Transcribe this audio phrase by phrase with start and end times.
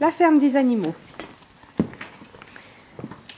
[0.00, 0.94] La ferme des animaux.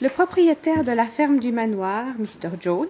[0.02, 2.50] Le propriétaire de la ferme du manoir, Mr.
[2.60, 2.86] Jones,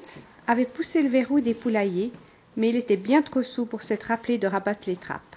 [0.49, 2.11] avait poussé le verrou des poulaillers,
[2.57, 5.37] mais il était bien trop sous pour s'être rappelé de rabattre les trappes.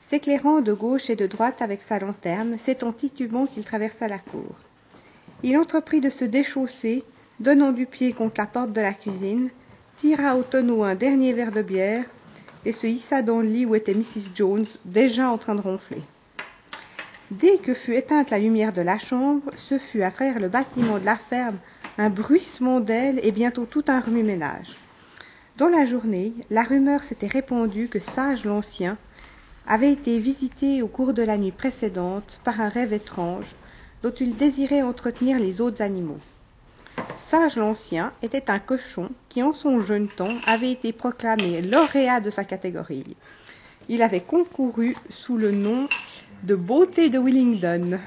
[0.00, 4.18] S'éclairant de gauche et de droite avec sa lanterne, c'est en titubant qu'il traversa la
[4.18, 4.56] cour.
[5.44, 7.04] Il entreprit de se déchausser,
[7.38, 9.50] donnant du pied contre la porte de la cuisine,
[9.98, 12.06] tira au tonneau un dernier verre de bière
[12.64, 14.34] et se hissa dans le lit où était Mrs.
[14.34, 16.02] Jones, déjà en train de ronfler.
[17.40, 20.98] Dès que fut éteinte la lumière de la chambre, ce fut à travers le bâtiment
[20.98, 21.56] de la ferme
[21.96, 24.76] un bruissement d'ailes et bientôt tout un remue-ménage.
[25.56, 28.98] Dans la journée, la rumeur s'était répandue que Sage l'Ancien
[29.66, 33.54] avait été visité au cours de la nuit précédente par un rêve étrange
[34.02, 36.20] dont il désirait entretenir les autres animaux.
[37.16, 42.28] Sage l'Ancien était un cochon qui, en son jeune temps, avait été proclamé lauréat de
[42.28, 43.16] sa catégorie.
[43.88, 45.88] Il avait concouru sous le nom
[46.42, 48.00] de beauté de Willingdon,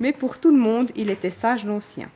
[0.00, 2.10] mais pour tout le monde, il était Sage l'Ancien.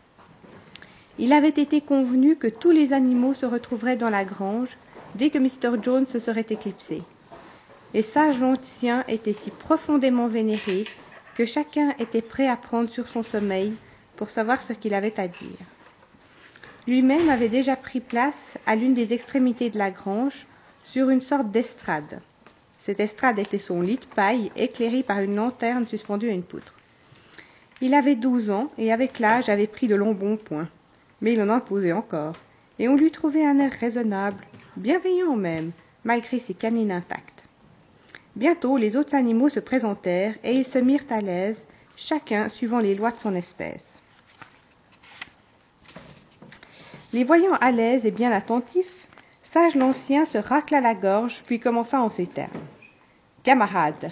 [1.19, 4.77] Il avait été convenu que tous les animaux se retrouveraient dans la grange
[5.15, 5.81] dès que Mr.
[5.81, 7.03] Jones se serait éclipsé.
[7.95, 10.85] Et Sage l'Ancien était si profondément vénéré
[11.37, 13.75] que chacun était prêt à prendre sur son sommeil
[14.17, 15.59] pour savoir ce qu'il avait à dire.
[16.89, 20.47] Lui-même avait déjà pris place à l'une des extrémités de la grange,
[20.83, 22.21] sur une sorte d'estrade.
[22.87, 26.73] Cette estrade était son lit de paille, éclairé par une lanterne suspendue à une poutre.
[27.81, 30.69] Il avait douze ans, et avec l'âge avait pris de longs bons points.
[31.21, 32.37] Mais il en imposait encore,
[32.79, 35.73] et on lui trouvait un air raisonnable, bienveillant même,
[36.05, 37.43] malgré ses canines intactes.
[38.37, 42.95] Bientôt les autres animaux se présentèrent, et ils se mirent à l'aise, chacun suivant les
[42.95, 44.01] lois de son espèce.
[47.13, 49.09] Les voyant à l'aise et bien attentifs,
[49.43, 52.51] Sage l'Ancien se racla la gorge, puis commença en ces termes.
[53.47, 54.11] Camarades,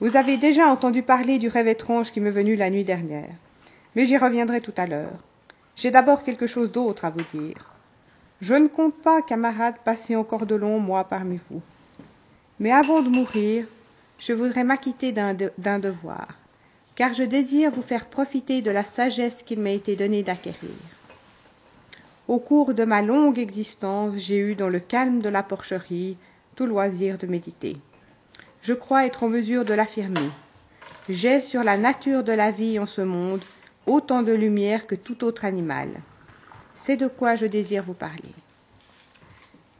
[0.00, 3.30] vous avez déjà entendu parler du rêve étrange qui m'est venu la nuit dernière,
[3.94, 5.20] mais j'y reviendrai tout à l'heure.
[5.76, 7.70] J'ai d'abord quelque chose d'autre à vous dire.
[8.40, 11.62] Je ne compte pas, camarades, passer encore de longs mois parmi vous.
[12.58, 13.66] Mais avant de mourir,
[14.18, 16.26] je voudrais m'acquitter d'un de, devoir,
[16.96, 20.70] car je désire vous faire profiter de la sagesse qu'il m'a été donné d'acquérir.
[22.26, 26.16] Au cours de ma longue existence, j'ai eu dans le calme de la porcherie
[26.56, 27.76] tout loisir de méditer.
[28.62, 30.30] Je crois être en mesure de l'affirmer.
[31.08, 33.42] J'ai sur la nature de la vie en ce monde
[33.86, 35.88] autant de lumière que tout autre animal.
[36.76, 38.32] C'est de quoi je désire vous parler.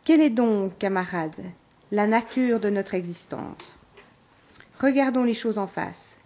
[0.02, 1.44] Quelle est donc, camarades,
[1.92, 3.76] la nature de notre existence?
[4.80, 6.16] Regardons les choses en face.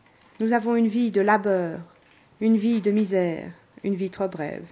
[0.40, 1.80] Nous avons une vie de labeur,
[2.40, 3.50] une vie de misère,
[3.84, 4.64] une vie trop brève.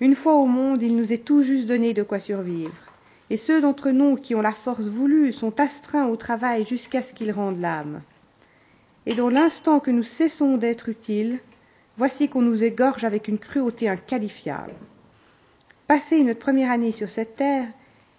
[0.00, 2.91] Une fois au monde, il nous est tout juste donné de quoi survivre.
[3.32, 7.14] Et ceux d'entre nous qui ont la force voulue sont astreints au travail jusqu'à ce
[7.14, 8.02] qu'ils rendent l'âme.
[9.06, 11.40] Et dans l'instant que nous cessons d'être utiles,
[11.96, 14.74] voici qu'on nous égorge avec une cruauté inqualifiable.
[15.88, 17.68] Passé notre première année sur cette terre,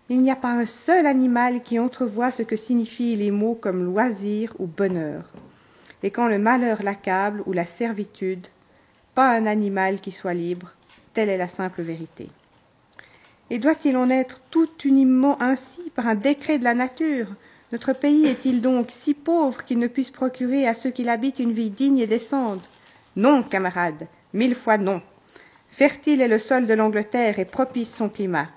[0.10, 3.86] il n'y a pas un seul animal qui entrevoit ce que signifient les mots comme
[3.86, 5.30] loisir ou bonheur.
[6.02, 8.48] Et quand le malheur l'accable ou la servitude,
[9.14, 10.74] pas un animal qui soit libre,
[11.14, 12.30] Telle est la simple vérité.
[13.50, 17.28] Et doit-il en être tout uniment ainsi par un décret de la nature?
[17.72, 21.54] Notre pays est-il donc si pauvre qu'il ne puisse procurer à ceux qui l'habitent une
[21.54, 22.62] vie digne et décente?
[23.16, 25.02] Non, camarades, mille fois non.
[25.70, 28.48] Fertile est le sol de l'Angleterre et propice son climat.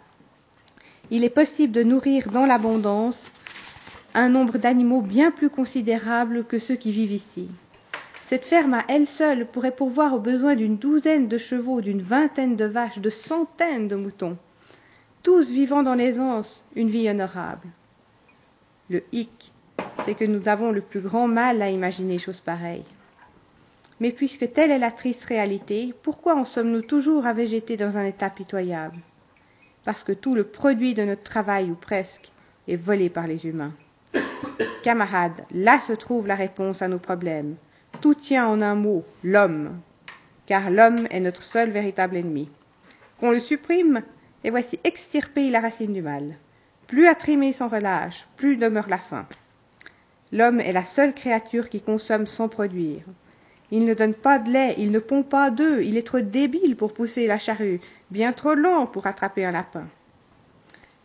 [1.11, 3.33] Il est possible de nourrir dans l'abondance
[4.15, 7.49] un nombre d'animaux bien plus considérable que ceux qui vivent ici.
[8.23, 12.57] Cette ferme à elle seule pourrait pourvoir aux besoins d'une douzaine de chevaux, d'une vingtaine
[12.57, 14.37] de vaches, de centaines de moutons,
[15.27, 17.67] tous vivant dans l'aisance une vie honorable.
[18.89, 19.53] Le hic,
[20.05, 22.85] c'est que nous avons le plus grand mal à imaginer chose pareille.
[23.99, 28.05] Mais puisque telle est la triste réalité, pourquoi en sommes-nous toujours à végéter dans un
[28.05, 28.99] état pitoyable?
[29.85, 32.31] Parce que tout le produit de notre travail, ou presque,
[32.69, 33.73] est volé par les humains.
[34.85, 37.57] Camarades, là se trouve la réponse à nos problèmes.
[38.01, 39.81] Tout tient en un mot, l'homme,
[40.47, 42.49] car l'homme est notre seul véritable ennemi.
[43.19, 44.03] Qu'on le supprime,
[44.47, 46.37] et voici extirpée la racine du mal.
[46.87, 49.27] Plus à trimer sans relâche, plus demeure la faim.
[50.31, 53.03] L'homme est la seule créature qui consomme sans produire.
[53.73, 56.77] Il ne donne pas de lait, il ne pond pas d'œufs, il est trop débile
[56.77, 57.81] pour pousser la charrue,
[58.13, 59.89] bien trop lent pour attraper un lapin.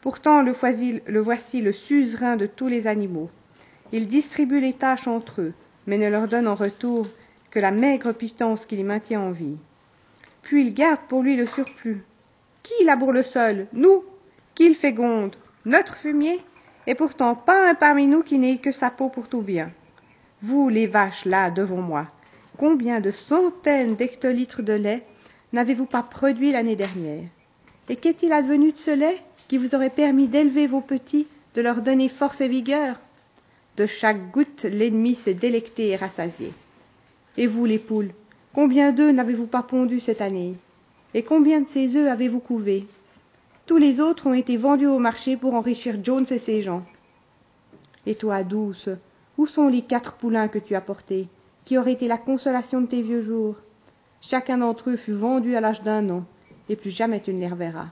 [0.01, 3.31] Pourtant, le voici, le voici le suzerain de tous les animaux.
[3.91, 5.53] Il distribue les tâches entre eux,
[5.87, 7.07] mais ne leur donne en retour
[7.49, 9.57] que la maigre pitance qui les maintient en vie.
[10.43, 12.03] Puis il garde pour lui le surplus.
[12.63, 13.67] Qui laboure le sol?
[13.73, 14.03] Nous.
[14.55, 15.35] Qui le féconde?
[15.65, 16.39] Notre fumier?
[16.87, 19.71] Et pourtant pas un parmi nous qui n'ait que sa peau pour tout bien.
[20.41, 22.07] Vous, les vaches, là, devant moi,
[22.57, 25.05] combien de centaines d'hectolitres de lait
[25.53, 27.23] n'avez-vous pas produit l'année dernière?
[27.89, 31.81] Et qu'est-il advenu de ce lait qui vous aurait permis d'élever vos petits, de leur
[31.81, 32.99] donner force et vigueur?
[33.77, 36.53] De chaque goutte, l'ennemi s'est délecté et rassasié.
[37.37, 38.11] Et vous, les poules,
[38.53, 40.55] combien d'œufs n'avez-vous pas pondu cette année?
[41.13, 42.87] Et combien de ces œufs avez-vous couvé
[43.65, 46.83] Tous les autres ont été vendus au marché pour enrichir Jones et ses gens.
[48.05, 48.89] Et toi, douce,
[49.37, 51.27] où sont les quatre poulains que tu as portés,
[51.65, 53.57] qui auraient été la consolation de tes vieux jours?
[54.21, 56.23] Chacun d'entre eux fut vendu à l'âge d'un an,
[56.69, 57.87] et plus jamais tu ne les reverras.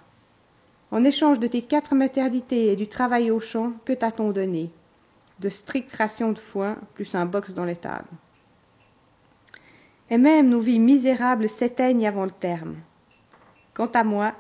[0.92, 4.72] En échange de tes quatre maternités et du travail au champ, que t'a-t-on donné
[5.40, 8.08] De strictes rations de foin, plus un box dans l'étable.
[10.10, 12.76] Et même nos vies misérables s'éteignent avant le terme.
[13.80, 14.34] Quant à moi,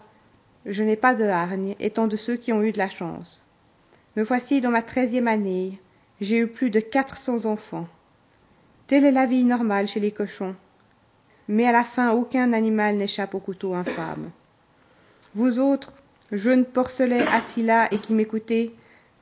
[0.65, 3.41] je n'ai pas de hargne, étant de ceux qui ont eu de la chance.
[4.17, 5.79] Me voici dans ma treizième année,
[6.19, 7.87] j'ai eu plus de quatre cents enfants.
[8.87, 10.57] Telle est la vie normale chez les cochons.
[11.47, 14.29] Mais à la fin, aucun animal n'échappe au couteau infâme.
[15.35, 15.93] Vous autres,
[16.33, 18.75] jeunes porcelets assis là et qui m'écoutez,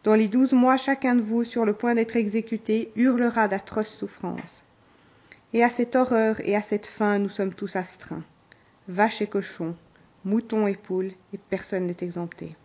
[0.03, 4.63] dans les douze mois chacun de vous sur le point d'être exécuté hurlera d'atroces souffrances.
[5.53, 8.23] Et à cette horreur et à cette faim nous sommes tous astreints.
[8.87, 9.75] Vaches et cochons,
[10.27, 12.55] moutons et poules, et personne n'est exempté.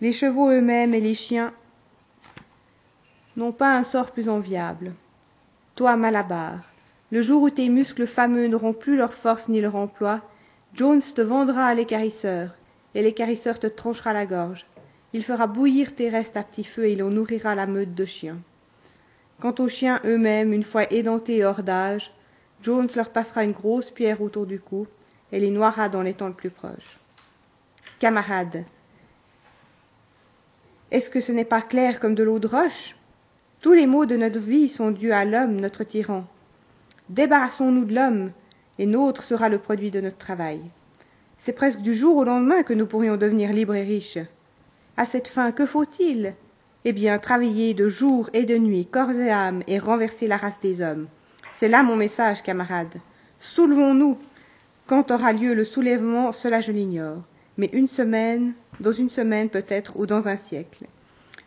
[0.00, 1.52] Les chevaux eux-mêmes et les chiens
[3.36, 4.94] n'ont pas un sort plus enviable.
[5.76, 6.60] Toi, Malabar,
[7.12, 10.20] le jour où tes muscles fameux n'auront plus leur force ni leur emploi,
[10.74, 12.50] Jones te vendra à l'écarisseur,
[12.94, 14.66] et l'écarisseur te tranchera la gorge.
[15.12, 18.04] Il fera bouillir tes restes à petit feu et il en nourrira la meute de
[18.04, 18.38] chiens.
[19.40, 22.12] Quant aux chiens eux-mêmes, une fois édentés et hors d'âge,
[22.60, 24.88] Jones leur passera une grosse pierre autour du cou
[25.32, 26.98] et les noiera dans l'étang le plus proche.
[27.98, 28.64] Camarades,
[30.90, 32.96] est-ce que ce n'est pas clair comme de l'eau de roche?
[33.60, 36.24] Tous les maux de notre vie sont dus à l'homme, notre tyran.
[37.08, 38.30] Débarrassons-nous de l'homme,
[38.78, 40.60] et nôtre sera le produit de notre travail.
[41.38, 44.18] C'est presque du jour au lendemain que nous pourrions devenir libres et riches.
[44.96, 46.34] À cette fin, que faut-il?
[46.84, 50.60] Eh bien, travailler de jour et de nuit, corps et âme, et renverser la race
[50.60, 51.06] des hommes.
[51.52, 53.00] C'est là mon message, camarades.
[53.38, 54.16] Soulevons-nous.
[54.88, 57.22] Quand aura lieu le soulèvement, cela je l'ignore.
[57.58, 60.86] Mais une semaine, dans une semaine peut-être, ou dans un siècle.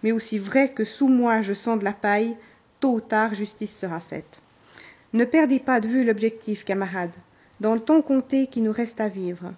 [0.04, 2.38] Mais aussi vrai que sous moi je sens de la paille,
[2.80, 4.42] tôt ou tard justice sera faite.
[5.14, 7.16] Ne perdez pas de vue l'objectif, camarades,
[7.60, 9.54] dans le temps compté qui nous reste à vivre.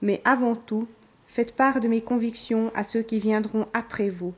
[0.00, 0.88] Mais avant tout,
[1.26, 4.32] faites part de mes convictions à ceux qui viendront après vous,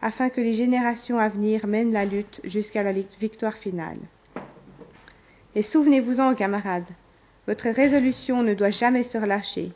[0.00, 3.98] afin que les générations à venir mènent la lutte jusqu'à la victoire finale.
[5.54, 6.88] Et souvenez-vous-en, camarades,
[7.50, 9.72] votre résolution ne doit jamais se relâcher.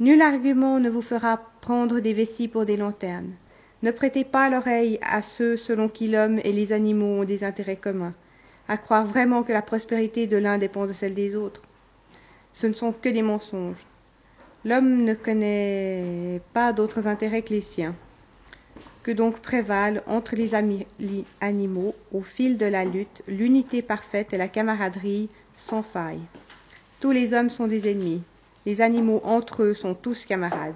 [0.00, 3.30] Nul argument ne vous fera prendre des vessies pour des lanternes.
[3.84, 7.76] Ne prêtez pas l'oreille à ceux selon qui l'homme et les animaux ont des intérêts
[7.76, 8.12] communs,
[8.66, 11.62] à croire vraiment que la prospérité de l'un dépend de celle des autres.
[12.52, 13.86] Ce ne sont que des mensonges.
[14.64, 17.94] L'homme ne connaît pas d'autres intérêts que les siens.
[19.04, 20.56] Que donc prévalent entre les
[21.40, 26.22] animaux, au fil de la lutte, l'unité parfaite et la camaraderie sans faille.
[27.00, 28.22] Tous les hommes sont des ennemis,
[28.64, 30.74] les animaux entre eux sont tous camarades.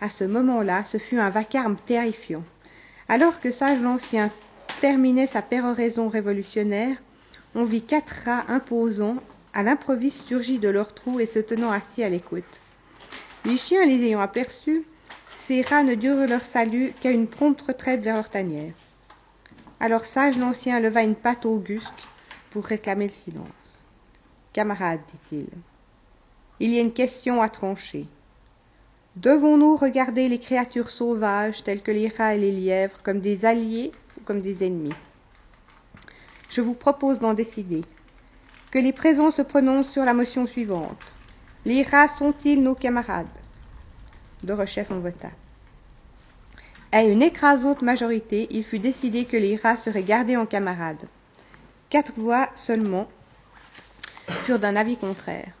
[0.00, 2.44] À ce moment-là, ce fut un vacarme terrifiant.
[3.08, 4.30] Alors que Sage l'Ancien
[4.80, 6.96] terminait sa péroraison révolutionnaire,
[7.54, 9.16] on vit quatre rats imposants
[9.54, 12.44] à l'improviste surgis de leur trou et se tenant assis à l'écoute.
[13.44, 14.84] Les chiens les ayant aperçus,
[15.34, 18.72] ces rats ne durent leur salut qu'à une prompte retraite vers leur tanière.
[19.80, 22.06] Alors Sage l'Ancien leva une patte auguste
[22.50, 23.65] pour réclamer le silence.
[24.56, 25.48] Camarades, dit-il,
[26.60, 28.06] il y a une question à trancher.
[29.16, 33.92] Devons-nous regarder les créatures sauvages telles que les rats et les lièvres comme des alliés
[34.16, 34.94] ou comme des ennemis?
[36.48, 37.82] Je vous propose d'en décider.
[38.70, 41.12] Que les présents se prononcent sur la motion suivante.
[41.66, 43.26] Les rats sont-ils nos camarades?
[44.42, 45.32] De rechef en vota.
[46.92, 51.04] À une écrasante majorité, il fut décidé que les rats seraient gardés en camarades.
[51.90, 53.06] Quatre voix seulement
[54.28, 55.52] furent d'un avis contraire.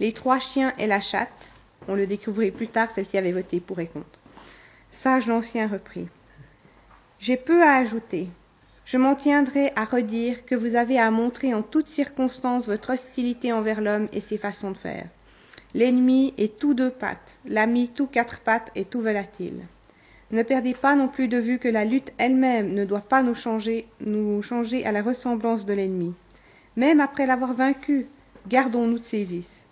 [0.00, 1.30] Les trois chiens et la chatte,
[1.88, 4.18] on le découvrit plus tard, celle-ci avait voté pour et contre.
[4.90, 6.08] Sage l'ancien reprit.
[7.18, 8.28] J'ai peu à ajouter.
[8.84, 13.52] Je m'en tiendrai à redire que vous avez à montrer en toutes circonstances votre hostilité
[13.52, 15.06] envers l'homme et ses façons de faire.
[15.74, 19.62] L'ennemi est tout deux pattes, l'ami tout quatre pattes et tout volatile.
[20.30, 23.34] Ne perdez pas non plus de vue que la lutte elle-même ne doit pas nous
[23.34, 26.14] changer, nous changer à la ressemblance de l'ennemi.
[26.76, 28.06] Même après l'avoir vaincu,
[28.48, 29.64] gardons-nous de ses vices.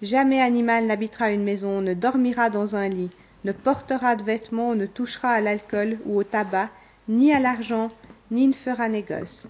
[0.00, 3.10] Jamais animal n'habitera une maison, ne dormira dans un lit,
[3.44, 6.70] ne portera de vêtements, ne touchera à l'alcool ou au tabac,
[7.08, 7.90] ni à l'argent,
[8.30, 9.46] ni ne fera négoce.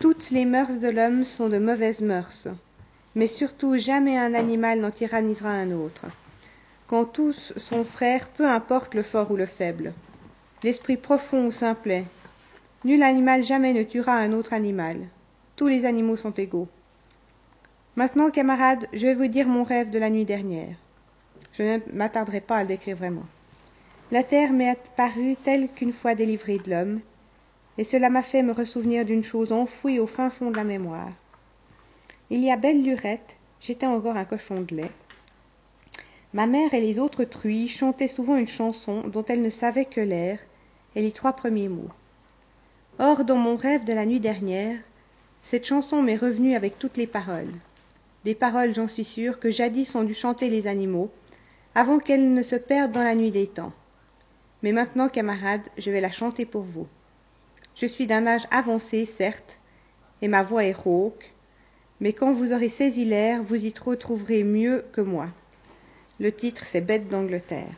[0.00, 2.48] Toutes les mœurs de l'homme sont de mauvaises mœurs,
[3.14, 6.06] mais surtout jamais un animal n'en tyrannisera un autre.
[6.86, 9.92] Quand tous sont frères, peu importe le fort ou le faible,
[10.62, 12.04] l'esprit profond ou simplet,
[12.84, 14.96] nul animal jamais ne tuera un autre animal.
[15.56, 16.68] Tous les animaux sont égaux.
[17.94, 20.74] Maintenant, camarades, je vais vous dire mon rêve de la nuit dernière.
[21.52, 23.26] Je ne m'attarderai pas à le décrire vraiment.
[24.10, 27.00] La terre m'est apparue telle qu'une fois délivrée de l'homme,
[27.78, 31.12] et cela m'a fait me ressouvenir d'une chose enfouie au fin fond de la mémoire.
[32.30, 34.90] Il y a belle lurette, j'étais encore un cochon de lait.
[36.32, 40.00] Ma mère et les autres truies chantaient souvent une chanson dont elles ne savaient que
[40.00, 40.40] l'air
[40.96, 41.90] et les trois premiers mots.
[42.98, 44.78] Or, dans mon rêve de la nuit dernière,
[45.44, 47.52] cette chanson m'est revenue avec toutes les paroles.
[48.24, 51.10] Des paroles, j'en suis sûre, que jadis ont dû chanter les animaux,
[51.74, 53.74] avant qu'elles ne se perdent dans la nuit des temps.
[54.62, 56.86] Mais maintenant, camarades, je vais la chanter pour vous.
[57.74, 59.58] Je suis d'un âge avancé, certes,
[60.22, 61.34] et ma voix est rauque,
[62.00, 65.28] mais quand vous aurez saisi l'air, vous y retrouverez mieux que moi.
[66.20, 67.74] Le titre, c'est Bête d'Angleterre.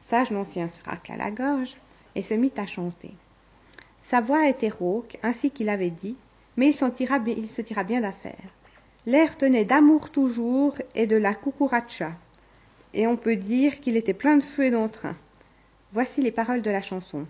[0.00, 1.76] Sage l'ancien se racla la gorge
[2.14, 3.12] et se mit à chanter.
[4.02, 6.16] Sa voix était rauque, ainsi qu'il avait dit,
[6.56, 8.54] mais il, il se tira bien d'affaire.
[9.06, 12.12] L'air tenait d'amour toujours et de la cucuracha,
[12.94, 15.16] et on peut dire qu'il était plein de feu et d'entrain.
[15.92, 17.26] Voici les paroles de la chanson.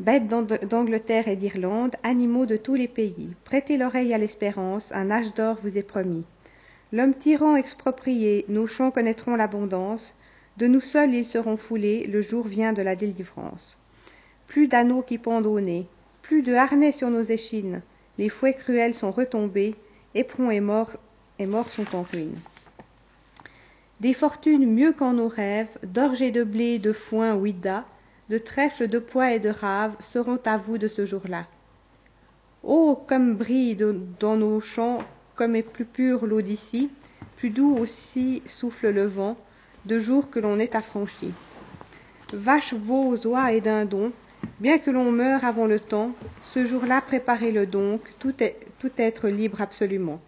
[0.00, 5.34] Bêtes d'Angleterre et d'Irlande, animaux de tous les pays, prêtez l'oreille à l'espérance, un âge
[5.34, 6.24] d'or vous est promis.
[6.92, 10.14] L'homme tyran exproprié, nos champs connaîtront l'abondance,
[10.56, 13.78] de nous seuls ils seront foulés, le jour vient de la délivrance.
[14.46, 15.86] Plus d'anneaux qui pendent au nez,
[16.28, 17.80] plus de harnais sur nos échines,
[18.18, 19.74] les fouets cruels sont retombés,
[20.14, 20.94] éperons et morts,
[21.38, 22.38] et morts sont en ruine.
[24.00, 27.86] Des fortunes mieux qu'en nos rêves, d'orge et de blé, de foin, ouida,
[28.28, 31.46] de trèfle, de pois et de rave seront à vous de ce jour-là.
[32.62, 33.78] Oh, comme brille
[34.20, 35.02] dans nos champs,
[35.34, 36.90] comme est plus pure l'eau d'ici,
[37.38, 39.38] plus doux aussi souffle le vent,
[39.86, 41.32] de jour que l'on est affranchi.
[42.34, 44.12] Vaches, veaux, oies et dindons,
[44.60, 48.34] bien que l'on meure avant le temps, ce jour-là préparez-le donc, tout,
[48.96, 50.20] être libre absolument.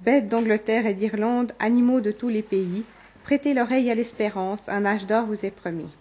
[0.00, 2.84] Bêtes d'Angleterre et d'Irlande, animaux de tous les pays,
[3.24, 5.92] prêtez l'oreille à l'espérance, un âge d'or vous est promis.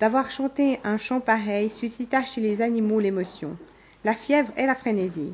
[0.00, 3.56] D'avoir chanté un chant pareil suscita chez les animaux l'émotion,
[4.04, 5.32] la fièvre et la frénésie.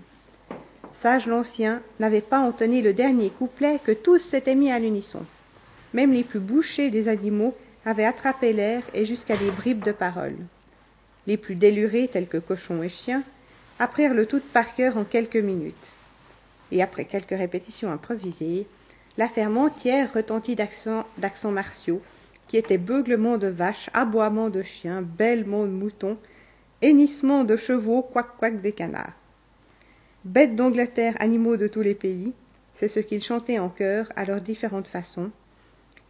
[0.92, 5.24] Sage l'ancien n'avait pas entonné le dernier couplet que tous s'étaient mis à l'unisson.
[5.94, 10.36] Même les plus bouchés des animaux avaient attrapé l'air et jusqu'à des bribes de paroles.
[11.26, 13.22] Les plus délurés, tels que cochons et chiens,
[13.78, 15.92] apprirent le tout par cœur en quelques minutes.
[16.72, 18.66] Et après quelques répétitions improvisées,
[19.16, 21.04] la ferme entière retentit d'accents
[21.50, 22.02] martiaux,
[22.46, 26.18] qui étaient beuglements de vaches, aboiements de chiens, bêlements de moutons,
[26.82, 29.14] hennissements de chevaux, couac-couac des canards.
[30.24, 32.32] Bêtes d'Angleterre, animaux de tous les pays,
[32.74, 35.30] c'est ce qu'ils chantaient en chœur à leurs différentes façons,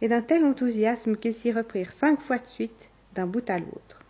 [0.01, 4.01] et d'un tel enthousiasme qu'ils s'y reprirent cinq fois de suite, d'un bout à l'autre.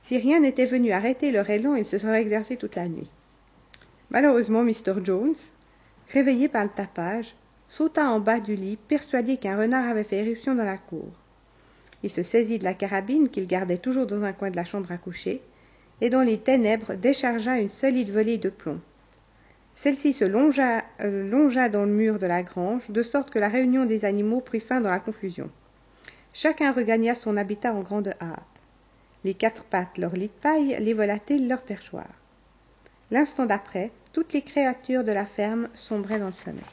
[0.00, 3.10] Si rien n'était venu arrêter leur élan, ils se seraient exercés toute la nuit.
[4.10, 5.04] Malheureusement, Mr.
[5.04, 5.34] Jones,
[6.12, 7.34] réveillé par le tapage,
[7.68, 11.08] sauta en bas du lit, persuadé qu'un renard avait fait éruption dans la cour.
[12.02, 14.92] Il se saisit de la carabine qu'il gardait toujours dans un coin de la chambre
[14.92, 15.42] à coucher,
[16.00, 18.80] et dans les ténèbres déchargea une solide volée de plomb.
[19.80, 23.48] Celle-ci se longea, euh, longea dans le mur de la grange, de sorte que la
[23.48, 25.52] réunion des animaux prit fin dans la confusion.
[26.32, 28.42] Chacun regagna son habitat en grande hâte.
[29.22, 32.08] Les quatre pattes leur lit de paille, les volatiles leur perchoir.
[33.12, 36.64] L'instant d'après, toutes les créatures de la ferme sombraient dans le sommeil.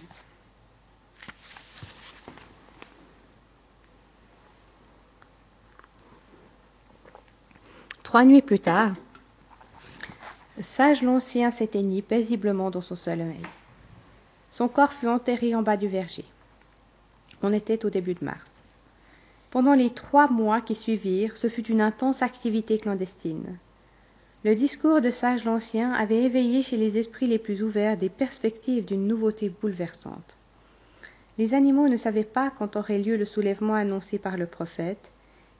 [8.01, 8.93] Trois nuits plus tard,
[10.61, 13.41] Sage l'ancien s'éteignit paisiblement dans son sommeil.
[14.49, 16.23] Son corps fut enterré en bas du verger.
[17.43, 18.63] On était au début de mars.
[19.51, 23.57] Pendant les trois mois qui suivirent, ce fut une intense activité clandestine.
[24.45, 28.85] Le discours de Sage l'Ancien avait éveillé chez les esprits les plus ouverts des perspectives
[28.85, 30.37] d'une nouveauté bouleversante.
[31.37, 35.11] Les animaux ne savaient pas quand aurait lieu le soulèvement annoncé par le prophète,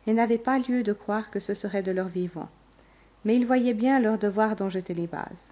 [0.08, 2.48] et n'avaient pas lieu de croire que ce serait de leur vivant.
[3.26, 5.52] Mais ils voyaient bien leur devoir d'en jeter les bases.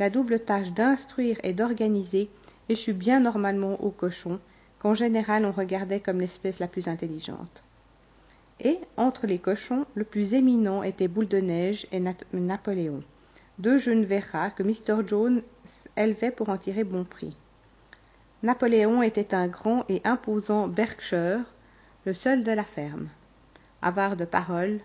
[0.00, 2.28] La double tâche d'instruire et d'organiser
[2.68, 4.40] échut bien normalement aux cochons,
[4.80, 7.62] qu'en général on regardait comme l'espèce la plus intelligente.
[8.60, 13.02] Et, entre les cochons, le plus éminent était Boule de Neige et Napoléon,
[13.58, 15.06] deux jeunes verras que Mr.
[15.06, 15.42] Jones
[15.96, 17.36] élevait pour en tirer bon prix.
[18.42, 21.44] Napoléon était un grand et imposant Berkshire,
[22.04, 23.08] le seul de la ferme
[23.84, 24.80] avare de paroles,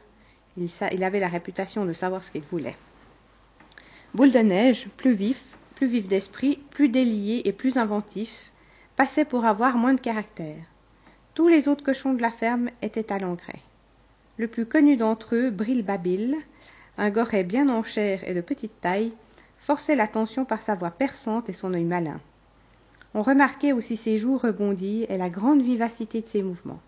[0.59, 2.77] il, avait la réputation de savoir ce qu'il voulait.
[4.13, 5.41] Boule de neige, plus vif,
[5.75, 8.51] plus vif d'esprit, plus délié et plus inventif,
[8.95, 10.63] passait pour avoir moins de caractère.
[11.33, 13.61] Tous les autres cochons de la ferme étaient à l'engrais.
[14.37, 16.35] Le plus connu d'entre eux, Bril Babil,
[16.97, 19.13] un goret bien en chair et de petite taille,
[19.59, 22.19] forçait l'attention par sa voix perçante et son œil malin.
[23.13, 26.81] On remarquait aussi ses joues rebondies et la grande vivacité de ses mouvements.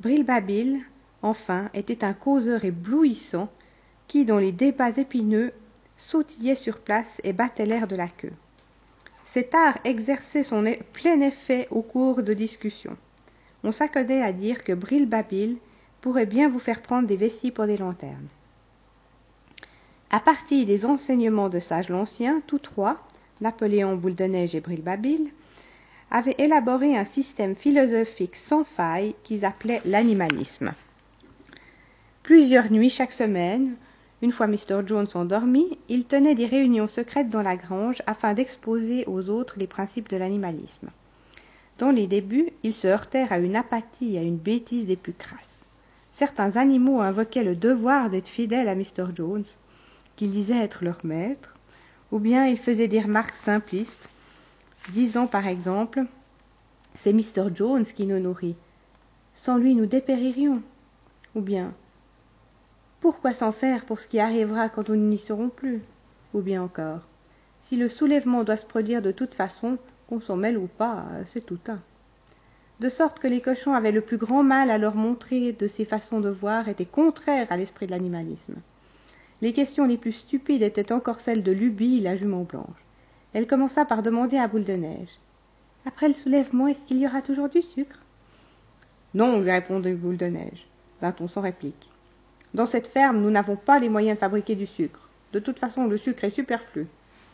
[0.00, 0.80] Bril Babil,
[1.22, 3.50] enfin, était un causeur éblouissant
[4.08, 5.52] qui, dans les débats épineux,
[5.96, 8.32] sautillait sur place et battait l'air de la queue.
[9.24, 12.96] Cet art exerçait son plein effet au cours de discussions.
[13.64, 15.56] On s'accordait à dire que Bril Babil
[16.00, 18.28] pourrait bien vous faire prendre des vessies pour des lanternes.
[20.10, 23.00] À partir des enseignements de Sage l'Ancien, tous trois,
[23.40, 25.30] Napoléon, Boule de Neige et Bril Babil,
[26.10, 30.74] avaient élaboré un système philosophique sans faille qu'ils appelaient l'animalisme.
[32.22, 33.74] Plusieurs nuits chaque semaine,
[34.22, 34.86] une fois Mr.
[34.86, 39.66] Jones endormi, ils tenaient des réunions secrètes dans la grange afin d'exposer aux autres les
[39.66, 40.90] principes de l'animalisme.
[41.78, 45.14] Dans les débuts, ils se heurtèrent à une apathie et à une bêtise des plus
[45.14, 45.64] crasses.
[46.12, 49.12] Certains animaux invoquaient le devoir d'être fidèles à Mr.
[49.16, 49.44] Jones,
[50.14, 51.56] qu'il disait être leur maître,
[52.12, 54.08] ou bien il faisait des remarques simplistes,
[54.92, 56.04] disant par exemple
[56.94, 57.48] C'est Mr.
[57.52, 58.54] Jones qui nous nourrit.
[59.34, 60.62] Sans lui nous dépéririons.
[61.34, 61.74] Ou bien
[63.02, 65.82] Pourquoi s'en faire pour ce qui arrivera quand nous n'y serons plus?
[66.34, 67.00] Ou bien encore
[67.60, 69.78] Si le soulèvement doit se produire de toute façon,
[70.08, 71.80] qu'on s'en mêle ou pas, c'est tout un.
[72.78, 75.84] De sorte que les cochons avaient le plus grand mal à leur montrer de ces
[75.84, 78.54] façons de voir étaient contraires à l'esprit de l'animalisme.
[79.40, 82.84] Les questions les plus stupides étaient encore celles de Lubie, la jument blanche.
[83.32, 85.18] Elle commença par demander à Boule de Neige.
[85.86, 87.98] Après le soulèvement, est-ce qu'il y aura toujours du sucre
[89.12, 90.68] Non, lui répondit Boule de Neige,
[91.00, 91.91] d'un ton sans réplique.
[92.54, 95.08] Dans cette ferme, nous n'avons pas les moyens de fabriquer du sucre.
[95.32, 96.86] De toute façon, le sucre est superflu.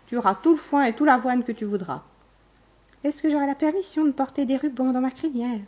[0.07, 2.03] Tu auras tout le foin et tout l'avoine que tu voudras.
[3.05, 5.61] Est-ce que j'aurai la permission de porter des rubans dans ma crinière?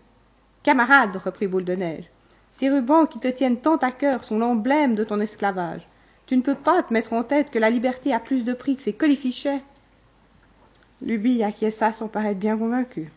[0.63, 2.11] Camarade, reprit Boule de Neige,
[2.51, 5.89] ces rubans qui te tiennent tant à cœur sont l'emblème de ton esclavage.
[6.27, 8.77] Tu ne peux pas te mettre en tête que la liberté a plus de prix
[8.77, 9.63] que ses colifichets.
[11.01, 13.11] Lubie acquiesça sans paraître bien convaincu.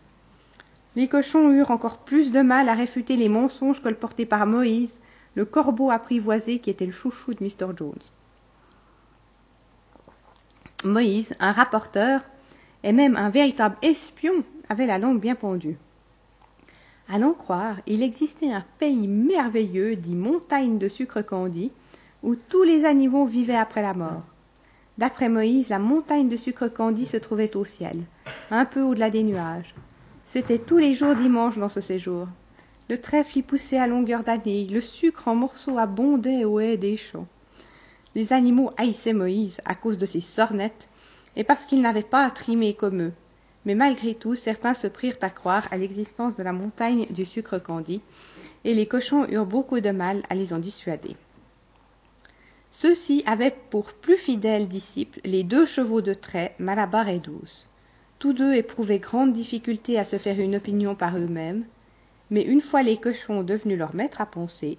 [0.96, 5.00] Les cochons eurent encore plus de mal à réfuter les mensonges colportés par Moïse,
[5.36, 7.76] le corbeau apprivoisé qui était le chouchou de Mr.
[7.76, 7.94] Jones.
[10.84, 12.22] Moïse, un rapporteur,
[12.84, 15.78] et même un véritable espion, avait la langue bien pendue.
[17.10, 21.72] À l'en croire, il existait un pays merveilleux dit montagne de sucre candi,
[22.22, 24.24] où tous les animaux vivaient après la mort.
[24.98, 28.04] D'après Moïse, la montagne de sucre candi se trouvait au ciel,
[28.52, 29.74] un peu au-delà des nuages.
[30.24, 32.28] C'était tous les jours dimanche dans ce séjour.
[32.90, 36.98] Le trèfle y poussait à longueur d'année, le sucre en morceaux abondait aux haies des
[36.98, 37.28] champs.
[38.16, 40.90] Les animaux haïssaient Moïse à cause de ses sornettes
[41.36, 43.14] et parce qu'il n'avait pas à trimer comme eux.
[43.66, 47.60] Mais malgré tout, certains se prirent à croire à l'existence de la montagne du sucre
[47.60, 48.02] candi,
[48.66, 51.16] et les cochons eurent beaucoup de mal à les en dissuader.
[52.72, 57.68] Ceux-ci avaient pour plus fidèles disciples les deux chevaux de trait, Malabar et Douce.
[58.20, 61.64] Tous deux éprouvaient grande difficulté à se faire une opinion par eux-mêmes,
[62.30, 64.78] mais une fois les cochons devenus leurs maîtres à penser,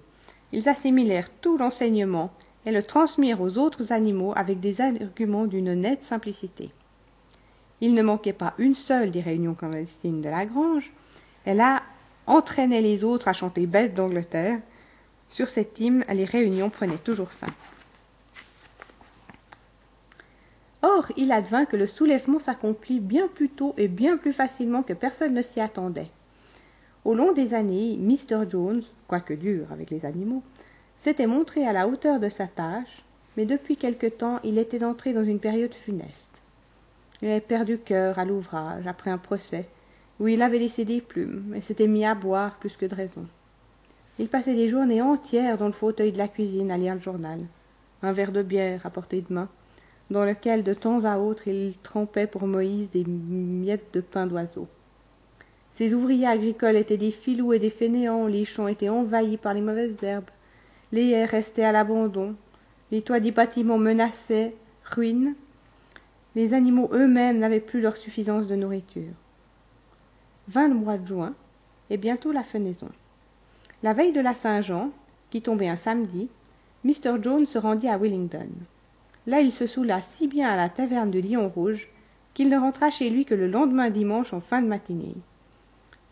[0.51, 2.31] ils assimilèrent tout l'enseignement
[2.65, 6.71] et le transmirent aux autres animaux avec des arguments d'une nette simplicité.
[7.81, 10.91] Il ne manquait pas une seule des réunions clandestines de la grange,
[11.45, 11.83] et là
[12.27, 14.59] entraînait les autres à chanter Bête d'Angleterre.
[15.29, 17.51] Sur cette hymne, les réunions prenaient toujours fin.
[20.81, 24.93] Or, il advint que le soulèvement s'accomplit bien plus tôt et bien plus facilement que
[24.93, 26.09] personne ne s'y attendait.
[27.05, 28.49] Au long des années, Mr.
[28.49, 30.41] Jones, quoique dur avec les animaux,
[30.97, 33.05] s'était montré à la hauteur de sa tâche,
[33.37, 36.41] mais depuis quelque temps il était entré dans une période funeste.
[37.21, 39.67] Il avait perdu cœur à l'ouvrage après un procès,
[40.19, 43.27] où il avait laissé des plumes et s'était mis à boire plus que de raison.
[44.17, 47.39] Il passait des journées entières dans le fauteuil de la cuisine à lire le journal,
[48.01, 49.49] un verre de bière à portée de main,
[50.09, 54.67] dans lequel de temps à autre il trempait pour Moïse des miettes de pain d'oiseau.
[55.75, 59.59] Ces ouvriers agricoles étaient des filous et des fainéants, les champs étaient envahis par les
[59.59, 60.29] mauvaises herbes,
[60.93, 62.33] les haies restaient à l'abandon,
[62.91, 65.35] les toits des bâtiments menaçaient ruines,
[66.33, 69.11] les animaux eux-mêmes n'avaient plus leur suffisance de nourriture.
[70.47, 71.33] Vint le mois de juin,
[71.89, 72.89] et bientôt la fenaison.
[73.83, 74.91] La veille de la Saint-Jean,
[75.29, 76.29] qui tombait un samedi,
[76.85, 77.21] Mr.
[77.21, 78.47] Jones se rendit à Willingdon.
[79.27, 81.89] Là il se saoula si bien à la taverne du Lion Rouge
[82.33, 85.15] qu'il ne rentra chez lui que le lendemain dimanche en fin de matinée.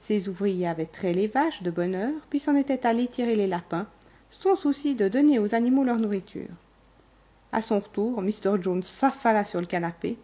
[0.04, 3.48] Ses ouvriers avaient trait les vaches de bonne heure, puis s'en étaient allés tirer les
[3.48, 3.88] lapins,
[4.30, 6.50] sans souci de donner aux animaux leur nourriture.
[7.54, 8.62] À son retour, Mr.
[8.62, 10.18] Jones s'affala sur le canapé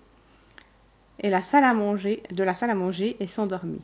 [1.20, 3.80] et la salle à manger, de la salle à manger et s'endormit.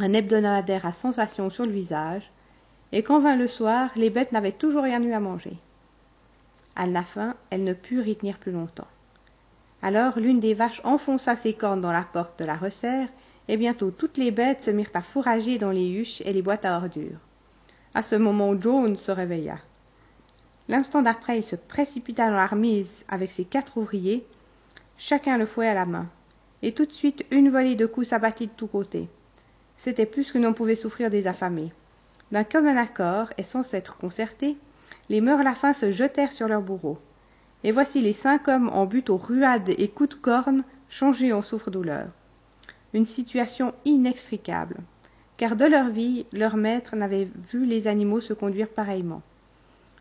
[0.00, 2.32] Un hebdomadaire à sensation sur le visage,
[2.90, 5.56] et quand vint le soir, les bêtes n'avaient toujours rien eu à manger.
[6.74, 8.88] À la fin, elle ne put y tenir plus longtemps.
[9.82, 13.06] Alors l'une des vaches enfonça ses cornes dans la porte de la resserre,
[13.48, 16.64] et bientôt toutes les bêtes se mirent à fourrager dans les huches et les boîtes
[16.64, 17.18] à ordures.
[17.94, 19.58] À ce moment, Jones se réveilla.
[20.68, 24.26] L'instant d'après, il se précipita dans la remise avec ses quatre ouvriers,
[24.98, 26.08] chacun le fouet à la main,
[26.62, 29.08] et tout de suite une volée de coups s'abattit de tous côtés.
[29.76, 31.72] C'était plus que l'on pouvait souffrir des affamés.
[32.32, 34.56] D'un commun accord, et sans s'être concertés,
[35.08, 36.98] les meurlafins se jetèrent sur leurs bourreaux.
[37.62, 41.42] Et voici les cinq hommes en butte aux ruades et coups de corne changés en
[41.42, 42.08] souffre-douleur.
[42.94, 44.76] Une situation inextricable,
[45.36, 49.22] car de leur vie, leurs maîtres n'avaient vu les animaux se conduire pareillement.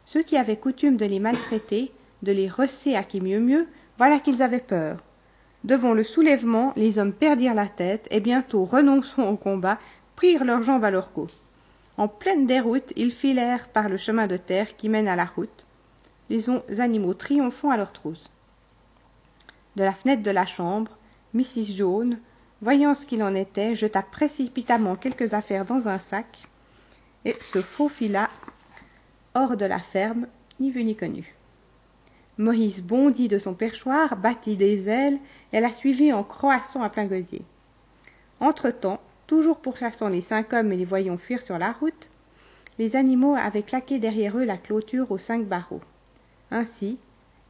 [0.05, 1.91] Ceux qui avaient coutume de les maltraiter,
[2.23, 3.67] de les rosser à qui mieux mieux,
[3.97, 5.03] voilà qu'ils avaient peur.
[5.63, 9.79] Devant le soulèvement, les hommes perdirent la tête et bientôt, renonçant au combat,
[10.15, 11.27] prirent leurs jambes à leur cou.
[11.97, 15.65] En pleine déroute, ils filèrent par le chemin de terre qui mène à la route,
[16.29, 18.29] les animaux triomphant à leur trousse.
[19.75, 20.91] De la fenêtre de la chambre,
[21.33, 21.75] Mrs.
[21.75, 22.19] Jaune,
[22.61, 26.43] voyant ce qu'il en était, jeta précipitamment quelques affaires dans un sac
[27.25, 28.29] et se faufila
[29.33, 30.27] hors de la ferme,
[30.59, 31.35] ni vu ni connu.
[32.37, 35.19] Maurice bondit de son perchoir, battit des ailes,
[35.53, 37.43] et la suivit en croassant à plein gosier.
[38.39, 42.09] Entre-temps, toujours pourchassant les cinq hommes et les voyant fuir sur la route,
[42.77, 45.81] les animaux avaient claqué derrière eux la clôture aux cinq barreaux.
[46.51, 46.99] Ainsi,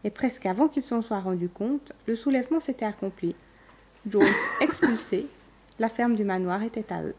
[0.04, 3.36] et presque avant qu'ils s'en soient rendus compte, le soulèvement s'était accompli.
[4.08, 4.26] Jones
[4.62, 5.28] expulsé,
[5.80, 7.15] la ferme du manoir était à eux.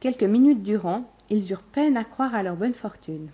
[0.00, 3.28] Quelques minutes durant, ils eurent peine à croire à leur bonne fortune.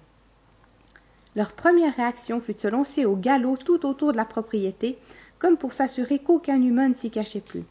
[1.37, 4.99] Leur première réaction fut de se lancer au galop tout autour de la propriété,
[5.39, 7.65] comme pour s'assurer qu'aucun humain ne s'y cachait plus.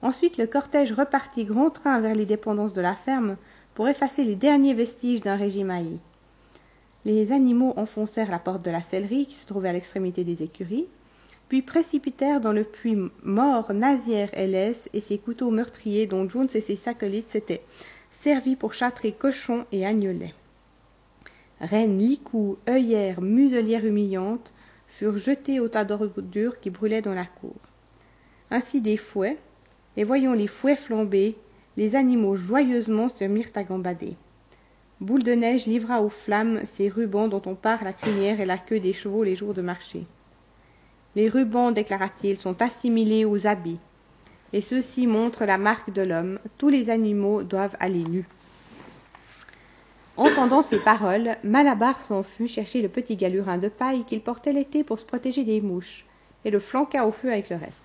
[0.00, 3.36] Ensuite, le cortège repartit grand train vers les dépendances de la ferme
[3.74, 5.98] pour effacer les derniers vestiges d'un régime haï.
[7.06, 10.88] Les animaux enfoncèrent la porte de la sellerie qui se trouvait à l'extrémité des écuries,
[11.48, 16.60] puis précipitèrent dans le puits mort Nazière Hélès et ses couteaux meurtriers dont Jones et
[16.60, 17.62] ses acolytes s'étaient
[18.10, 20.34] servis pour châtrer cochons et agnolets.
[21.60, 24.52] Rennes, licous, œillères, muselières humiliantes
[24.88, 27.54] furent jetés au tas d'ordures qui brûlaient dans la cour.
[28.50, 29.38] Ainsi des fouets,
[29.96, 31.36] et voyant les fouets flamber,
[31.76, 34.16] les animaux joyeusement se mirent à gambader.
[35.00, 38.58] Boule de neige livra aux flammes ces rubans dont on part la crinière et la
[38.58, 40.04] queue des chevaux les jours de marché.
[41.14, 43.78] Les rubans, déclara-t-il, sont assimilés aux habits
[44.52, 46.38] et ceux-ci montrent la marque de l'homme.
[46.56, 48.26] Tous les animaux doivent aller nus.
[50.16, 54.82] Entendant ces paroles, Malabar s'en fut chercher le petit galurin de paille qu'il portait l'été
[54.82, 56.06] pour se protéger des mouches,
[56.46, 57.84] et le flanqua au feu avec le reste.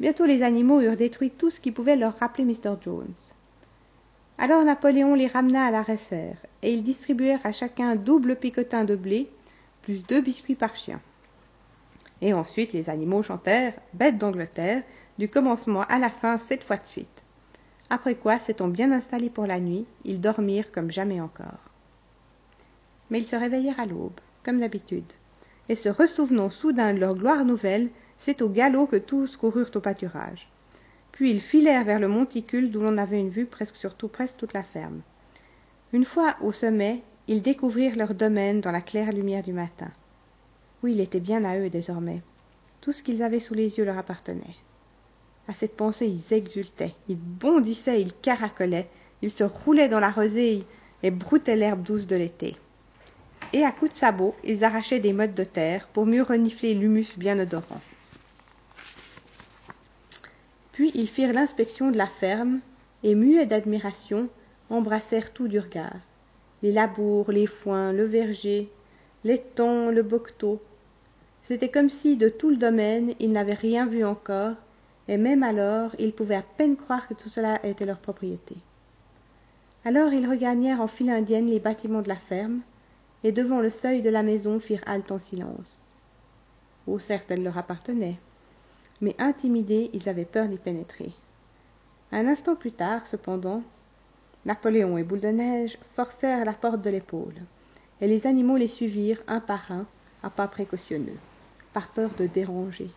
[0.00, 2.74] Bientôt les animaux eurent détruit tout ce qui pouvait leur rappeler Mr.
[2.82, 3.14] Jones.
[4.36, 8.96] Alors Napoléon les ramena à la resserre, et ils distribuèrent à chacun double picotin de
[8.96, 9.30] blé,
[9.82, 11.00] plus deux biscuits par chien.
[12.20, 14.82] Et ensuite les animaux chantèrent Bête d'Angleterre,
[15.18, 17.22] du commencement à la fin sept fois de suite.
[17.90, 21.70] Après quoi, s'étant bien installés pour la nuit, ils dormirent comme jamais encore.
[23.10, 25.12] Mais ils se réveillèrent à l'aube, comme d'habitude,
[25.68, 29.80] et se ressouvenant soudain de leur gloire nouvelle, c'est au galop que tous coururent au
[29.80, 30.48] pâturage.
[31.14, 34.36] Puis ils filèrent vers le monticule d'où l'on avait une vue presque sur tout, presque
[34.36, 35.00] toute la ferme.
[35.92, 39.92] Une fois au sommet, ils découvrirent leur domaine dans la claire lumière du matin.
[40.82, 42.20] Oui, il était bien à eux désormais.
[42.80, 44.56] Tout ce qu'ils avaient sous les yeux leur appartenait.
[45.46, 48.90] À cette pensée, ils exultaient, ils bondissaient, ils caracolaient,
[49.22, 50.64] ils se roulaient dans la rosée
[51.04, 52.56] et broutaient l'herbe douce de l'été.
[53.52, 57.16] Et à coups de sabots, ils arrachaient des mottes de terre pour mieux renifler l'humus
[57.16, 57.80] bien odorant.
[60.74, 62.58] Puis ils firent l'inspection de la ferme
[63.04, 64.28] et, muets d'admiration,
[64.70, 66.00] embrassèrent tout du regard.
[66.64, 68.68] Les labours, les foins, le verger,
[69.22, 70.60] l'étang, le bocteau.
[71.42, 74.54] C'était comme si, de tout le domaine, ils n'avaient rien vu encore,
[75.06, 78.56] et même alors ils pouvaient à peine croire que tout cela était leur propriété.
[79.84, 82.62] Alors ils regagnèrent en file indienne les bâtiments de la ferme,
[83.22, 85.78] et devant le seuil de la maison firent halte en silence.
[86.88, 88.18] Oh certes, elle leur appartenait,
[89.00, 91.12] mais intimidés, ils avaient peur d'y pénétrer.
[92.12, 93.62] Un instant plus tard, cependant,
[94.44, 97.34] Napoléon et Boule de Neige forcèrent la porte de l'épaule,
[98.00, 99.86] et les animaux les suivirent un par un,
[100.22, 101.18] à pas précautionneux,
[101.72, 102.90] par peur de déranger.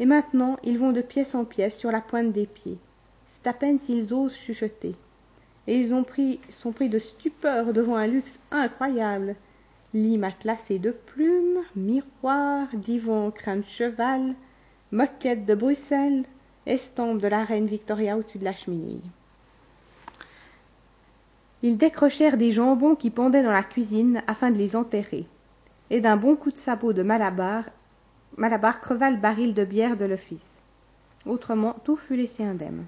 [0.00, 2.78] Et maintenant, ils vont de pièce en pièce sur la pointe des pieds.
[3.26, 4.96] C'est à peine s'ils osent chuchoter.
[5.66, 9.36] et ils ont pris, sont pris de stupeur devant un luxe incroyable.
[9.94, 14.34] Lits matelassés de plumes, miroirs, divans crâne de cheval,
[14.94, 16.24] moquettes de Bruxelles,
[16.66, 19.00] estampes de la reine Victoria au-dessus de la cheminée.
[21.62, 25.26] Ils décrochèrent des jambons qui pendaient dans la cuisine afin de les enterrer,
[25.90, 27.64] et d'un bon coup de sabot de Malabar,
[28.36, 30.60] Malabar creva le baril de bière de l'office.
[31.26, 32.86] Autrement, tout fut laissé indemne.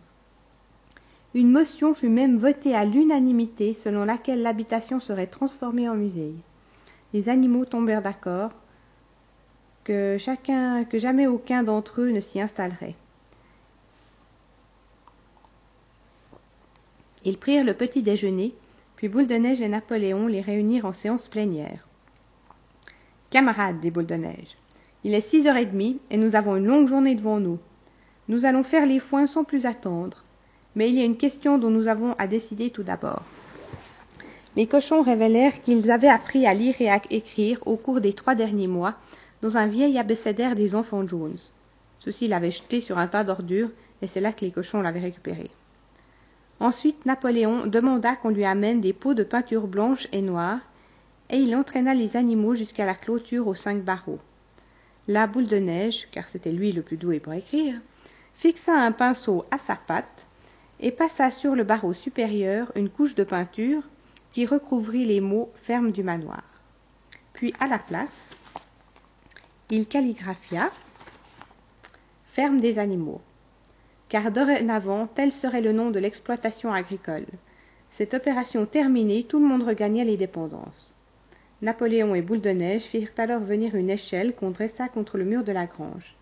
[1.35, 6.35] Une motion fut même votée à l'unanimité selon laquelle l'habitation serait transformée en musée.
[7.13, 8.53] Les animaux tombèrent d'accord
[9.87, 12.97] que chacun, que jamais aucun d'entre eux ne s'y installerait.
[17.25, 18.53] Ils prirent le petit déjeuner,
[18.97, 21.87] puis Boule de Neige et Napoléon les réunirent en séance plénière.
[23.31, 24.57] Camarades, dit Boule de Neige,
[25.05, 27.61] il est six heures et demie et nous avons une longue journée devant nous.
[28.27, 30.25] Nous allons faire les foins sans plus attendre.
[30.75, 33.23] Mais il y a une question dont nous avons à décider tout d'abord.
[34.57, 38.35] Les cochons révélèrent qu'ils avaient appris à lire et à écrire au cours des trois
[38.35, 38.97] derniers mois
[39.43, 41.39] dans un vieil abécédaire des enfants Jones.
[41.99, 43.71] Ceux-ci l'avaient jeté sur un tas d'ordures
[44.03, 45.51] et c'est là que les cochons l'avaient récupéré.
[46.59, 50.61] Ensuite, Napoléon demanda qu'on lui amène des pots de peinture blanche et noire,
[51.29, 54.21] et il entraîna les animaux jusqu'à la clôture aux cinq barreaux.
[55.09, 57.79] La boule de neige, car c'était lui le plus doué pour écrire,
[58.35, 60.27] fixa un pinceau à sa patte
[60.81, 63.83] et passa sur le barreau supérieur une couche de peinture
[64.33, 66.45] qui recouvrit les mots ferme du manoir.
[67.33, 68.31] Puis à la place,
[69.71, 70.71] il calligraphia
[72.29, 73.21] ferme des animaux
[74.09, 77.27] car dorénavant tel serait le nom de l'exploitation agricole.
[77.91, 80.95] Cette opération terminée, tout le monde regagna les dépendances.
[81.63, 85.43] Napoléon et Boule de Neige firent alors venir une échelle qu'on dressa contre le mur
[85.43, 86.15] de la grange.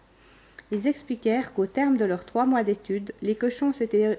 [0.73, 4.19] Ils expliquèrent qu'au terme de leurs trois mois d'études, les cochons s'étaient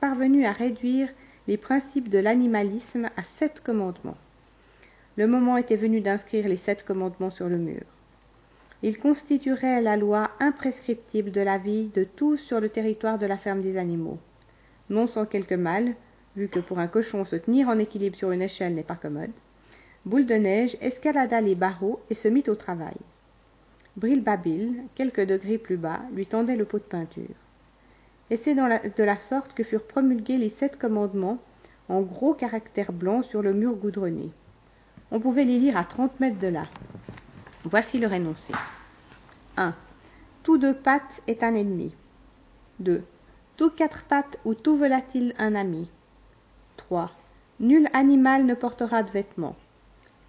[0.00, 1.08] parvenus à réduire
[1.46, 4.18] les principes de l'animalisme à sept commandements.
[5.16, 7.82] Le moment était venu d'inscrire les sept commandements sur le mur.
[8.82, 13.36] Il constituerait la loi imprescriptible de la vie de tous sur le territoire de la
[13.36, 14.18] ferme des animaux.
[14.88, 15.94] Non sans quelque mal,
[16.36, 19.32] vu que pour un cochon se tenir en équilibre sur une échelle n'est pas commode,
[20.06, 22.94] Boule de Neige escalada les barreaux et se mit au travail.
[23.96, 27.34] Babil, quelques degrés plus bas, lui tendait le pot de peinture.
[28.30, 31.38] Et c'est de la sorte que furent promulgués les sept commandements
[31.88, 34.30] en gros caractères blancs sur le mur goudronné.
[35.10, 36.68] On pouvait les lire à trente mètres de là.
[37.64, 38.54] Voici le énoncé.
[39.56, 39.74] 1.
[40.44, 41.92] Tout deux pattes est un ennemi.
[42.78, 43.02] 2.
[43.56, 45.88] Tout quatre pattes ou tout volatile un ami.
[46.76, 47.10] 3.
[47.58, 49.56] Nul animal ne portera de vêtements.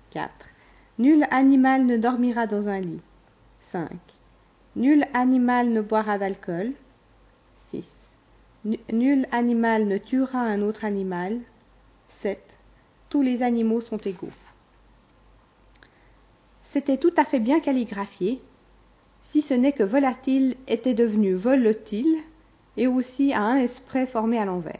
[0.10, 0.32] 4.
[0.98, 3.02] Nul animal ne dormira dans un lit.
[3.60, 3.92] 5.
[4.76, 6.74] Nul animal ne boira d'alcool.
[7.68, 7.88] 6.
[8.92, 11.40] Nul animal ne tuera un autre animal.
[12.08, 12.58] 7.
[13.10, 14.32] Tous les animaux sont égaux.
[16.72, 18.40] C'était tout à fait bien calligraphié,
[19.24, 22.16] si ce n'est que volatile était devenu volatile,
[22.78, 24.78] et aussi à un esprit formé à l'envers.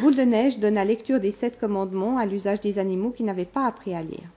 [0.00, 3.66] Boule de neige donna lecture des sept commandements à l'usage des animaux qui n'avaient pas
[3.66, 4.30] appris à lire.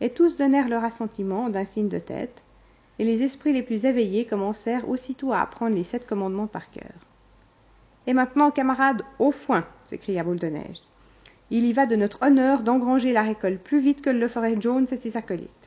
[0.00, 2.42] Et tous donnèrent leur assentiment d'un signe de tête,
[2.98, 6.96] et les esprits les plus éveillés commencèrent aussitôt à apprendre les sept commandements par cœur.
[8.06, 10.80] Et maintenant, camarades, au foin s'écria Boule de Neige.
[11.50, 14.86] Il y va de notre honneur d'engranger la récolte plus vite que le ferait Jones
[14.90, 15.61] et ses acolytes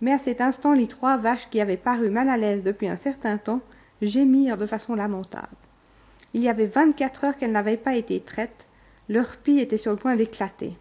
[0.00, 2.96] mais à cet instant les trois vaches qui avaient paru mal à l'aise depuis un
[2.96, 3.60] certain temps
[4.02, 5.48] gémirent de façon lamentable.
[6.32, 8.66] Il y avait vingt-quatre heures qu'elles n'avaient pas été traites.
[9.08, 10.76] Leur pie était sur le point d'éclater.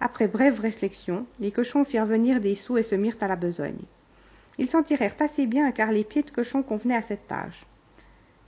[0.00, 3.82] Après brève réflexion les cochons firent venir des seaux et se mirent à la besogne.
[4.58, 7.66] Ils s'en tirèrent assez bien car les pieds de cochon convenaient à cette tâche.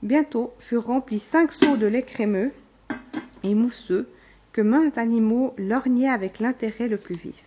[0.03, 2.53] Bientôt furent remplis cinq seaux de lait crémeux
[3.43, 4.09] et mousseux
[4.53, 7.43] que maints animaux lorgnaient avec l'intérêt le plus vif.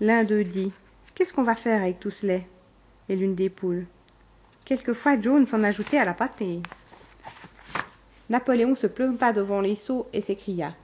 [0.00, 0.72] L'un d'eux dit
[1.14, 2.48] Qu'est-ce qu'on va faire avec tout ce lait
[3.08, 3.86] Et l'une des poules?
[4.64, 6.60] Quelquefois Jones s'en ajoutait à la pâtée.
[8.30, 10.74] Napoléon se planta devant les seaux et s'écria.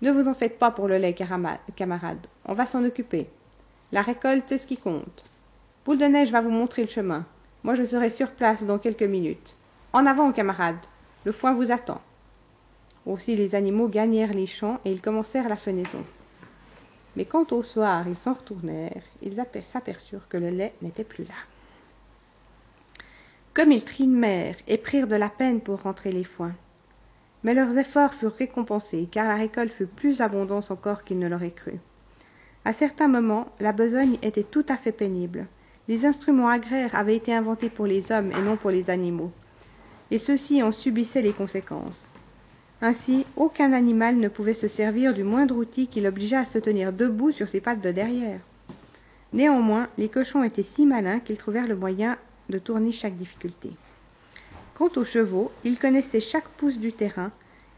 [0.00, 2.26] Ne vous en faites pas pour le lait, camarade.
[2.46, 3.28] On va s'en occuper.
[3.92, 5.24] La récolte, c'est ce qui compte.
[5.84, 7.26] Boule de neige va vous montrer le chemin.
[7.62, 9.58] Moi, je serai sur place dans quelques minutes.
[9.92, 10.78] En avant, camarade.
[11.26, 12.00] Le foin vous attend.
[13.04, 16.06] Aussi les animaux gagnèrent les champs et ils commencèrent la fenaison
[17.16, 21.34] mais quand au soir ils s'en retournèrent, ils s'aperçurent que le lait n'était plus là.
[23.54, 26.54] Comme ils trimèrent et prirent de la peine pour rentrer les foins.
[27.44, 31.50] Mais leurs efforts furent récompensés, car la récolte fut plus abondante encore qu'ils ne l'auraient
[31.50, 31.80] cru.
[32.64, 35.48] À certains moments, la besogne était tout à fait pénible.
[35.88, 39.32] Les instruments agraires avaient été inventés pour les hommes et non pour les animaux,
[40.12, 42.11] et ceux-ci en subissaient les conséquences.
[42.84, 46.92] Ainsi, aucun animal ne pouvait se servir du moindre outil qui l'obligeât à se tenir
[46.92, 48.40] debout sur ses pattes de derrière.
[49.32, 52.18] Néanmoins, les cochons étaient si malins qu'ils trouvèrent le moyen
[52.48, 53.70] de tourner chaque difficulté.
[54.74, 57.30] Quant aux chevaux, ils connaissaient chaque pouce du terrain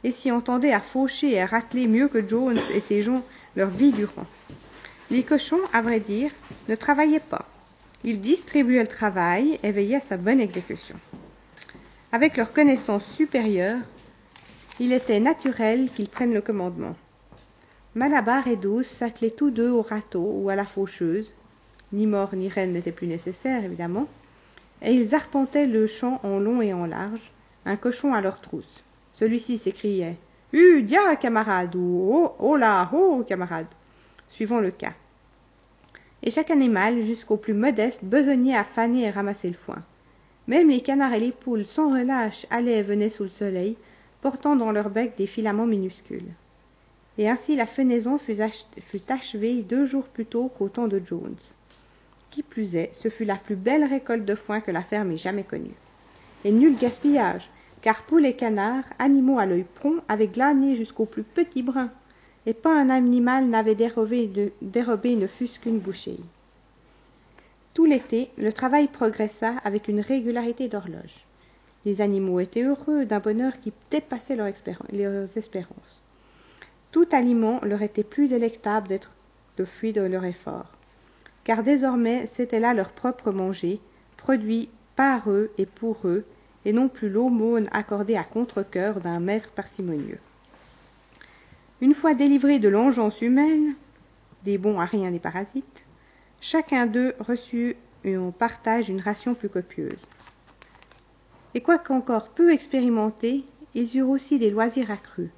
[0.04, 3.22] et s'y entendaient à faucher et à racler mieux que Jones et ses gens
[3.56, 4.26] leur vie durant.
[5.10, 6.30] Les cochons, à vrai dire,
[6.68, 7.46] ne travaillaient pas.
[8.04, 10.96] Ils distribuaient le travail et veillaient à sa bonne exécution.
[12.10, 13.80] Avec leur connaissance supérieure,
[14.80, 16.96] il était naturel qu'ils prennent le commandement.
[17.94, 21.34] Malabar et Douce s'attelaient tous deux au râteau ou à la faucheuse.
[21.92, 24.08] Ni mort ni reine n'était plus nécessaire, évidemment.
[24.82, 27.32] Et ils arpentaient le champ en long et en large,
[27.64, 28.82] un cochon à leur trousse.
[29.12, 30.16] Celui-ci s'écriait
[30.52, 33.66] Hu, dia, camarade ou Oh, oh là, oh, camarade
[34.28, 34.94] suivant le cas.
[36.22, 39.82] Et chaque animal, jusqu'au plus modeste, besognait à faner et ramasser le foin.
[40.48, 43.76] Même les canards et les poules, sans relâche, allaient et venaient sous le soleil,
[44.24, 46.32] portant dans leur bec des filaments minuscules.
[47.18, 48.40] Et ainsi la fenaison fut,
[49.10, 51.36] achevée deux jours plus tôt qu'au temps de Jones.
[52.30, 55.18] Qui plus est, ce fut la plus belle récolte de foin que la ferme ait
[55.18, 55.74] jamais connue.
[56.42, 57.50] Et nul gaspillage,
[57.82, 61.90] car poules et canards, animaux à l'œil prompt, avaient glané jusqu'au plus petit brin,
[62.46, 64.30] et pas un animal n'avait dérobé,
[64.62, 66.18] dérobé ne fût-ce qu'une bouchée.
[67.74, 71.26] Tout l'été, le travail progressa avec une régularité d'horloge.
[71.84, 76.02] Les animaux étaient heureux d'un bonheur qui dépassait leurs espérances.
[76.90, 79.10] Tout aliment leur était plus délectable d'être
[79.58, 80.72] de fruit de leur effort,
[81.44, 83.80] car désormais c'était là leur propre manger,
[84.16, 86.24] produit par eux et pour eux,
[86.64, 90.18] et non plus l'aumône accordée à contre-cœur d'un maître parcimonieux.
[91.80, 93.74] Une fois délivrés de l'engeance humaine,
[94.44, 95.84] des bons à rien des parasites,
[96.40, 99.98] chacun d'eux reçut en partage une ration plus copieuse.
[101.54, 105.30] Et quoiqu'encore peu expérimentés, ils eurent aussi des loisirs accrus.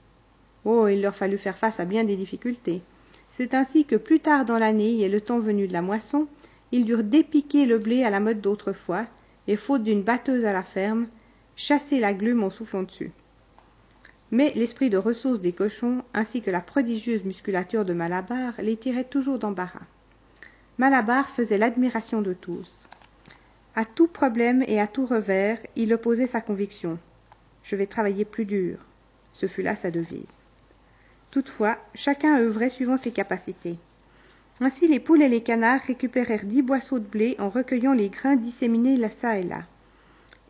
[0.64, 2.83] Oh, il leur fallut faire face à bien des difficultés.
[3.31, 6.26] C'est ainsi que plus tard dans l'année et le temps venu de la moisson,
[6.72, 9.07] ils durent dépiquer le blé à la mode d'autrefois,
[9.46, 11.07] et faute d'une batteuse à la ferme,
[11.55, 13.12] chasser la glume en soufflant dessus.
[14.33, 19.05] Mais l'esprit de ressource des cochons, ainsi que la prodigieuse musculature de Malabar, les tiraient
[19.05, 19.87] toujours d'embarras.
[20.79, 22.75] Malabar faisait l'admiration de tous.
[23.78, 26.98] À tout problème et à tout revers, il opposait sa conviction.
[27.62, 28.78] Je vais travailler plus dur.
[29.34, 30.40] Ce fut là sa devise.
[31.30, 33.76] Toutefois, chacun œuvrait suivant ses capacités.
[34.60, 38.36] Ainsi, les poules et les canards récupérèrent dix boisseaux de blé en recueillant les grains
[38.36, 39.64] disséminés là ça et là.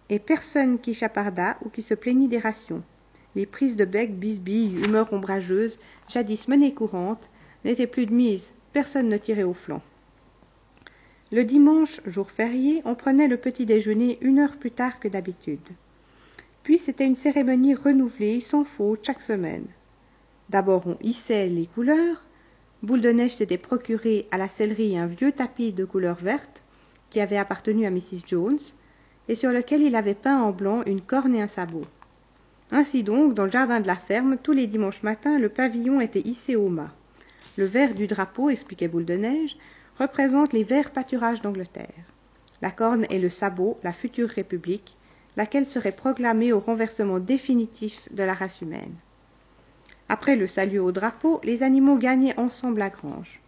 [0.09, 2.85] Et personne qui chaparda ou qui se plaignit des rations.
[3.35, 7.29] Les prises de bec, bisbilles, humeur ombrageuse, jadis monnaie courante,
[7.65, 9.83] n'étaient plus de mise, personne ne tirait au flanc.
[11.33, 15.59] Le dimanche, jour férié, on prenait le petit déjeuner une heure plus tard que d'habitude.
[16.63, 19.67] Puis c'était une cérémonie renouvelée, sans faute, chaque semaine.
[20.51, 22.23] D'abord on hissait les couleurs.
[22.85, 26.63] Boule de Neige s'était procuré à la sellerie un vieux tapis de couleur verte
[27.11, 28.23] qui avait appartenu à Mrs.
[28.29, 28.59] Jones
[29.27, 31.87] et sur lequel il avait peint en blanc une corne et un sabot.
[32.71, 36.21] Ainsi donc, dans le jardin de la ferme, tous les dimanches matins, le pavillon était
[36.21, 36.93] hissé au mât.
[37.57, 39.57] Le vert du drapeau, expliquait Boule de Neige,
[39.99, 42.05] représente les verts pâturages d'Angleterre.
[42.63, 44.97] La corne est le sabot, la future république,
[45.37, 48.95] laquelle serait proclamée au renversement définitif de la race humaine.
[50.09, 53.41] Après le salut au drapeau, les animaux gagnaient ensemble la grange.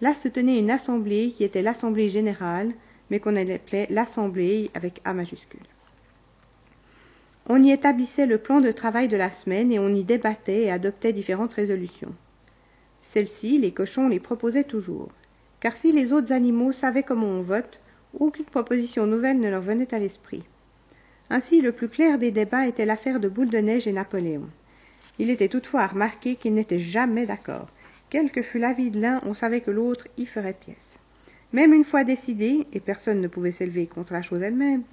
[0.00, 2.72] Là se tenait une assemblée qui était l'assemblée générale,
[3.10, 5.60] mais qu'on appelait l'assemblée avec A majuscule.
[7.48, 10.70] On y établissait le plan de travail de la semaine et on y débattait et
[10.72, 12.14] adoptait différentes résolutions.
[13.02, 15.10] Celles-ci, les cochons les proposaient toujours
[15.66, 17.80] car si les autres animaux savaient comment on vote,
[18.20, 20.44] aucune proposition nouvelle ne leur venait à l'esprit.
[21.28, 24.48] Ainsi, le plus clair des débats était l'affaire de Boule de Neige et Napoléon.
[25.18, 27.66] Il était toutefois à remarquer qu'ils n'étaient jamais d'accord.
[28.10, 31.00] Quel que fût l'avis de l'un, on savait que l'autre y ferait pièce.
[31.52, 34.84] Même une fois décidé, et personne ne pouvait s'élever contre la chose elle-même,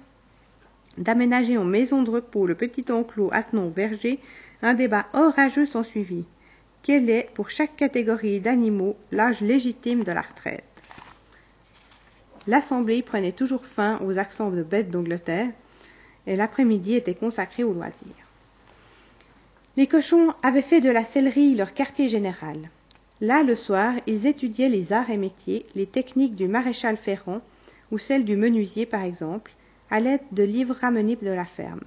[0.98, 4.18] d'aménager en maison de repos le petit enclos attenant au verger,
[4.60, 6.26] un débat orageux s'ensuivit
[6.84, 10.64] quel est, pour chaque catégorie d'animaux, l'âge légitime de la retraite.
[12.46, 15.50] L'assemblée prenait toujours fin aux accents de bêtes d'Angleterre,
[16.26, 18.28] et l'après-midi était consacré aux loisirs.
[19.78, 22.58] Les cochons avaient fait de la sellerie leur quartier général.
[23.22, 27.40] Là, le soir, ils étudiaient les arts et métiers, les techniques du maréchal ferrant,
[27.92, 29.52] ou celles du menuisier, par exemple,
[29.90, 31.80] à l'aide de livres ramenés de la ferme.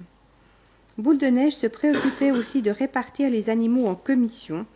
[0.96, 4.66] Boule de Neige se préoccupait aussi de répartir les animaux en commissions,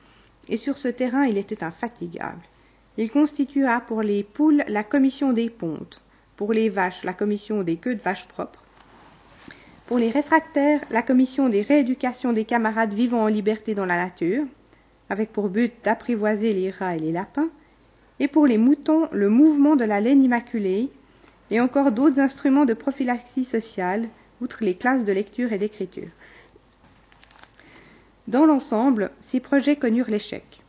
[0.48, 2.42] et sur ce terrain il était infatigable.
[2.98, 6.00] Il constitua pour les poules la commission des pontes,
[6.36, 8.62] pour les vaches la commission des queues de vaches propres,
[9.86, 14.44] Pour les réfractaires, la commission des rééducations des camarades vivant en liberté dans la nature,
[15.10, 17.50] avec pour but d'apprivoiser les rats et les lapins,
[18.18, 20.90] et pour les moutons, le mouvement de la laine immaculée,
[21.50, 24.08] et encore d'autres instruments de prophylaxie sociale,
[24.40, 26.08] outre les classes de lecture et d'écriture.
[28.28, 30.62] Dans l'ensemble, ces projets connurent l'échec.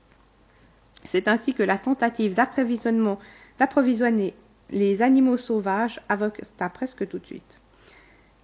[1.06, 3.20] C'est ainsi que la tentative d'approvisionnement
[3.60, 4.34] d'approvisionner
[4.72, 7.60] les animaux sauvages avorta presque tout de suite.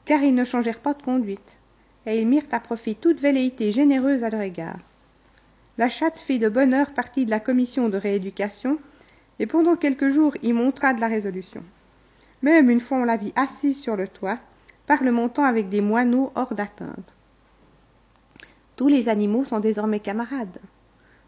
[0.05, 1.57] Car ils ne changèrent pas de conduite,
[2.05, 4.79] et ils mirent à profit toute velléité généreuse à leur égard.
[5.77, 8.79] La chatte fit de bonne heure partie de la commission de rééducation,
[9.39, 11.63] et pendant quelques jours y montra de la résolution.
[12.41, 14.39] Même une fois on la vit assise sur le toit,
[14.85, 17.13] parlementant avec des moineaux hors d'atteinte.
[18.79, 20.57] Tous les animaux sont désormais camarades.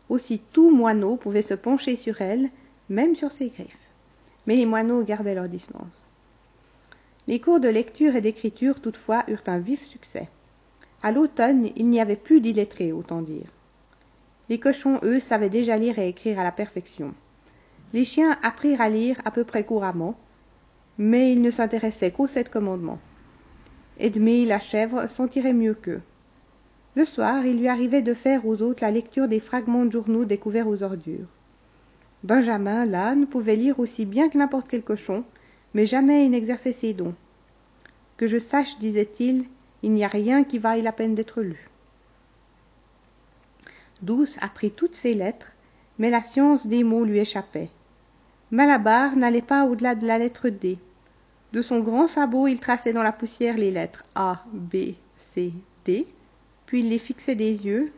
[0.08, 2.50] Aussi tout moineau pouvait se pencher sur elle,
[2.88, 3.90] même sur ses griffes.
[4.48, 6.08] Mais les moineaux gardaient leur distance.
[7.28, 10.30] Les cours de lecture et d'écriture, toutefois, eurent un vif succès.
[11.04, 13.50] À l'automne, il n'y avait plus d'illettrés, autant dire.
[14.48, 17.14] Les cochons, eux, savaient déjà lire et écrire à la perfection.
[17.92, 20.16] Les chiens apprirent à lire à peu près couramment,
[20.98, 23.02] mais ils ne s'intéressaient qu'aux sept commandements.
[24.00, 26.02] Edmé, la chèvre, s'en tirait mieux qu'eux.
[26.96, 30.26] Le soir, il lui arrivait de faire aux autres la lecture des fragments de journaux
[30.26, 31.28] découverts aux ordures.
[32.24, 35.24] Benjamin, l'âne, pouvait lire aussi bien que n'importe quel cochon,
[35.74, 37.16] mais jamais il n'exerçait ses dons.
[38.18, 39.46] Que je sache, disait-il,
[39.84, 41.70] il n'y a rien qui vaille la peine d'être lu.
[44.02, 45.54] Douce apprit toutes ses lettres,
[45.98, 47.70] mais la science des mots lui échappait.
[48.52, 50.78] Malabar n'allait pas au-delà de la lettre D.
[51.54, 55.54] De son grand sabot, il traçait dans la poussière les lettres A, B, C,
[55.86, 56.06] D,
[56.72, 57.92] puis il les fixait des yeux,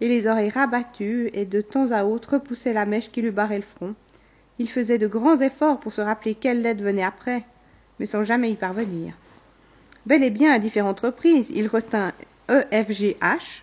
[0.00, 3.58] et les oreilles rabattues, et de temps à autre repoussait la mèche qui lui barrait
[3.58, 3.94] le front.
[4.58, 7.44] Il faisait de grands efforts pour se rappeler quelle lettre venait après,
[7.98, 9.12] mais sans jamais y parvenir.
[10.06, 12.12] Bel et bien à différentes reprises, il retint
[12.50, 13.60] E, F, G, H,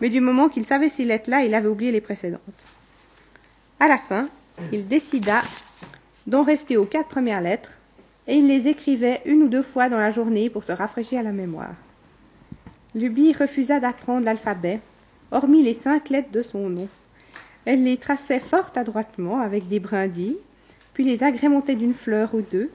[0.00, 2.64] mais du moment qu'il savait ces lettres-là, il avait oublié les précédentes.
[3.80, 4.30] À la fin,
[4.72, 5.42] il décida
[6.26, 7.78] d'en rester aux quatre premières lettres,
[8.28, 11.32] et il les écrivait une ou deux fois dans la journée pour se rafraîchir la
[11.32, 11.74] mémoire.
[12.94, 14.78] Lubie refusa d'apprendre l'alphabet,
[15.32, 16.88] hormis les cinq lettres de son nom.
[17.64, 20.36] Elle les traçait fort adroitement avec des brindilles,
[20.92, 22.70] puis les agrémentait d'une fleur ou deux,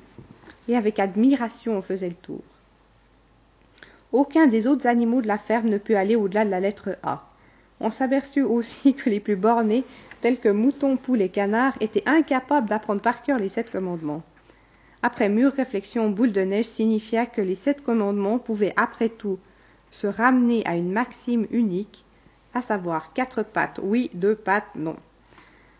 [0.67, 2.41] et avec admiration on faisait le tour.
[4.11, 7.29] Aucun des autres animaux de la ferme ne put aller au-delà de la lettre A.
[7.79, 9.85] On s'aperçut aussi que les plus bornés,
[10.19, 14.23] tels que moutons, poules et canards, étaient incapables d'apprendre par cœur les sept commandements.
[15.01, 19.39] Après mûre réflexion, Boule de Neige signifia que les sept commandements pouvaient, après tout,
[19.91, 22.05] se ramener à une maxime unique,
[22.53, 24.95] à savoir quatre pattes oui, deux pattes non.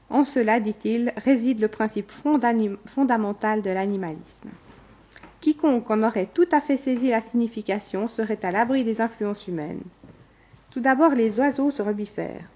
[0.10, 4.50] En cela, dit-il, réside le principe fondamental de l'animalisme.
[5.40, 9.84] Quiconque en aurait tout à fait saisi la signification serait à l'abri des influences humaines.
[10.72, 12.50] Tout d'abord, les oiseaux se rebifèrent,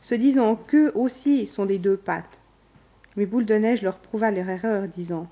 [0.00, 2.40] se disant qu'eux aussi sont des deux pattes.
[3.16, 5.28] Mais Boule de Neige leur prouva leur erreur, disant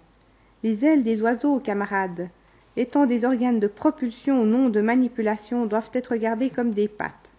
[0.63, 2.29] Les ailes des oiseaux, camarades,
[2.77, 7.31] étant des organes de propulsion, non de manipulation, doivent être regardés comme des pattes.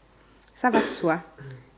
[0.53, 1.21] Ça va de soi.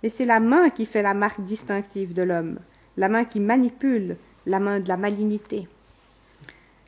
[0.03, 2.59] Et c'est la main qui fait la marque distinctive de l'homme,
[2.97, 5.67] la main qui manipule, la main de la malignité.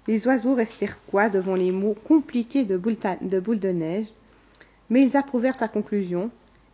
[0.08, 4.08] Les oiseaux restèrent quoi devant les mots compliqués de boule, de, boule de neige,
[4.90, 6.32] mais ils approuvèrent sa conclusion,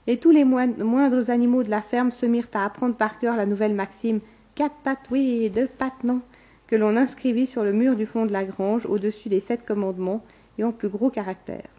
[0.07, 3.45] et tous les moindres animaux de la ferme se mirent à apprendre par cœur la
[3.45, 4.19] nouvelle maxime
[4.55, 6.21] quatre pattes oui, deux pattes non,
[6.67, 10.23] que l'on inscrivit sur le mur du fond de la grange au-dessus des sept commandements
[10.57, 11.69] et en plus gros caractères.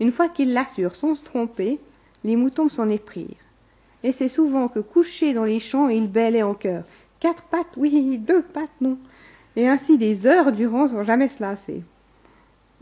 [0.00, 1.78] Une fois qu'ils l'assurent sans se tromper,
[2.24, 3.28] les moutons s'en éprirent.
[4.02, 6.84] Et c'est souvent que couchés dans les champs, ils bêlaient en chœur.
[7.20, 8.98] Quatre pattes, oui, deux pattes, non.
[9.56, 11.82] Et ainsi des heures durant sans jamais se lasser.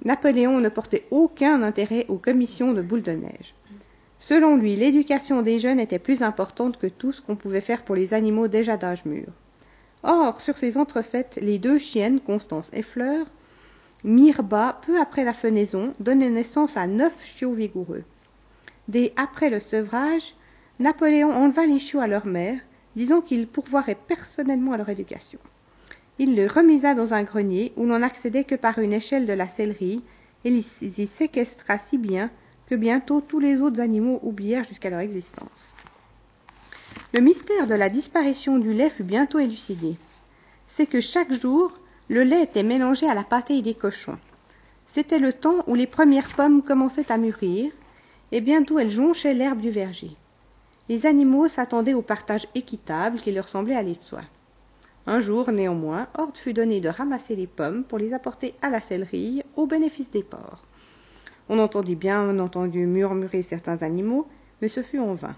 [0.05, 3.55] Napoléon ne portait aucun intérêt aux commissions de boules de neige.
[4.19, 7.95] Selon lui, l'éducation des jeunes était plus importante que tout ce qu'on pouvait faire pour
[7.95, 9.27] les animaux déjà d'âge mûr.
[10.03, 13.27] Or, sur ces entrefaites, les deux chiennes, Constance et Fleur,
[14.05, 18.03] mirent bas peu après la fenaison, donnaient naissance à neuf chiots vigoureux.
[18.89, 20.35] Dès après le sevrage,
[20.81, 22.59] Napoléon enleva les chiots à leur mère,
[22.97, 25.39] disant qu'il pourvoirait personnellement à leur éducation.
[26.19, 29.49] Il les remisa dans un grenier où l'on n'accédait que par une échelle de la
[29.49, 30.03] sellerie,
[30.45, 32.31] et les y séquestra si bien
[32.67, 35.72] que bientôt tous les autres animaux oublièrent jusqu'à leur existence.
[37.15, 39.97] Le mystère de la disparition du lait fut bientôt élucidé.
[40.67, 41.75] C'est que chaque jour,
[42.09, 44.19] le lait était mélangé à la pâtée des cochons.
[44.87, 47.71] C'était le temps où les premières pommes commençaient à mûrir,
[48.31, 50.17] et bientôt elles jonchaient l'herbe du verger.
[50.89, 54.23] Les animaux s'attendaient au partage équitable qui leur semblait aller de soi.
[55.07, 58.81] Un jour, néanmoins, ordre fut donné de ramasser les pommes pour les apporter à la
[58.81, 60.65] sellerie au bénéfice des porcs.
[61.51, 64.27] On entendit bien entendu murmurer certains animaux,
[64.63, 65.37] mais ce fut en vain.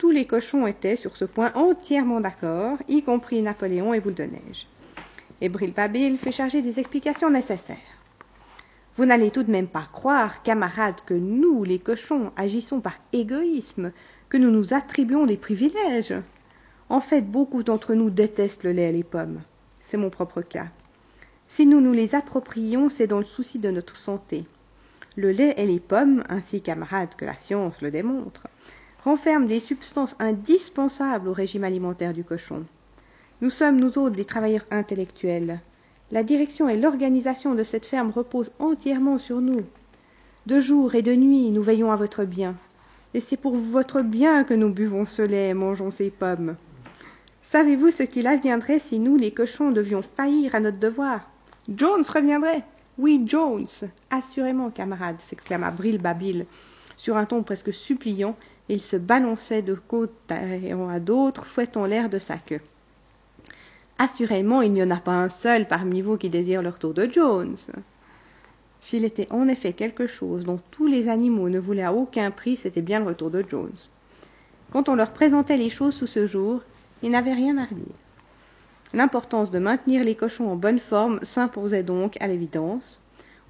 [0.00, 4.22] Tous les cochons étaient sur ce point entièrement d'accord, y compris Napoléon et Boule de
[4.22, 4.66] Neige.
[5.42, 7.76] Et Brilbabil fait charger des explications nécessaires.
[8.96, 13.92] Vous n'allez tout de même pas croire, camarades, que nous, les cochons, agissons par égoïsme,
[14.30, 16.14] que nous nous attribuons des privilèges.
[16.88, 19.42] En fait, beaucoup d'entre nous détestent le lait et les pommes.
[19.84, 20.68] C'est mon propre cas.
[21.46, 24.46] Si nous nous les approprions, c'est dans le souci de notre santé.
[25.16, 28.46] Le lait et les pommes, ainsi camarades que la science le démontre,
[29.04, 32.64] renferment des substances indispensables au régime alimentaire du cochon.
[33.40, 35.60] Nous sommes, nous autres, des travailleurs intellectuels.
[36.12, 39.62] La direction et l'organisation de cette ferme reposent entièrement sur nous.
[40.46, 42.56] De jour et de nuit, nous veillons à votre bien.
[43.14, 46.56] Et c'est pour votre bien que nous buvons ce lait et mangeons ces pommes.
[47.42, 51.30] Savez-vous ce qu'il adviendrait si nous, les cochons, devions faillir à notre devoir?
[51.68, 52.64] Jones reviendrait
[53.00, 53.66] oui, Jones
[54.10, 56.44] Assurément, camarade s'exclama Babil
[56.98, 58.36] sur un ton presque suppliant,
[58.70, 62.60] il se balançait de côte à d'autre, fouettant l'air de sa queue.
[63.98, 67.08] Assurément, il n'y en a pas un seul parmi vous qui désire le retour de
[67.10, 67.56] Jones.
[68.80, 72.56] S'il était en effet quelque chose dont tous les animaux ne voulaient à aucun prix,
[72.56, 73.76] c'était bien le retour de Jones.
[74.72, 76.62] Quand on leur présentait les choses sous ce jour,
[77.02, 77.84] ils n'avaient rien à redire.
[78.94, 82.99] L'importance de maintenir les cochons en bonne forme s'imposait donc à l'évidence.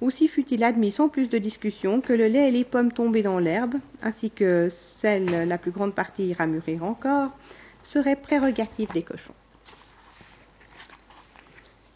[0.01, 3.37] Aussi fut-il admis sans plus de discussion que le lait et les pommes tombées dans
[3.37, 6.47] l'herbe, ainsi que celle la plus grande partie ira
[6.81, 7.29] encore,
[7.83, 9.35] seraient prérogatives des cochons.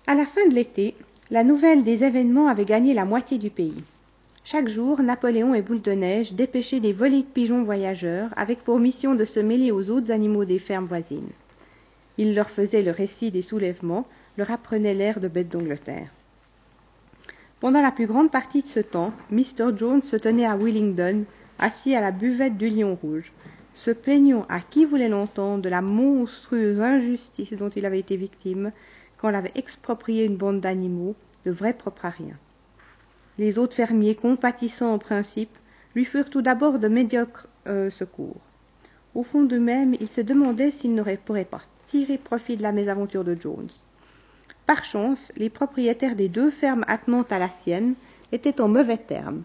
[0.05, 0.93] À la fin de l'été,
[1.31, 3.83] la nouvelle des événements avait gagné la moitié du pays.
[4.43, 8.77] Chaque jour, Napoléon et Boule de Neige dépêchaient des volées de pigeons voyageurs avec pour
[8.77, 11.31] mission de se mêler aux autres animaux des fermes voisines.
[12.19, 14.05] Il leur faisait le récit des soulèvements,
[14.37, 16.09] leur apprenait l'air de bête d'Angleterre.
[17.65, 19.75] Pendant la plus grande partie de ce temps, Mr.
[19.75, 21.23] Jones se tenait à Willingdon,
[21.57, 23.31] assis à la buvette du Lion Rouge,
[23.73, 28.71] se plaignant à qui voulait l'entendre de la monstrueuse injustice dont il avait été victime
[29.17, 32.11] quand l'avait exproprié une bande d'animaux, de vrais propres à.
[33.39, 35.57] Les autres fermiers, compatissants en principe,
[35.95, 38.41] lui furent tout d'abord de médiocres euh, secours.
[39.15, 43.35] Au fond d'eux-mêmes, ils se demandaient s'ils n'auraient pas tirer profit de la mésaventure de
[43.35, 43.69] Jones.
[44.65, 47.93] Par chance, les propriétaires des deux fermes attenantes à la sienne
[48.31, 49.43] étaient en mauvais termes,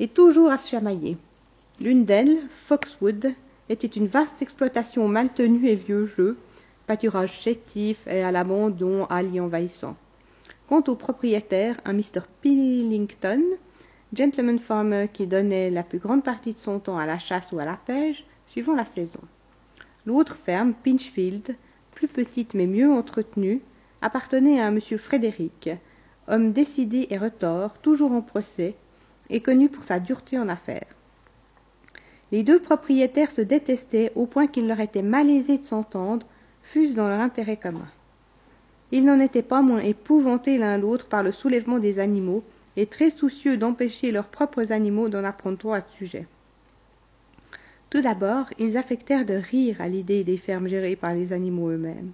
[0.00, 1.16] et toujours à se chamailler.
[1.80, 3.34] L'une d'elles, Foxwood,
[3.68, 6.36] était une vaste exploitation mal tenue et vieux jeu,
[6.86, 9.96] pâturage chétif et à l'abandon ali envahissant.
[10.68, 12.22] Quant au propriétaire, un Mr.
[12.40, 13.42] Pillington,
[14.12, 17.60] gentleman farmer qui donnait la plus grande partie de son temps à la chasse ou
[17.60, 19.20] à la pêche, suivant la saison.
[20.04, 21.54] L'autre ferme, Pinchfield,
[21.94, 23.60] plus petite mais mieux entretenue,
[24.02, 25.70] appartenait à un monsieur Frédéric,
[26.28, 28.74] homme décidé et retors, toujours en procès,
[29.30, 30.94] et connu pour sa dureté en affaires.
[32.32, 36.26] Les deux propriétaires se détestaient au point qu'il leur était malaisé de s'entendre,
[36.62, 37.88] fût-ce dans leur intérêt commun.
[38.90, 42.42] Ils n'en étaient pas moins épouvantés l'un l'autre par le soulèvement des animaux,
[42.76, 46.18] et très soucieux d'empêcher leurs propres animaux d'en apprendre trop à ce.
[47.90, 52.12] Tout d'abord, ils affectèrent de rire à l'idée des fermes gérées par les animaux eux-mêmes.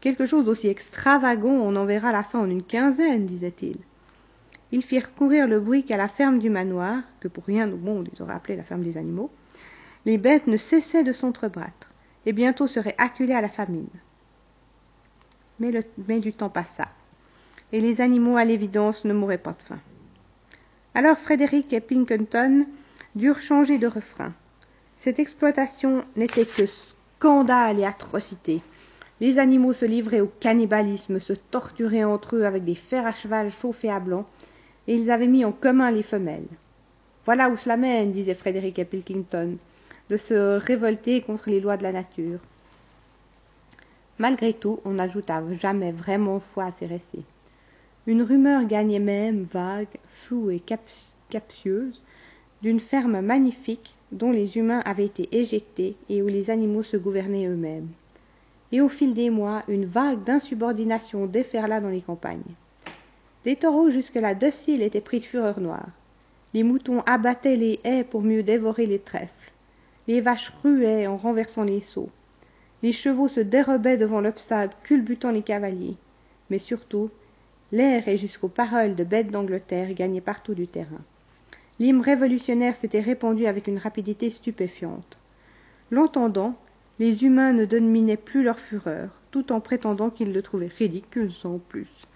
[0.00, 3.80] Quelque chose d'aussi extravagant, on en verra la fin en une quinzaine, disaient-ils.
[4.70, 8.08] Ils firent courir le bruit qu'à la ferme du manoir, que pour rien au monde
[8.12, 9.30] ils auraient appelé la ferme des animaux,
[10.04, 11.90] les bêtes ne cessaient de s'entrebattre,
[12.26, 13.88] et bientôt seraient acculées à la famine.
[15.58, 15.72] Mais,
[16.06, 16.88] mais du temps passa,
[17.72, 19.80] et les animaux, à l'évidence, ne mouraient pas de faim.
[20.94, 22.66] Alors Frédéric et Pinkenton
[23.14, 24.32] durent changer de refrain.
[24.96, 28.62] Cette exploitation n'était que scandale et atrocité.
[29.20, 33.50] Les animaux se livraient au cannibalisme, se torturaient entre eux avec des fers à cheval
[33.50, 34.26] chauffés à blanc,
[34.86, 36.46] et ils avaient mis en commun les femelles.
[37.24, 39.56] Voilà où cela mène, disait Frédéric Pilkington,
[40.08, 42.38] de se révolter contre les lois de la nature.
[44.18, 47.24] Malgré tout, on n'ajouta jamais vraiment foi à ces récits.
[48.06, 50.62] Une rumeur gagnait même, vague, floue et
[51.28, 52.00] captieuse,
[52.62, 57.46] d'une ferme magnifique dont les humains avaient été éjectés et où les animaux se gouvernaient
[57.46, 57.88] eux-mêmes.
[58.72, 62.42] Et au fil des mois, une vague d'insubordination déferla dans les campagnes.
[63.44, 65.88] Les taureaux jusque-là dociles étaient pris de fureur noire.
[66.54, 69.52] Les moutons abattaient les haies pour mieux dévorer les trèfles.
[70.06, 72.10] Les vaches ruaient en renversant les seaux.
[72.82, 75.96] Les chevaux se dérobaient devant l'obstacle, culbutant les cavaliers.
[76.50, 77.10] Mais surtout,
[77.72, 81.02] l'air et jusqu'aux paroles de bêtes d'Angleterre gagnaient partout du terrain.
[81.78, 85.18] L'hymne révolutionnaire s'était répandu avec une rapidité stupéfiante.
[85.90, 86.54] L'entendant,
[86.98, 91.58] les humains ne dominaient plus leur fureur, tout en prétendant qu'ils le trouvaient ridicule sans
[91.58, 92.06] plus.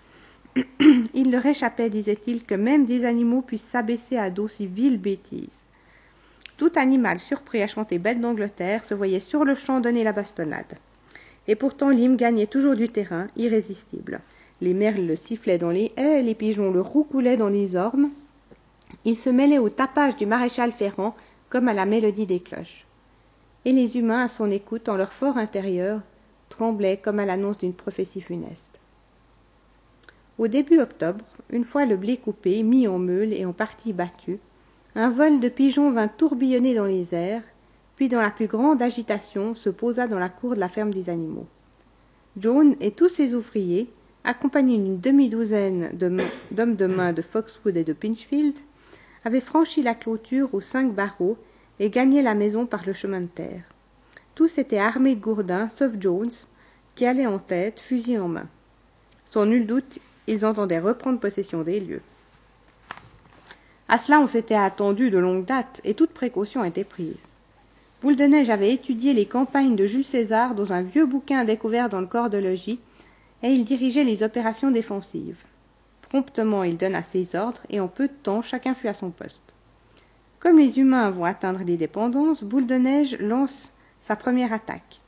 [1.14, 5.64] il leur échappait, disait-il, que même des animaux puissent s'abaisser à d'aussi viles bêtises.
[6.56, 10.76] Tout animal surpris à chanter bête d'Angleterre se voyait sur le champ donner la bastonnade.
[11.48, 14.20] Et pourtant l'hymne gagnait toujours du terrain, irrésistible.
[14.60, 18.10] Les merles le sifflaient dans les haies, les pigeons le roucoulaient dans les ormes.
[19.04, 21.16] Il se mêlait au tapage du maréchal Ferrand
[21.50, 22.86] comme à la mélodie des cloches.
[23.64, 26.00] Et les humains, à son écoute, en leur fort intérieur,
[26.48, 28.78] tremblaient comme à l'annonce d'une prophétie funeste.
[30.38, 34.38] Au début octobre, une fois le blé coupé, mis en meule et en partie battu,
[34.94, 37.42] un vol de pigeons vint tourbillonner dans les airs,
[37.96, 41.08] puis dans la plus grande agitation se posa dans la cour de la ferme des
[41.08, 41.46] animaux.
[42.36, 43.90] John et tous ses ouvriers,
[44.24, 48.56] accompagnés d'une demi-douzaine d'hommes de main de Foxwood et de Pinchfield,
[49.24, 51.36] avaient franchi la clôture aux cinq barreaux
[51.80, 53.64] et gagné la maison par le chemin de terre.
[54.34, 56.30] Tous étaient armés de gourdins, sauf Jones,
[56.94, 58.48] qui allait en tête, fusil en main.
[59.30, 62.02] Sans nul doute, ils entendaient reprendre possession des lieux.
[63.88, 67.26] À cela, on s'était attendu de longue date, et toute précaution était prise.
[68.00, 71.88] Boule de Neige avait étudié les campagnes de Jules César dans un vieux bouquin découvert
[71.88, 72.80] dans le corps de logis,
[73.42, 75.44] et il dirigeait les opérations défensives.
[76.02, 79.51] Promptement, il donna ses ordres, et en peu de temps, chacun fut à son poste.
[80.42, 85.00] Comme les humains vont atteindre les dépendances, Boule de Neige lance sa première attaque.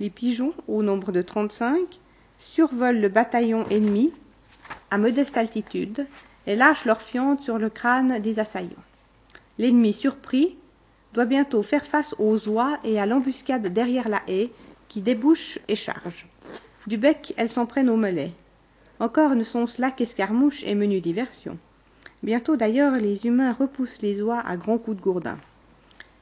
[0.00, 2.00] Les pigeons, au nombre de trente-cinq,
[2.38, 4.12] survolent le bataillon ennemi
[4.90, 6.08] à modeste altitude
[6.48, 8.70] et lâchent leur fiente sur le crâne des assaillants.
[9.58, 10.56] L'ennemi surpris
[11.12, 14.50] doit bientôt faire face aux oies et à l'embuscade derrière la haie
[14.88, 16.26] qui débouche et charge.
[16.88, 18.32] Du bec, elles s'en prennent aux mollets.
[18.98, 21.58] Encore ne sont cela qu'escarmouches et menus diversions.
[22.24, 25.36] Bientôt d'ailleurs, les humains repoussent les oies à grands coups de gourdin.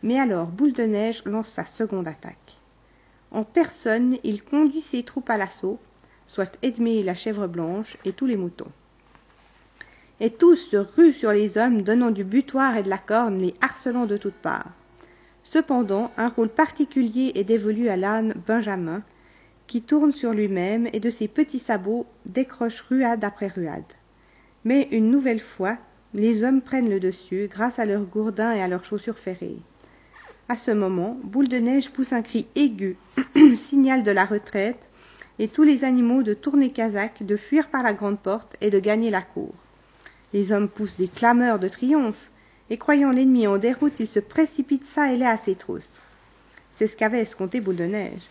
[0.02, 2.58] Mais alors, Boule de Neige lance sa seconde attaque.
[3.30, 5.78] En personne, il conduit ses troupes à l'assaut,
[6.26, 8.72] soit Edmé la chèvre blanche et tous les moutons.
[10.18, 13.54] Et tous se ruent sur les hommes, donnant du butoir et de la corne, les
[13.60, 14.72] harcelant de toutes parts.
[15.44, 19.04] Cependant, un rôle particulier est dévolu à l'âne Benjamin,
[19.68, 23.84] qui tourne sur lui-même et de ses petits sabots décroche ruade après ruade.
[24.64, 25.78] Mais une nouvelle fois,
[26.14, 29.58] les hommes prennent le dessus grâce à leurs gourdins et à leurs chaussures ferrées.
[30.48, 32.96] À ce moment, Boule de Neige pousse un cri aigu,
[33.56, 34.88] signal de la retraite,
[35.38, 38.78] et tous les animaux de tourner Kazakh, de fuir par la grande porte et de
[38.78, 39.54] gagner la cour.
[40.34, 42.30] Les hommes poussent des clameurs de triomphe,
[42.68, 46.00] et croyant l'ennemi en déroute, ils se précipitent çà et là à ses trousses.
[46.72, 48.28] C'est ce qu'avait escompté Boule de Neige.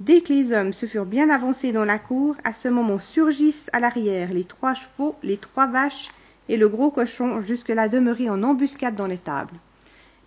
[0.00, 3.70] Dès que les hommes se furent bien avancés dans la cour, à ce moment surgissent
[3.72, 6.10] à l'arrière les trois chevaux, les trois vaches
[6.52, 9.54] et le gros cochon jusque-là demeurés en embuscade dans l'étable.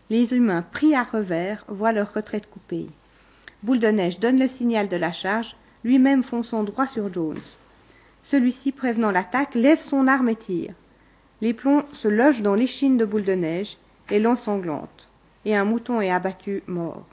[0.10, 2.88] Les humains, pris à revers, voient leur retraite coupée.
[3.62, 7.38] Boule de Neige donne le signal de la charge, lui-même fonçant droit sur Jones.
[8.24, 10.74] Celui-ci, prévenant l'attaque, lève son arme et tire.
[11.42, 13.78] Les plombs se logent dans l'échine de boule de neige
[14.10, 15.10] et l'ensanglante,
[15.46, 17.06] et un mouton est abattu mort.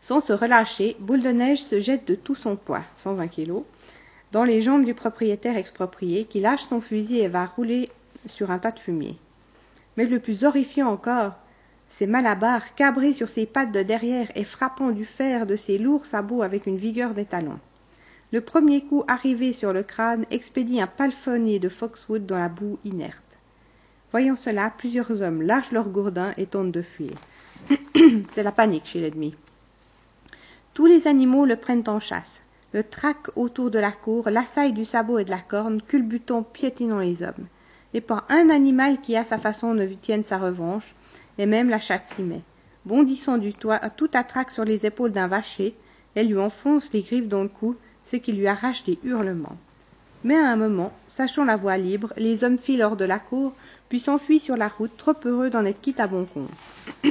[0.00, 3.64] Sans se relâcher, Boule de Neige se jette de tout son poids, 120 kilos,
[4.32, 7.90] dans les jambes du propriétaire exproprié qui lâche son fusil et va rouler
[8.26, 9.16] sur un tas de fumier.
[9.96, 11.34] Mais le plus horrifiant encore,
[11.88, 16.06] c'est Malabar cabré sur ses pattes de derrière et frappant du fer de ses lourds
[16.06, 17.58] sabots avec une vigueur d'étalon.
[18.32, 22.78] Le premier coup arrivé sur le crâne expédie un palefrenier de Foxwood dans la boue
[22.86, 23.22] inerte.
[24.10, 27.12] Voyant cela, plusieurs hommes lâchent leurs gourdins et tentent de fuir.
[28.32, 29.34] c'est la panique chez l'ennemi.
[30.72, 32.40] Tous les animaux le prennent en chasse,
[32.72, 36.98] le traquent autour de la cour, l'assaillent du sabot et de la corne, culbutant, piétinant
[36.98, 37.46] les hommes.
[37.94, 40.94] Et pas un animal qui, à sa façon, ne tienne sa revanche,
[41.38, 42.42] et même la chatte s'y met.
[42.84, 45.74] Bondissant du toit, tout attraque sur les épaules d'un vacher,
[46.14, 49.56] elle lui enfonce les griffes dans le cou, ce qui lui arrache des hurlements.
[50.24, 53.52] Mais à un moment, sachant la voie libre, les hommes filent hors de la cour,
[53.88, 56.50] puis s'enfuient sur la route, trop heureux d'en être quitte à bon compte.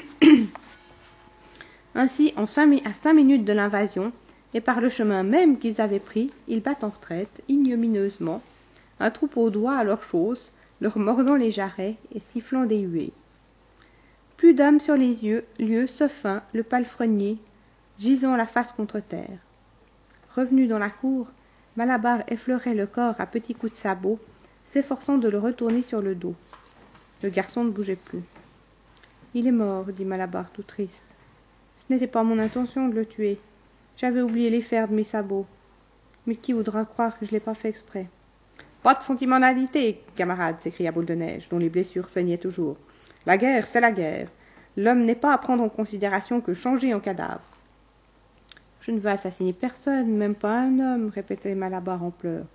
[1.95, 4.13] Ainsi, en à cinq minutes de l'invasion,
[4.53, 8.41] et par le chemin même qu'ils avaient pris, ils battent en retraite, ignominieusement,
[8.99, 13.13] un troupeau d'oies à leurs chausses, leur mordant les jarrets et sifflant des huées
[14.41, 17.37] plus d'âme sur les yeux, lieu sauf un, le palefrenier,
[17.99, 19.37] gisant la face contre terre.
[20.35, 21.27] Revenu dans la cour,
[21.75, 24.19] Malabar effleurait le corps à petits coups de sabot,
[24.65, 26.33] s'efforçant de le retourner sur le dos.
[27.21, 28.23] Le garçon ne bougeait plus.
[29.35, 31.05] Il est mort, dit Malabar tout triste.
[31.77, 33.37] Ce n'était pas mon intention de le tuer.
[34.01, 35.45] J'avais oublié les fers de mes sabots.
[36.25, 38.07] Mais qui voudra croire que je l'ai pas fait exprès?
[38.81, 42.77] Pas de sentimentalité, camarade, s'écria Boule de Neige, dont les blessures saignaient toujours.
[43.27, 44.27] La guerre, c'est la guerre.
[44.75, 47.43] L'homme n'est pas à prendre en considération que changer en cadavre.
[48.79, 52.47] Je ne veux assassiner personne, même pas un homme, répétait Malabar en pleurs.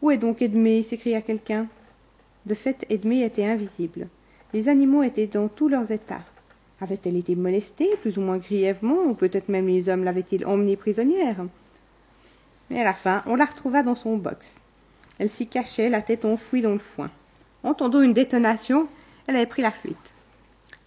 [0.00, 0.82] Où est donc Edmé?
[0.82, 1.68] s'écria quelqu'un.
[2.46, 4.08] De fait, Edmé était invisible.
[4.52, 6.24] Les animaux étaient dans tous leurs états.
[6.82, 11.36] Avait-elle été molestée, plus ou moins grièvement, ou peut-être même les hommes l'avaient-ils emmenée prisonnière?
[12.70, 14.56] Mais à la fin, on la retrouva dans son box.
[15.20, 17.08] Elle s'y cachait, la tête enfouie dans le foin.
[17.62, 18.88] Entendant une détonation,
[19.28, 20.12] elle avait pris la fuite.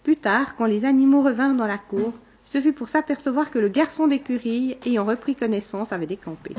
[0.02, 2.12] Plus tard, quand les animaux revinrent dans la cour,
[2.44, 6.54] ce fut pour s'apercevoir que le garçon d'écurie, ayant repris connaissance, avait décampé.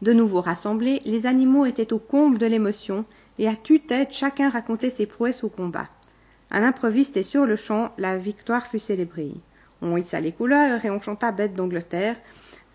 [0.00, 3.04] De nouveau rassemblés, les animaux étaient au comble de l'émotion,
[3.38, 5.90] et à tue-tête chacun racontait ses prouesses au combat.
[6.50, 9.34] À l'improviste et sur le champ, la victoire fut célébrée.
[9.82, 12.16] On hissa les couleurs et on chanta Bête d'Angleterre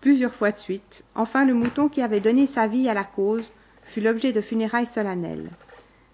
[0.00, 1.02] plusieurs fois de suite.
[1.14, 3.50] Enfin, le mouton qui avait donné sa vie à la cause
[3.84, 5.48] fut l'objet de funérailles solennelles.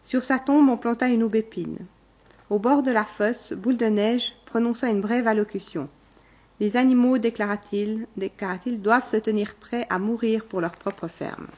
[0.04, 1.76] Sur sa tombe, on planta une aubépine.
[2.50, 5.88] Au bord de la fosse, Boule de Neige prononça une brève allocution.
[6.60, 8.06] Les animaux, déclara-t-il,
[8.80, 11.48] doivent se tenir prêts à mourir pour leur propre ferme.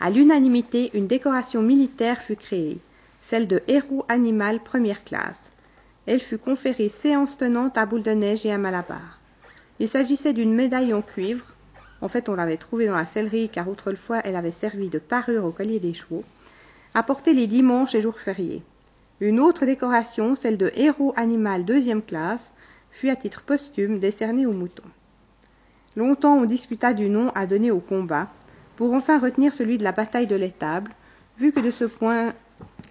[0.00, 2.78] À l'unanimité, une décoration militaire fut créée,
[3.28, 5.52] celle de héros animal première classe.
[6.06, 9.20] Elle fut conférée séance tenante à Boule de Neige et à Malabar.
[9.80, 11.44] Il s'agissait d'une médaille en cuivre.
[12.00, 15.44] En fait, on l'avait trouvée dans la sellerie, car autrefois elle avait servi de parure
[15.44, 16.24] au collier des chevaux,
[16.94, 18.62] apportée les dimanches et jours fériés.
[19.20, 22.54] Une autre décoration, celle de héros animal deuxième classe,
[22.90, 24.90] fut à titre posthume décerné aux moutons.
[25.96, 28.30] Longtemps on discuta du nom à donner au combat,
[28.76, 30.92] pour enfin retenir celui de la bataille de l'étable,
[31.36, 32.32] vu que de ce point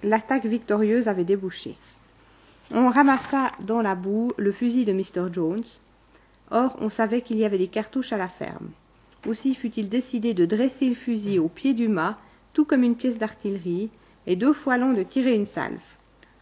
[0.03, 1.75] l'attaque victorieuse avait débouché.
[2.71, 5.31] On ramassa dans la boue le fusil de Mr.
[5.31, 5.63] Jones.
[6.51, 8.69] Or, on savait qu'il y avait des cartouches à la ferme.
[9.25, 12.17] Aussi fut-il décidé de dresser le fusil au pied du mât,
[12.53, 13.89] tout comme une pièce d'artillerie,
[14.25, 15.79] et deux fois long de tirer une salve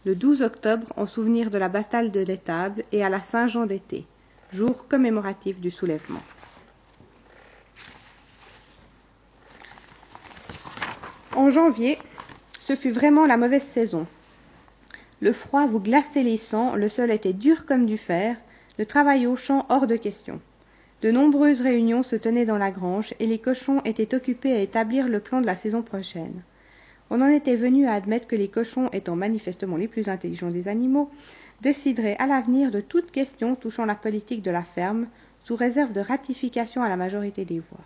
[0.06, 4.06] le 12 octobre en souvenir de la bataille de l'Étable et à la Saint-Jean d'été,
[4.52, 6.22] jour commémoratif du soulèvement.
[11.34, 11.98] En janvier,
[12.66, 14.08] ce fut vraiment la mauvaise saison.
[15.20, 18.36] Le froid vous glaçait les sangs, le sol était dur comme du fer,
[18.76, 20.40] le travail au champ hors de question.
[21.00, 25.06] De nombreuses réunions se tenaient dans la grange et les cochons étaient occupés à établir
[25.06, 26.42] le plan de la saison prochaine.
[27.08, 30.66] On en était venu à admettre que les cochons, étant manifestement les plus intelligents des
[30.66, 31.08] animaux,
[31.60, 35.06] décideraient à l'avenir de toute question touchant la politique de la ferme,
[35.44, 37.84] sous réserve de ratification à la majorité des voix.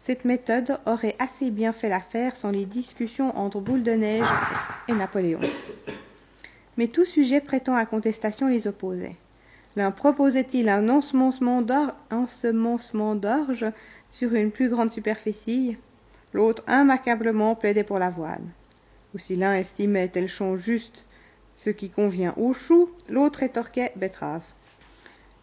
[0.00, 4.28] Cette méthode aurait assez bien fait l'affaire sans les discussions entre Boule de Neige
[4.88, 5.40] et Napoléon.
[6.78, 9.16] Mais tout sujet prêtant à contestation les opposait.
[9.76, 11.60] L'un proposait-il un ensemencement
[13.14, 13.66] d'orge
[14.10, 15.76] sur une plus grande superficie
[16.32, 18.48] l'autre immanquablement plaidait pour l'avoine.
[19.14, 21.04] Ou si l'un estimait tel champ juste
[21.56, 24.42] ce qui convient aux choux, l'autre rétorquait betterave.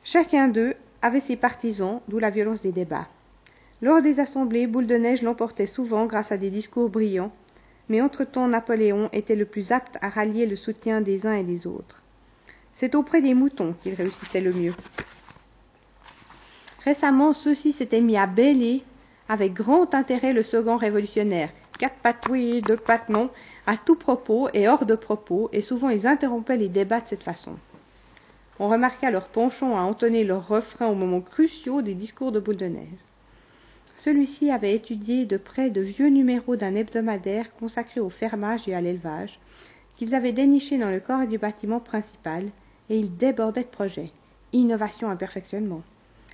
[0.03, 3.07] Chacun d'eux avait ses partisans, d'où la violence des débats.
[3.81, 7.33] Lors des assemblées, Boule de Neige l'emportait souvent grâce à des discours brillants,
[7.89, 11.67] mais entre-temps Napoléon était le plus apte à rallier le soutien des uns et des
[11.67, 12.01] autres.
[12.71, 14.73] C'est auprès des moutons qu'il réussissait le mieux.
[16.85, 18.83] Récemment, ceux-ci s'étaient mis à bêler
[19.27, 21.49] avec grand intérêt le second révolutionnaire.
[21.77, 23.11] Quatre pattes deux pattes
[23.67, 27.23] à tout propos et hors de propos, et souvent ils interrompaient les débats de cette
[27.23, 27.57] façon.
[28.57, 32.55] On remarqua leur penchant à entonner leurs refrains au moment cruciaux des discours de boule
[32.55, 33.04] de neige.
[34.05, 38.79] Celui-ci avait étudié de près de vieux numéros d'un hebdomadaire consacré au fermage et à
[38.79, 39.39] l'élevage,
[39.95, 42.45] qu'ils avaient déniché dans le corps du bâtiment principal,
[42.91, 44.11] et il débordait de projets,
[44.53, 45.81] innovation et perfectionnement.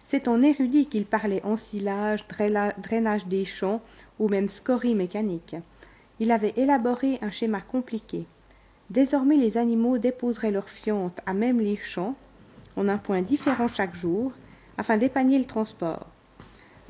[0.03, 3.81] C'est en érudit qu'il parlait ensilage, drainage des champs
[4.19, 5.55] ou même scorie mécanique.
[6.19, 8.25] Il avait élaboré un schéma compliqué.
[8.89, 12.17] Désormais les animaux déposeraient leurs fientes à même les champs,
[12.75, 14.33] en un point différent chaque jour,
[14.77, 16.09] afin d'épargner le transport.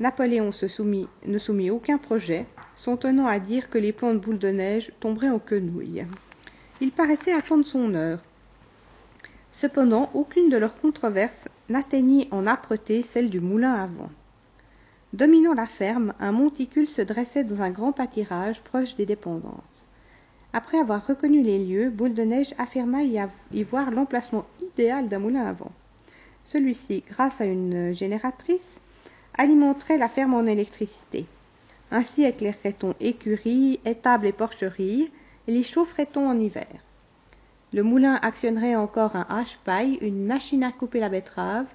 [0.02, 0.50] Napoléon
[1.26, 4.90] ne soumit aucun projet, son tenant à dire que les plans de boules de neige
[4.98, 6.04] tomberaient en quenouilles.
[6.80, 8.18] Il paraissait attendre son heure.
[9.52, 14.10] Cependant, aucune de leurs controverses n'atteignit en âpreté celle du moulin à vent.
[15.12, 19.84] Dominant la ferme, un monticule se dressait dans un grand pâtirage proche des dépendances.
[20.52, 25.44] Après avoir reconnu les lieux, Boule de Neige affirma y voir l'emplacement idéal d'un moulin
[25.44, 25.70] à vent.
[26.44, 28.80] Celui-ci, grâce à une génératrice,
[29.38, 31.26] alimenterait la ferme en électricité.
[31.90, 35.10] Ainsi éclairerait-on écuries, étables et porcheries,
[35.46, 36.66] et les chaufferait-on en hiver.
[37.72, 41.66] Le moulin actionnerait encore un hache-paille, une machine à couper la betterave,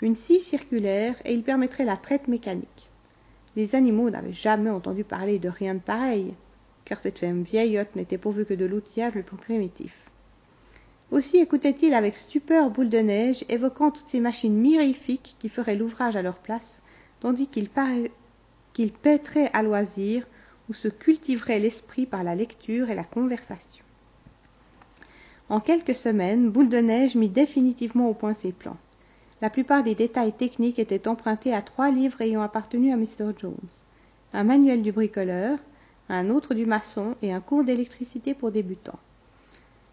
[0.00, 2.90] une scie circulaire, et il permettrait la traite mécanique.
[3.54, 6.34] Les animaux n'avaient jamais entendu parler de rien de pareil,
[6.84, 9.94] car cette ferme vieillotte n'était pourvue que de l'outillage le plus primitif.
[11.10, 16.16] Aussi écoutait-il avec stupeur Boule de Neige, évoquant toutes ces machines mirifiques qui feraient l'ouvrage
[16.16, 16.81] à leur place,
[17.22, 17.68] tandis qu'il
[18.72, 20.26] qu'ils paîtraient à loisir
[20.68, 23.84] ou se cultiveraient l'esprit par la lecture et la conversation.
[25.48, 28.76] En quelques semaines, Boule de Neige mit définitivement au point ses plans.
[29.40, 33.30] La plupart des détails techniques étaient empruntés à trois livres ayant appartenu à Mr.
[33.38, 33.54] Jones.
[34.32, 35.60] Un manuel du bricoleur,
[36.08, 38.98] un autre du maçon et un cours d'électricité pour débutants.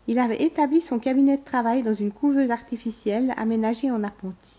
[0.08, 4.58] Il avait établi son cabinet de travail dans une couveuse artificielle aménagée en appentis.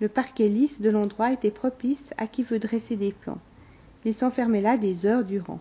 [0.00, 3.38] Le parquet lisse de l'endroit était propice à qui veut dresser des plans.
[4.04, 5.60] Il s'enfermait là des heures durant.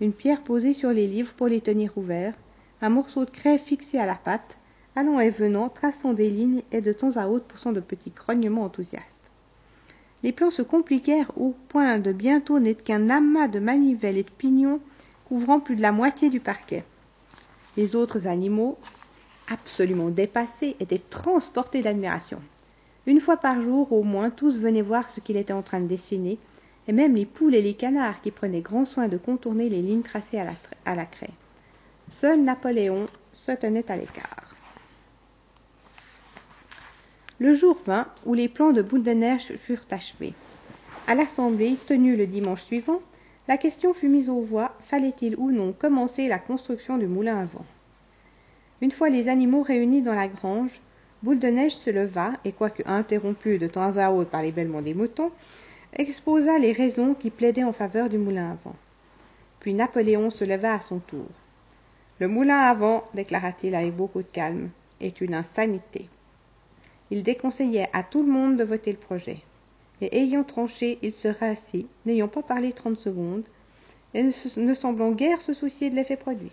[0.00, 2.34] Une pierre posée sur les livres pour les tenir ouverts,
[2.80, 4.58] un morceau de craie fixé à la patte,
[4.96, 8.64] allant et venant, traçant des lignes et de temps à autre poussant de petits grognements
[8.64, 9.20] enthousiastes.
[10.22, 14.30] Les plans se compliquèrent au point de bientôt n'être qu'un amas de manivelles et de
[14.30, 14.80] pignons
[15.24, 16.84] couvrant plus de la moitié du parquet.
[17.76, 18.78] Les autres animaux,
[19.50, 22.40] absolument dépassés, étaient transportés d'admiration.
[23.06, 25.88] Une fois par jour, au moins, tous venaient voir ce qu'il était en train de
[25.88, 26.38] dessiner,
[26.86, 30.02] et même les poules et les canards qui prenaient grand soin de contourner les lignes
[30.02, 30.40] tracées
[30.84, 31.30] à la, craie.
[32.08, 34.54] Seul Napoléon se tenait à l'écart.
[37.38, 39.04] Le jour vint où les plans de boule
[39.56, 40.34] furent achevés.
[41.08, 43.00] À l'assemblée, tenue le dimanche suivant,
[43.48, 47.44] la question fut mise aux voix fallait-il ou non commencer la construction du moulin à
[47.46, 47.64] vent
[48.80, 50.80] Une fois les animaux réunis dans la grange,
[51.22, 54.82] Boule de Neige se leva et, quoique interrompu de temps à autre par les bêlements
[54.82, 55.30] des moutons,
[55.96, 58.76] exposa les raisons qui plaidaient en faveur du moulin à vent.
[59.60, 61.26] Puis Napoléon se leva à son tour.
[62.18, 64.70] Le moulin à vent, déclara-t-il avec beaucoup de calme,
[65.00, 66.08] est une insanité.
[67.10, 69.38] Il déconseillait à tout le monde de voter le projet.
[70.00, 73.44] Et ayant tranché, il se rassit, n'ayant pas parlé trente secondes,
[74.14, 76.50] et ne, semblant guère se soucier de l'effet produit.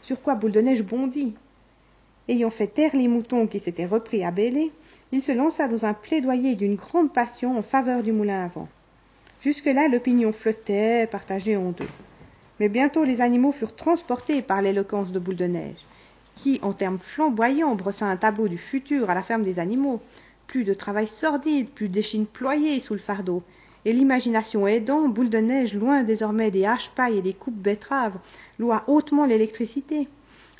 [0.00, 1.34] Sur quoi Boule de Neige bondit.
[2.28, 4.70] Ayant fait taire les moutons qui s'étaient repris à bêler,
[5.12, 8.68] il se lança dans un plaidoyer d'une grande passion en faveur du moulin à vent.
[9.40, 11.88] Jusque-là, l'opinion flottait, partagée en deux.
[12.60, 15.86] Mais bientôt les animaux furent transportés par l'éloquence de Boule de Neige
[16.38, 20.00] qui, en termes flamboyants, brossa un tableau du futur à la ferme des animaux.
[20.46, 23.42] Plus de travail sordide, plus d'échines ployées sous le fardeau.
[23.84, 28.18] Et l'imagination aidant, Boule de Neige, loin désormais des haches-pailles et des coupes betteraves,
[28.58, 30.08] loua hautement l'électricité.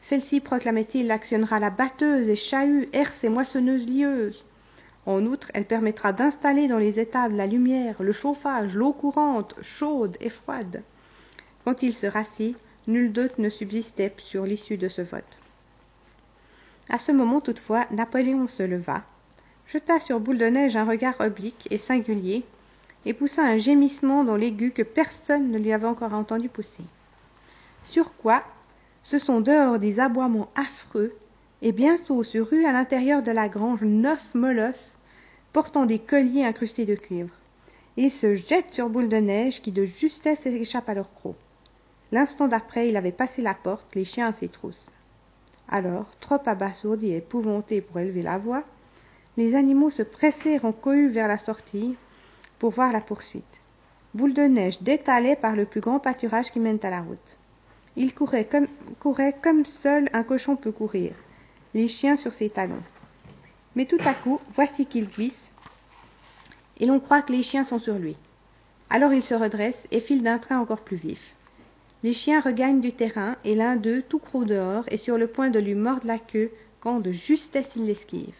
[0.02, 4.44] Celle-ci, proclamait-il, actionnera la batteuse et chahut, herse et moissonneuse lieuse.
[5.06, 10.16] En outre, elle permettra d'installer dans les étables la lumière, le chauffage, l'eau courante, chaude
[10.20, 10.82] et froide.
[11.64, 15.38] Quand il se rassit, nul doute ne subsistait sur l'issue de ce vote.
[16.88, 19.04] À ce moment toutefois, Napoléon se leva,
[19.66, 22.44] jeta sur Boule de Neige un regard oblique et singulier,
[23.04, 26.84] et poussa un gémissement dans l'aigu que personne ne lui avait encore entendu pousser.
[27.82, 28.42] Sur quoi,
[29.08, 31.16] ce sont dehors des aboiements affreux,
[31.62, 34.98] et bientôt se ruent à l'intérieur de la grange neuf molosses
[35.54, 37.34] portant des colliers incrustés de cuivre.
[37.96, 41.36] Ils se jettent sur Boule de Neige qui de justesse échappe à leur croc.
[42.12, 44.90] L'instant d'après, il avait passé la porte, les chiens à ses trousses.
[45.70, 48.62] Alors, trop abasourdis et épouvantés pour élever la voix,
[49.38, 51.96] les animaux se pressèrent en cohue vers la sortie
[52.58, 53.62] pour voir la poursuite.
[54.12, 57.38] Boule de neige détalait par le plus grand pâturage qui mène à la route.
[58.00, 61.14] Il courait comme, seul un cochon peut courir,
[61.74, 62.84] les chiens sur ses talons.
[63.74, 65.50] Mais tout à coup, voici qu'il glisse,
[66.78, 68.16] et l'on croit que les chiens sont sur lui.
[68.88, 71.34] Alors il se redresse et file d'un train encore plus vif.
[72.04, 75.50] Les chiens regagnent du terrain, et l'un d'eux, tout croc dehors, est sur le point
[75.50, 78.34] de lui mordre la queue, quand de justesse il l'esquive.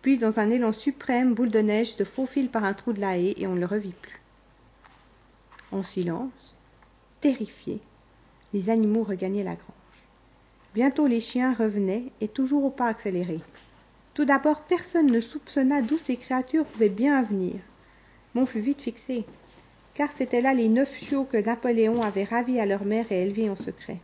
[0.00, 3.18] Puis, dans un élan suprême, Boule de Neige se faufile par un trou de la
[3.18, 4.20] haie, et on ne le revit plus.
[5.72, 6.54] En silence,
[7.20, 7.80] terrifiés,
[8.52, 10.08] les animaux regagnaient la grange.
[10.74, 13.40] Bientôt les chiens revenaient, et toujours au pas accéléré.
[14.14, 17.56] Tout d'abord, personne ne soupçonna d'où ces créatures pouvaient bien venir.
[18.34, 19.24] Mon fut vite fixé
[19.94, 23.50] car c'étaient là les neuf chiots que Napoléon avait ravis à leur mère et élevés
[23.50, 23.98] en secret.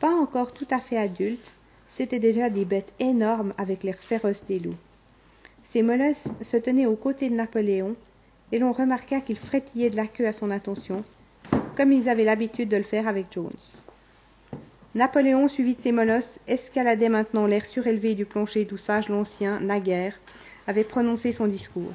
[0.00, 1.52] Pas encore tout à fait adultes,
[1.88, 4.76] c'étaient déjà des bêtes énormes avec l'air féroce des loups.
[5.62, 7.96] Ces molosses se tenaient aux côtés de Napoléon,
[8.52, 11.04] et l'on remarqua qu'ils frétillaient de la queue à son attention,
[11.76, 13.50] comme ils avaient l'habitude de le faire avec Jones.
[14.94, 20.18] Napoléon, suivi de ces molosses, escaladait maintenant l'air surélevé du plancher d'où Sage l'Ancien, naguère,
[20.66, 21.92] avait prononcé son discours.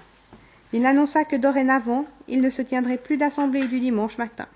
[0.74, 4.48] Il annonça que dorénavant, il ne se tiendrait plus d'assemblée du dimanche matin.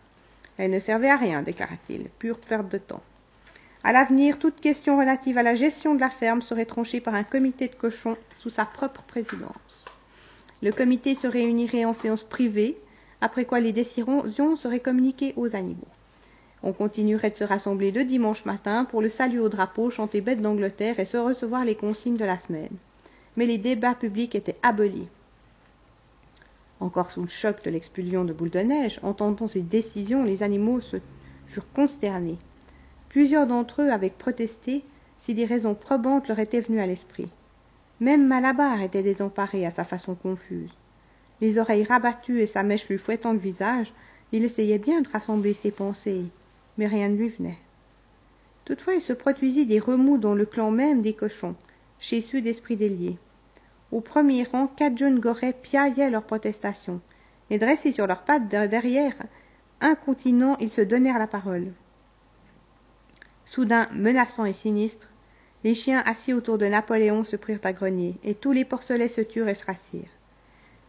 [0.58, 3.02] Elle ne servait à rien, déclara-t-il, pure perte de temps.
[3.84, 7.24] À l'avenir, toute question relative à la gestion de la ferme serait tranchée par un
[7.24, 9.86] comité de cochons sous sa propre présidence.
[10.62, 12.78] Le comité se réunirait en séance privée,
[13.24, 15.88] après quoi les décisions seraient communiquées aux animaux.
[16.62, 20.42] On continuerait de se rassembler le dimanche matin pour le salut au drapeau, chanter bête
[20.42, 22.76] d'Angleterre et se recevoir les consignes de la semaine.
[23.38, 25.08] Mais les débats publics étaient abolis.
[26.82, 30.82] Encore sous le choc de l'expulsion de Boule de Neige, entendant ces décisions, les animaux
[30.82, 30.98] se
[31.48, 32.40] furent consternés.
[33.08, 34.84] Plusieurs d'entre eux avaient protesté
[35.18, 37.30] si des raisons probantes leur étaient venues à l'esprit.
[38.02, 40.74] Même Malabar était désemparé à sa façon confuse.
[41.44, 43.92] Les oreilles rabattues et sa mèche lui fouettant le visage,
[44.32, 46.24] il essayait bien de rassembler ses pensées,
[46.78, 47.58] mais rien ne lui venait.
[48.64, 51.58] Toutefois, il se produisit des remous dans le clan même des cochons,
[52.00, 53.18] chez ceux d'esprit délié.
[53.92, 57.02] Au premier rang, quatre jeunes gorets piaillaient leurs protestations,
[57.50, 59.16] et dressés sur leurs pattes derrière,
[59.82, 61.74] incontinents, ils se donnèrent la parole.
[63.44, 65.10] Soudain, menaçant et sinistre,
[65.66, 69.20] les chiens assis autour de Napoléon se prirent à grogner, et tous les porcelets se
[69.20, 70.13] turent et se rassirent.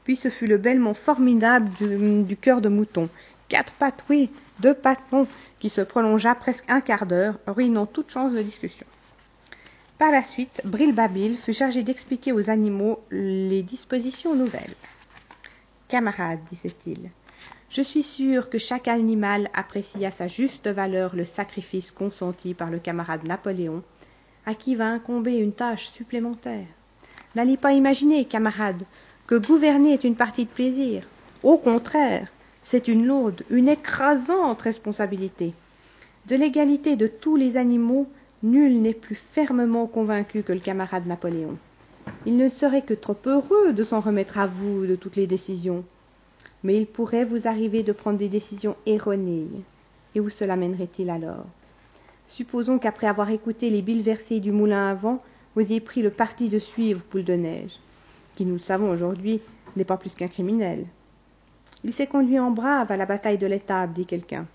[0.05, 1.71] Puis ce fut le bêlement formidable
[2.27, 3.09] du, cœur de mouton.
[3.49, 4.05] Quatre pattes,
[4.61, 5.27] deux patrons,
[5.59, 8.87] qui se prolongea presque un quart d'heure, ruinant toute chance de discussion.
[9.99, 14.75] Par la suite, Brilbabil fut chargé d'expliquer aux animaux les dispositions nouvelles.
[15.89, 17.11] Camarades, disait-il,
[17.71, 22.71] je suis sûr que chaque animal apprécie à sa juste valeur le sacrifice consenti par
[22.71, 23.83] le camarade Napoléon,
[24.47, 26.67] à qui va incomber une tâche supplémentaire.
[27.35, 28.85] N'allez pas imaginer, camarades,
[29.27, 31.05] que gouverner est une partie de plaisir.
[31.43, 32.29] Au contraire,
[32.63, 35.55] c'est une lourde, une écrasante responsabilité.
[36.27, 38.07] De l'égalité de tous les animaux,
[38.43, 41.59] nul n'est plus fermement convaincu que le camarade Napoléon.
[42.27, 45.85] Il ne serait que trop heureux de s'en remettre à vous de toutes les décisions
[46.65, 49.47] mais il pourrait vous arriver de prendre des décisions erronées.
[50.15, 51.45] Et où cela mènerait-il alors?
[52.27, 55.19] Supposons qu'après avoir écouté les billes versées du moulin à vent,
[55.55, 57.79] vous ayez pris le parti de suivre Poule de Neige,
[58.35, 59.41] qui, nous le savons aujourd'hui,
[59.77, 60.87] n'est pas plus qu'un criminel.
[61.85, 64.47] Il s'est conduit en brave à la bataille de l'étable, dit quelqu'un.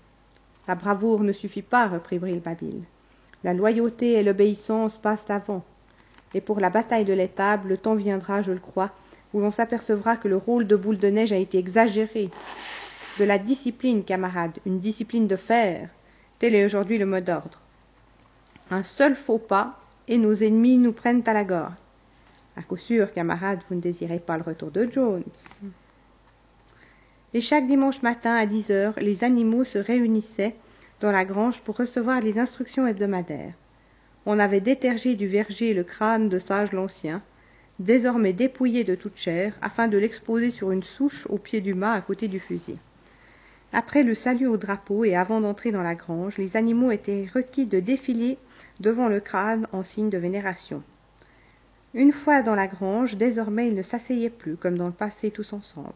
[0.66, 2.82] La bravoure ne suffit pas, reprit Brilbabil.
[3.44, 5.64] La loyauté et l'obéissance passent avant.
[6.34, 8.90] Et pour la bataille de l'étable, le temps viendra, je le crois,
[9.32, 12.30] où l'on s'apercevra que le rôle de boule de neige a été exagéré.
[13.18, 15.88] De la discipline, camarades, une discipline de fer.
[16.38, 17.60] Tel est aujourd'hui le mot d'ordre.
[18.70, 21.72] Un seul faux pas, et nos ennemis nous prennent à la gorge.
[22.60, 25.24] À coup sûr, camarades, vous ne désirez pas le retour de Jones.
[27.32, 30.54] Et chaque dimanche matin à dix heures, les animaux se réunissaient
[31.00, 33.54] dans la grange pour recevoir les instructions hebdomadaires.
[34.26, 37.22] On avait détergé du verger le crâne de Sage l'Ancien,
[37.78, 41.94] désormais dépouillé de toute chair, afin de l'exposer sur une souche au pied du mât
[41.94, 42.76] à côté du fusil.
[43.72, 47.64] Après le salut au drapeau et avant d'entrer dans la grange, les animaux étaient requis
[47.64, 48.36] de défiler
[48.80, 50.82] devant le crâne en signe de vénération.
[51.92, 55.52] Une fois dans la grange, désormais ils ne s'asseyaient plus comme dans le passé tous
[55.52, 55.92] ensemble.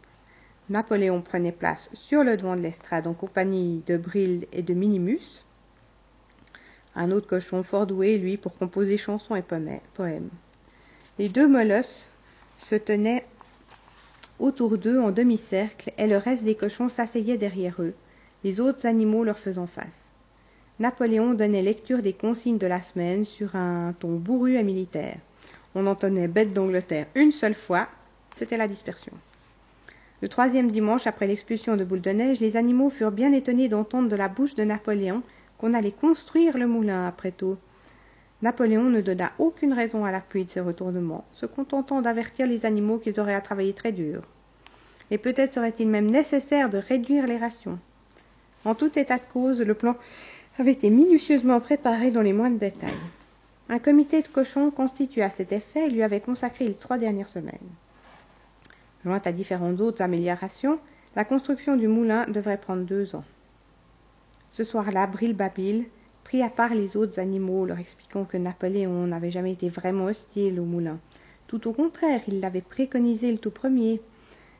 [0.68, 5.45] Napoléon prenait place sur le devant de l'estrade en compagnie de Brill et de Minimus,
[6.97, 10.30] un autre cochon fort doué, lui, pour composer chansons et poèmes.
[11.18, 12.07] Les deux molosses
[12.59, 13.26] se tenaient
[14.38, 17.95] autour d'eux en demi-cercle, et le reste des cochons s'asseyait derrière eux,
[18.42, 20.12] les autres animaux leur faisant face.
[20.80, 25.18] Napoléon donnait lecture des consignes de la semaine sur un ton bourru et militaire.
[25.75, 27.89] On entendait bête d'Angleterre une seule fois,
[28.35, 29.12] c'était la dispersion.
[30.22, 34.09] Le troisième dimanche après l'expulsion de Boule de Neige, les animaux furent bien étonnés d'entendre
[34.09, 35.22] de la bouche de Napoléon
[35.59, 37.57] qu'on allait construire le moulin après tout.
[38.41, 42.99] Napoléon ne donna aucune raison à l'appui de ces retournements, se contentant d'avertir les animaux
[42.99, 44.22] qu'ils auraient à travailler très dur.
[45.11, 47.79] Et peut-être serait-il même nécessaire de réduire les rations.
[48.64, 49.97] En tout état de cause, le plan
[50.59, 52.91] avait été minutieusement préparé dans les moindres détails.
[53.71, 57.71] Un comité de cochons constitué à cet effet lui avait consacré les trois dernières semaines.
[59.05, 60.79] Joint à différentes autres améliorations,
[61.17, 63.25] la construction du moulin devrait prendre deux ans.
[64.51, 65.87] Ce soir-là, Babil
[66.25, 70.61] prit à part les autres animaux, leur expliquant que Napoléon n'avait jamais été vraiment hostile
[70.61, 70.99] au moulin.
[71.47, 74.01] Tout au contraire, il l'avait préconisé le tout premier.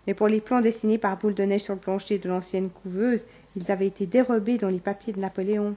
[0.07, 3.25] Mais pour les plans dessinés par Boule de Neige sur le plancher de l'ancienne couveuse,
[3.57, 5.77] ils avaient été dérobés dans les papiers de Napoléon.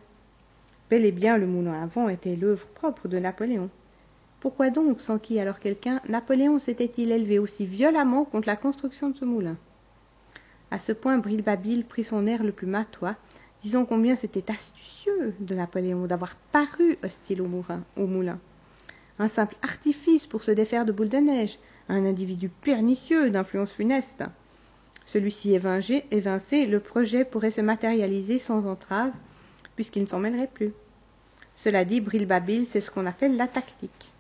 [0.90, 3.70] Bel et bien, le moulin à vent était l'œuvre propre de Napoléon.
[4.40, 9.16] Pourquoi donc, sans qui alors quelqu'un, Napoléon s'était-il élevé aussi violemment contre la construction de
[9.16, 9.58] ce moulin?
[10.72, 13.16] À ce point, Brilbabil prit son air le plus matois
[13.64, 17.50] Disons combien c'était astucieux de Napoléon d'avoir paru hostile au,
[17.98, 18.40] au moulin.
[19.20, 21.58] Un simple artifice pour se défaire de boule de neige,
[21.90, 24.24] un individu pernicieux d'influence funeste.
[25.06, 29.12] Celui-ci évincé, le projet pourrait se matérialiser sans entrave,
[29.78, 30.74] puisqu'il ne s'en mêlerait plus.
[31.56, 34.12] Cela dit, Brilbabil, c'est ce qu'on appelle la tactique.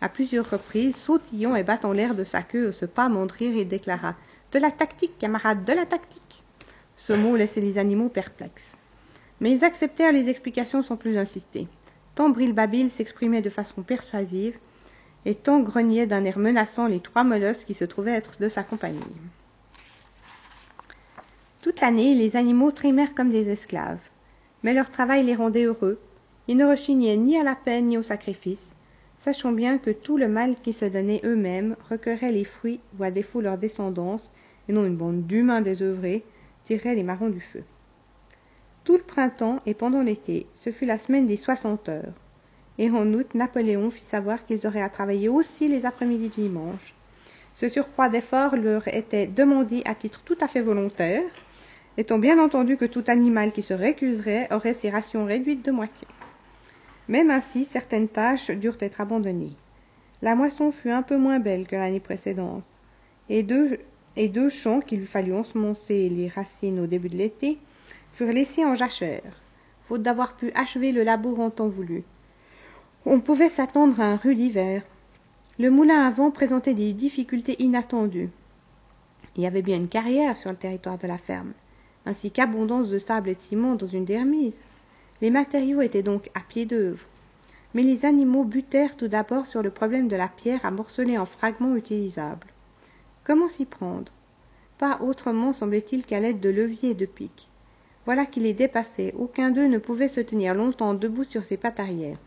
[0.00, 4.14] À plusieurs reprises, sautillant et battant l'air de sa queue, se pas de rire, déclara
[4.52, 6.42] De la tactique, camarade, de la tactique.
[6.96, 8.78] Ce mot laissait les animaux perplexes.
[9.40, 11.68] Mais ils acceptèrent les explications sans plus insister.
[12.14, 14.56] Tant Brilbabil s'exprimait de façon persuasive,
[15.24, 18.62] et tant grognaient d'un air menaçant les trois molosses qui se trouvaient être de sa
[18.62, 19.00] compagnie.
[21.60, 24.00] Toute l'année, les animaux trimèrent comme des esclaves.
[24.62, 25.98] Mais leur travail les rendait heureux.
[26.48, 28.70] Ils ne rechignaient ni à la peine ni au sacrifice,
[29.16, 33.10] sachant bien que tout le mal qu'ils se donnaient eux-mêmes recueillerait les fruits ou à
[33.10, 34.30] défaut leur descendance,
[34.68, 36.24] et non une bande d'humains désœuvrés,
[36.64, 37.62] tirerait les marrons du feu.
[38.84, 42.14] Tout le printemps et pendant l'été, ce fut la semaine des soixante heures.
[42.78, 46.94] Et en août, Napoléon fit savoir qu'ils auraient à travailler aussi les après-midi du dimanche.
[47.54, 51.22] Ce surcroît d'efforts leur était demandé à titre tout à fait volontaire,
[51.98, 56.06] étant bien entendu que tout animal qui se récuserait aurait ses rations réduites de moitié.
[57.08, 59.56] Même ainsi, certaines tâches durent être abandonnées.
[60.22, 62.64] La moisson fut un peu moins belle que l'année précédente,
[63.28, 63.78] et deux,
[64.16, 67.58] et deux champs qu'il lui fallut ensemencer les racines au début de l'été
[68.14, 69.42] furent laissés en jachère,
[69.82, 72.04] faute d'avoir pu achever le labour en temps voulu.
[73.04, 74.82] On pouvait s'attendre à un rude hiver.
[75.58, 78.30] Le moulin à vent présentait des difficultés inattendues.
[79.36, 81.52] Il y avait bien une carrière sur le territoire de la ferme,
[82.06, 84.60] ainsi qu'abondance de sable et de ciment dans une dermise.
[85.20, 87.06] Les matériaux étaient donc à pied d'œuvre.
[87.74, 91.26] Mais les animaux butèrent tout d'abord sur le problème de la pierre à morceler en
[91.26, 92.48] fragments utilisables.
[93.24, 94.12] Comment s'y prendre?
[94.78, 97.48] Pas autrement semblait-il qu'à l'aide de leviers et de pics.
[98.04, 99.14] Voilà qui les dépassait.
[99.16, 102.18] Aucun d'eux ne pouvait se tenir longtemps debout sur ses pattes arrière.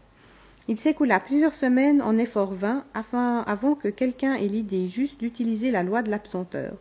[0.67, 5.83] Il s'écoula plusieurs semaines en efforts vains avant que quelqu'un ait l'idée juste d'utiliser la
[5.83, 6.73] loi de l'absenteur.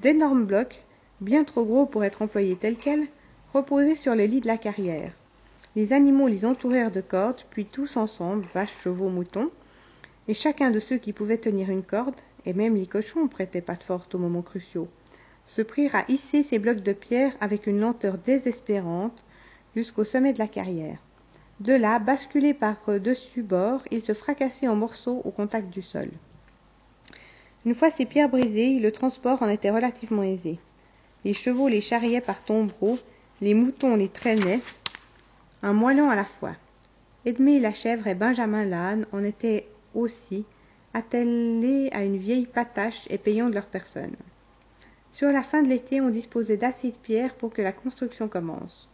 [0.00, 0.82] D'énormes blocs,
[1.20, 3.06] bien trop gros pour être employés tels quels,
[3.54, 5.12] reposaient sur les lits de la carrière.
[5.74, 9.50] Les animaux les entourèrent de cordes, puis tous ensemble, vaches, chevaux, moutons,
[10.28, 13.76] et chacun de ceux qui pouvaient tenir une corde, et même les cochons prêtaient pas
[13.76, 14.88] de force aux moments cruciaux,
[15.46, 19.24] se prirent à hisser ces blocs de pierre avec une lenteur désespérante
[19.74, 20.98] jusqu'au sommet de la carrière.
[21.60, 26.10] De là, basculés par-dessus bord, ils se fracassaient en morceaux au contact du sol.
[27.64, 30.58] Une fois ces pierres brisées, le transport en était relativement aisé.
[31.26, 33.00] Les chevaux les charriaient par tombereaux,
[33.40, 34.60] les moutons les traînaient,
[35.60, 36.54] un moellon à la fois.
[37.24, 40.44] Edmé la chèvre et Benjamin l'âne en étaient aussi
[40.94, 44.14] attelés à une vieille patache et payant de leur personne.
[45.10, 48.88] Sur la fin de l'été, on disposait d'assez de pierres pour que la construction commence.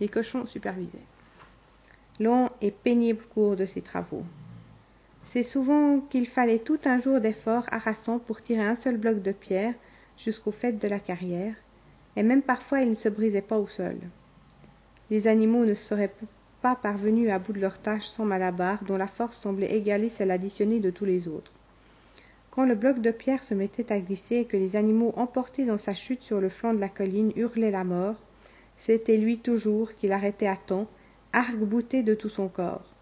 [0.00, 0.98] Les cochons supervisaient.
[2.18, 4.24] Long et pénible cours de ces travaux.
[5.22, 9.30] C'est souvent qu'il fallait tout un jour d'efforts harassants pour tirer un seul bloc de
[9.30, 9.74] pierre
[10.16, 11.54] jusqu'au fait de la carrière,
[12.18, 13.96] et même parfois il ne se brisait pas au sol.
[15.08, 16.12] Les animaux ne seraient
[16.60, 20.32] pas parvenus à bout de leur tâche sans malabar, dont la force semblait égaler celle
[20.32, 21.52] additionnée de tous les autres.
[22.50, 25.78] Quand le bloc de pierre se mettait à glisser et que les animaux emportés dans
[25.78, 28.16] sa chute sur le flanc de la colline hurlaient la mort,
[28.76, 30.88] c'était lui toujours qui l'arrêtait à temps
[31.32, 32.96] arc-bouté de tout son corps.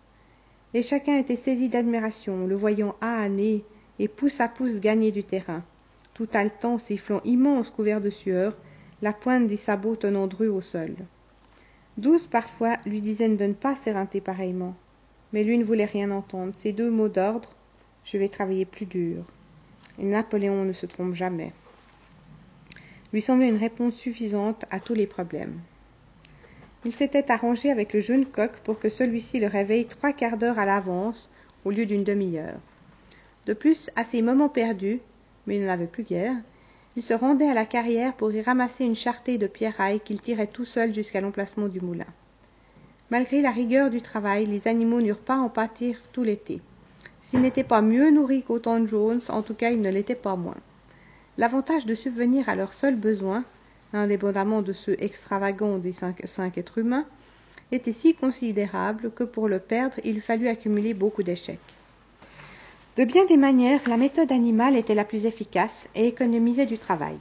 [0.75, 3.65] Et chacun était saisi d'admiration, le voyant âner
[3.99, 5.65] et pouce à pouce gagner du terrain,
[6.13, 8.59] tout haletant ses flancs immenses couverts de sueur,
[9.07, 10.97] la pointe des sabots tenant dru au sol.
[11.97, 14.75] Douze parfois lui disaient de ne pas s'éreinter pareillement,
[15.33, 16.53] mais lui ne voulait rien entendre.
[16.57, 17.55] Ces deux mots d'ordre
[18.03, 19.25] Je vais travailler plus dur.
[20.01, 21.53] Et Napoléon ne se trompe jamais.
[23.13, 25.61] lui semblait une réponse suffisante à tous les problèmes.
[26.85, 30.59] Il s'était arrangé avec le jeune coq pour que celui-ci le réveille trois quarts d'heure
[30.59, 31.31] à l'avance
[31.65, 32.59] au lieu d'une demi-heure.
[33.47, 34.99] De plus, à ses moments perdus,
[35.47, 36.35] mais il n'en avait plus guère,
[36.97, 40.47] il se rendait à la carrière pour y ramasser une charretée de pierrailles qu'il tirait
[40.47, 42.07] tout seul jusqu'à l'emplacement du moulin.
[43.11, 46.61] Malgré la rigueur du travail, les animaux n'eurent pas à en pâtir tout l'été.
[47.21, 50.15] S'ils n'étaient pas mieux nourris qu'au temps de Jones, en tout cas ils ne l'étaient
[50.15, 50.57] pas moins.
[51.39, 53.45] L'avantage de subvenir à leurs seuls besoins
[53.93, 57.07] indépendamment de ceux extravagants des cinq, cinq êtres humains,
[57.73, 61.76] était si considérable que pour le perdre, il fallut accumuler beaucoup d'échecs.
[62.97, 67.19] De bien des manières, la méthode animale était la plus efficace et économisait du travail.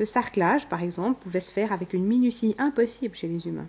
[0.00, 3.68] Le sarclage, par exemple, pouvait se faire avec une minutie impossible chez les humains.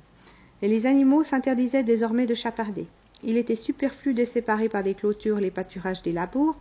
[0.63, 2.87] Et les animaux s'interdisaient désormais de chaparder.
[3.23, 6.55] Il était superflu de séparer par des clôtures les pâturages des labours,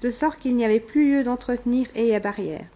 [0.00, 2.68] de sorte qu'il n'y avait plus lieu d'entretenir et barrières.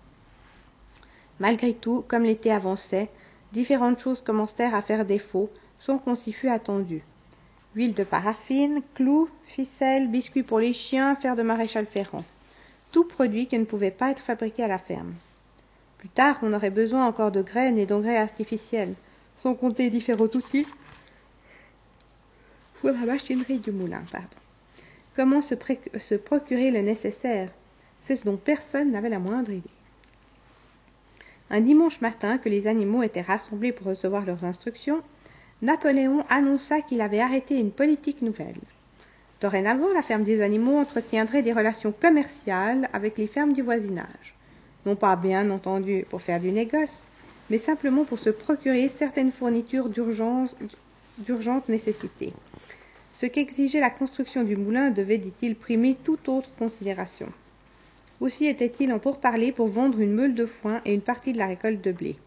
[1.41, 3.09] Malgré tout, comme l'été avançait,
[3.55, 7.05] différentes choses commencèrent à faire défaut, sans qu'on s'y fût attendu.
[7.75, 12.25] Huile de paraffine, clous, ficelles, biscuits pour les chiens, fer de maréchal ferrand.
[12.93, 15.15] Tout produit qui ne pouvait pas être fabriqué à la ferme.
[15.99, 18.95] Plus tard, on aurait besoin encore de graines et d'engrais artificiels,
[19.37, 20.67] sans compter différents outils
[22.81, 24.05] pour la machinerie du moulin.
[24.13, 24.29] Pardon.
[25.17, 25.55] Comment se,
[25.99, 27.49] se procurer le nécessaire?
[28.01, 29.69] C'est ce dont personne n'avait la moindre idée.
[31.51, 35.03] Un dimanche matin que les animaux étaient rassemblés pour recevoir leurs instructions,
[35.65, 38.61] Napoléon annonça qu'il avait arrêté une politique nouvelle.
[39.41, 44.35] Dorénavant, la ferme des animaux entretiendrait des relations commerciales avec les fermes du voisinage.
[44.85, 47.05] Non pas bien entendu pour faire du négoce,
[47.49, 50.59] mais simplement pour se procurer certaines fournitures d'urgente
[51.71, 52.35] nécessité.
[53.15, 57.33] Ce qu'exigeait la construction du moulin devait, dit-il, primer toute autre considération.
[58.21, 61.47] Aussi était-il en pourparlers pour vendre une meule de foin et une partie de la
[61.47, 62.19] récolte de blé.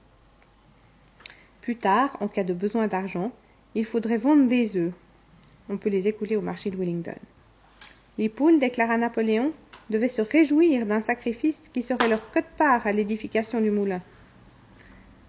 [1.68, 3.30] Plus tard, en cas de besoin d'argent,
[3.76, 4.94] il faudrait vendre des œufs.
[5.68, 7.20] On peut les écouler au marché de Wellington.
[8.18, 9.52] Les poules, déclara Napoléon,
[9.90, 14.02] devaient se réjouir d'un sacrifice qui serait leur quote-part à l'édification du moulin.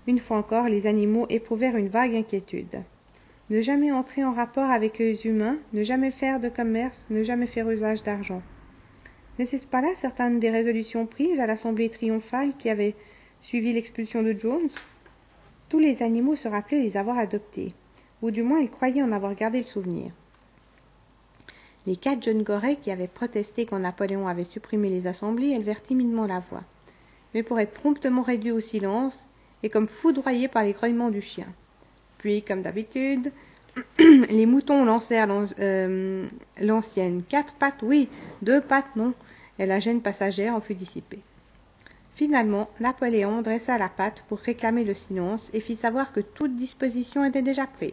[0.07, 2.85] Une fois encore, les animaux éprouvèrent une vague inquiétude.
[3.51, 7.49] Ne jamais entrer en rapport avec les humains, ne jamais faire de commerce, ne jamais
[7.49, 8.43] faire usage d'argent.
[9.41, 12.95] N'est-ce pas là certaines des résolutions prises à l'assemblée triomphale qui avait
[13.41, 14.71] suivi l'expulsion de Jones?
[15.69, 17.75] Tous les animaux se rappelaient les avoir adoptés,
[18.23, 20.13] ou du moins ils croyaient en avoir gardé le souvenir.
[21.87, 26.27] Les quatre jeunes gorées qui avaient protesté quand Napoléon avait supprimé les assemblées élevèrent timidement
[26.27, 26.65] la voix,
[27.35, 29.27] mais pour être promptement réduits au silence
[29.63, 31.47] et comme foudroyés par les grognements du chien.
[32.17, 33.33] Puis, comme d'habitude,
[33.99, 35.29] les moutons lancèrent
[35.61, 36.27] euh,
[36.61, 38.09] l'ancienne quatre pattes, oui,
[38.43, 39.13] deux pattes, non,
[39.59, 41.21] et la gêne passagère en fut dissipée.
[42.19, 47.25] Finalement, Napoléon dressa la patte pour réclamer le silence et fit savoir que toute disposition
[47.25, 47.93] était déjà prise.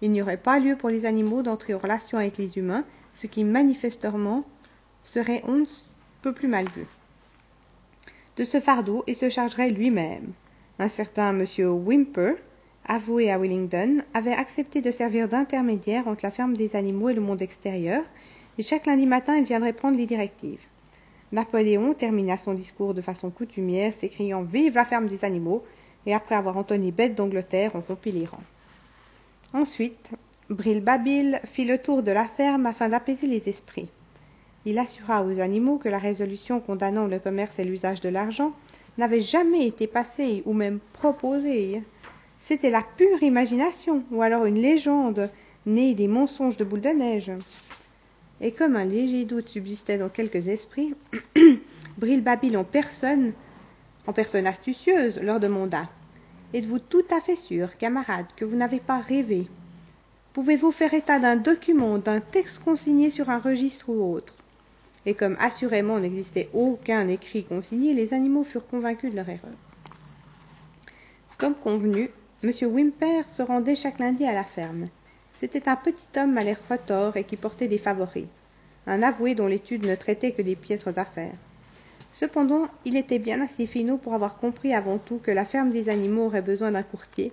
[0.00, 3.26] Il n'y aurait pas lieu pour les animaux d'entrer en relation avec les humains, ce
[3.26, 4.44] qui manifestement
[5.02, 5.64] serait un
[6.22, 6.86] peu plus mal vu.
[8.36, 10.34] De ce fardeau, il se chargerait lui-même.
[10.78, 11.44] Un certain M.
[11.84, 12.34] Wimper,
[12.86, 17.20] avoué à Wellington, avait accepté de servir d'intermédiaire entre la ferme des animaux et le
[17.20, 18.04] monde extérieur,
[18.56, 20.60] et chaque lundi matin il viendrait prendre les directives.
[21.32, 25.64] Napoléon termina son discours de façon coutumière, s'écriant Vive la ferme des animaux,
[26.04, 28.42] et après avoir entonné Bête d'Angleterre, on rompit les rangs.
[29.54, 30.10] Ensuite,
[30.50, 33.88] Brilbabil fit le tour de la ferme afin d'apaiser les esprits.
[34.66, 38.52] Il assura aux animaux que la résolution condamnant le commerce et l'usage de l'argent
[38.98, 41.82] n'avait jamais été passée ou même proposée.
[42.38, 45.30] C'était la pure imagination, ou alors une légende
[45.64, 47.32] née des mensonges de boule de neige.
[48.42, 50.94] Et comme un léger doute subsistait dans quelques esprits,
[51.96, 53.32] Brilbabil en personne,
[54.06, 55.88] en personne astucieuse, leur demanda
[56.52, 59.46] Êtes-vous tout à fait sûr, camarade, que vous n'avez pas rêvé?
[60.32, 64.34] Pouvez-vous faire état d'un document, d'un texte consigné sur un registre ou autre?
[65.06, 69.54] Et comme assurément n'existait aucun écrit consigné, les animaux furent convaincus de leur erreur.
[71.38, 72.10] Comme convenu,
[72.42, 72.52] M.
[72.62, 74.86] Wimper se rendait chaque lundi à la ferme.
[75.42, 78.26] C'était un petit homme à l'air retors et qui portait des favoris,
[78.86, 81.34] un avoué dont l'étude ne traitait que des piètres affaires.
[82.12, 85.88] Cependant, il était bien assez finot pour avoir compris avant tout que la ferme des
[85.88, 87.32] animaux aurait besoin d'un courtier,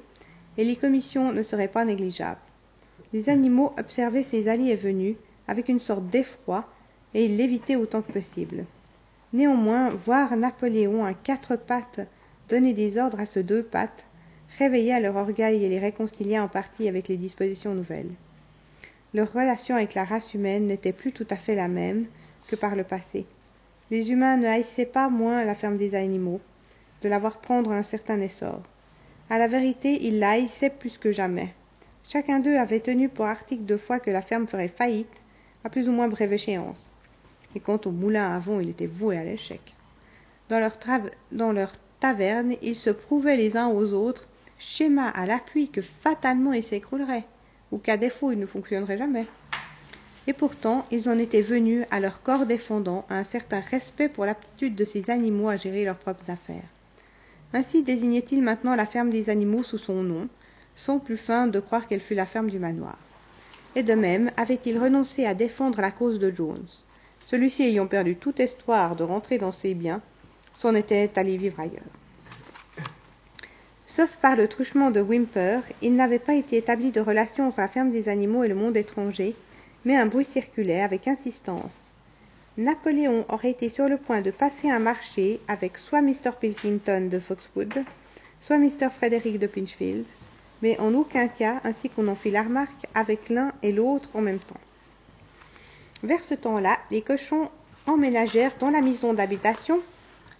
[0.57, 2.40] et les commissions ne seraient pas négligeables.
[3.14, 5.15] Les animaux observaient ses allées et venues
[5.48, 6.68] avec une sorte d'effroi,
[7.14, 8.65] et ils l'évitaient autant que possible.
[9.34, 11.99] Néanmoins, voir Napoléon à quatre pattes
[12.49, 14.07] donner des ordres à ce deux pattes
[14.58, 18.12] réveilla leur orgueil et les réconcilia en partie avec les dispositions nouvelles.
[19.14, 22.06] Leur relation avec la race humaine n'était plus tout à fait la même
[22.48, 23.26] que par le passé.
[23.92, 26.42] Les humains ne haïssaient pas moins la ferme des animaux,
[27.02, 28.62] de la voir prendre un certain essor.
[29.30, 31.54] À la vérité, ils la haïssaient plus que jamais.
[32.08, 35.24] Chacun d'eux avait tenu pour article de foi que la ferme ferait faillite
[35.64, 36.94] à plus ou moins brève échéance.
[37.56, 39.76] Et quant au moulin à vent, il était voué à l'échec.
[40.50, 40.78] Dans leur,
[41.32, 44.28] dans leur taverne, ils se prouvaient les uns aux autres
[44.60, 47.26] schéma à l'appui que fatalement il s'écroulerait,
[47.72, 49.26] ou qu'à défaut il ne fonctionnerait jamais.
[50.27, 54.26] Et pourtant, ils en étaient venus, à leur corps défendant, à un certain respect pour
[54.26, 56.69] l'aptitude de ces animaux à gérer leurs propres affaires.
[57.53, 60.30] Ainsi désignait-il maintenant la ferme des animaux sous son nom,
[60.76, 62.98] sans plus feindre de croire qu'elle fût la ferme du manoir.
[63.76, 66.68] Et de même avait-il renoncé à défendre la cause de Jones.
[67.26, 70.02] Celui-ci ayant perdu tout espoir de rentrer dans ses biens,
[70.57, 71.81] s'en était allé vivre ailleurs.
[74.00, 77.68] Sauf par le truchement de Wimper, il n'avait pas été établi de relation entre la
[77.68, 79.36] ferme des animaux et le monde étranger,
[79.84, 81.92] mais un bruit circulait avec insistance.
[82.58, 86.32] Napoléon aurait été sur le point de passer un marché avec soit Mr.
[86.40, 87.84] Pilkington de Foxwood,
[88.40, 88.88] soit Mr.
[88.90, 90.06] Frederick de Pinchfield,
[90.62, 94.22] mais en aucun cas, ainsi qu'on en fit la remarque, avec l'un et l'autre en
[94.22, 94.62] même temps.
[96.04, 97.50] Vers ce temps-là, les cochons
[97.86, 99.82] emménagèrent dans la maison d'habitation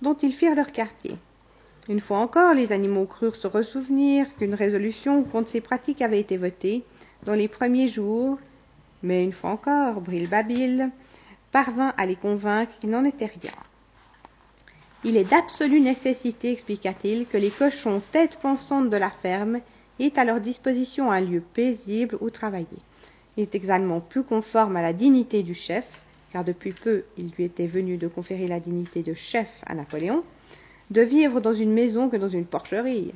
[0.02, 1.18] dont ils firent leur quartier.
[1.90, 6.38] Une fois encore, les animaux crurent se ressouvenir qu'une résolution contre ces pratiques avait été
[6.38, 6.84] votée
[7.26, 8.38] dans les premiers jours,
[9.02, 10.92] mais une fois encore, Brilbabil
[11.52, 13.56] parvint à les convaincre qu'il n'en était rien.
[15.04, 19.58] Il est d'absolue nécessité, expliqua-t-il, que les cochons têtes pensantes de la ferme
[20.00, 22.68] aient à leur disposition un lieu paisible où travailler.
[23.36, 25.86] Il est également plus conforme à la dignité du chef,
[26.34, 30.24] car depuis peu il lui était venu de conférer la dignité de chef à Napoléon,
[30.92, 33.14] de vivre dans une maison que dans une porcherie.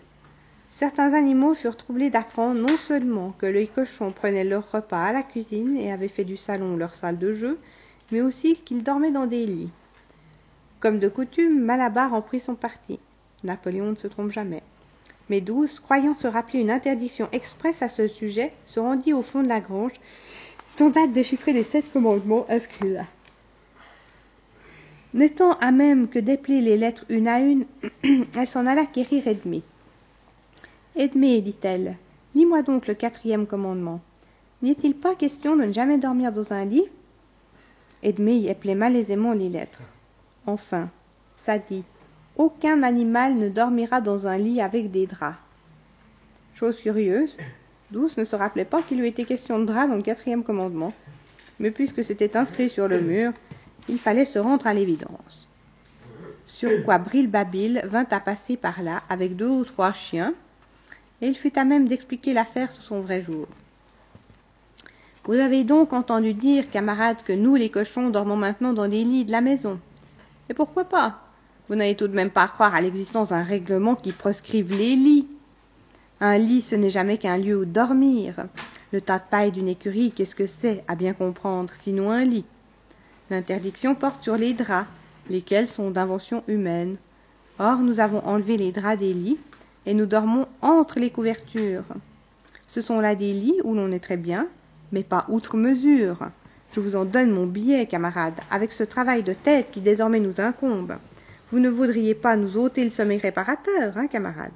[0.69, 5.23] Certains animaux furent troublés d'apprendre non seulement que les cochons prenaient leur repas à la
[5.23, 7.57] cuisine et avaient fait du salon leur salle de jeu,
[8.11, 9.71] mais aussi qu'ils dormaient dans des lits.
[10.79, 12.99] Comme de coutume, Malabar en prit son parti.
[13.43, 14.63] Napoléon ne se trompe jamais.
[15.29, 19.41] Mais Douce, croyant se rappeler une interdiction expresse à ce sujet, se rendit au fond
[19.41, 19.93] de la grange,
[20.75, 23.05] tenta de déchiffrer les sept commandements inscrits là.
[25.13, 27.65] N'étant à même que d'épeler les lettres une à une,
[28.03, 29.61] elle s'en alla quérir Edmé.
[30.95, 31.97] Edmé, dit-elle,
[32.33, 34.01] lis-moi donc le quatrième commandement.
[34.63, 36.85] N'y est-il pas question de ne jamais dormir dans un lit?
[38.01, 39.81] Edmé y épelait malaisément les lettres.
[40.47, 40.89] Enfin,
[41.35, 41.83] ça dit
[42.35, 45.37] Aucun animal ne dormira dans un lit avec des draps.
[46.55, 47.37] Chose curieuse,
[47.91, 50.93] Douce ne se rappelait pas qu'il lui était question de draps dans le quatrième commandement,
[51.59, 53.33] mais puisque c'était inscrit sur le mur,
[53.89, 55.47] il fallait se rendre à l'évidence.
[56.45, 60.33] Sur quoi Babil vint à passer par là avec deux ou trois chiens,
[61.21, 63.47] et il fut à même d'expliquer l'affaire sous son vrai jour.
[65.25, 69.23] Vous avez donc entendu dire, camarades, que nous, les cochons, dormons maintenant dans les lits
[69.23, 69.79] de la maison.
[70.49, 71.21] Et pourquoi pas?
[71.69, 75.29] Vous n'allez tout de même pas croire à l'existence d'un règlement qui proscrive les lits.
[76.19, 78.35] Un lit, ce n'est jamais qu'un lieu où dormir.
[78.91, 82.45] Le tas de paille d'une écurie, qu'est-ce que c'est, à bien comprendre, sinon un lit?
[83.29, 84.89] L'interdiction porte sur les draps,
[85.29, 86.97] lesquels sont d'invention humaine.
[87.59, 89.39] Or, nous avons enlevé les draps des lits,
[89.85, 91.83] et nous dormons entre les couvertures.
[92.67, 94.47] Ce sont là des lits où l'on est très bien,
[94.91, 96.17] mais pas outre mesure.
[96.71, 100.33] Je vous en donne mon billet, camarade, avec ce travail de tête qui désormais nous
[100.39, 100.97] incombe.
[101.49, 104.51] Vous ne voudriez pas nous ôter le sommeil réparateur, hein, camarade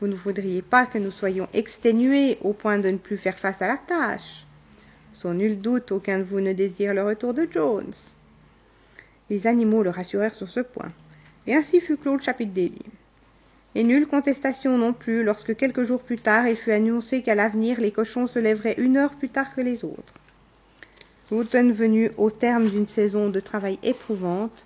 [0.00, 3.60] Vous ne voudriez pas que nous soyons exténués au point de ne plus faire face
[3.60, 4.46] à la tâche
[5.20, 7.92] sans nul doute, aucun de vous ne désire le retour de Jones.
[9.28, 10.90] Les animaux le rassurèrent sur ce point,
[11.46, 12.72] et ainsi fut clos le chapitre des.
[13.74, 17.80] Et nulle contestation non plus lorsque quelques jours plus tard il fut annoncé qu'à l'avenir
[17.80, 20.14] les cochons se lèveraient une heure plus tard que les autres.
[21.30, 24.64] L'automne venu au terme d'une saison de travail éprouvante,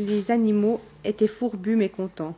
[0.00, 2.34] les animaux étaient fourbus mais contents.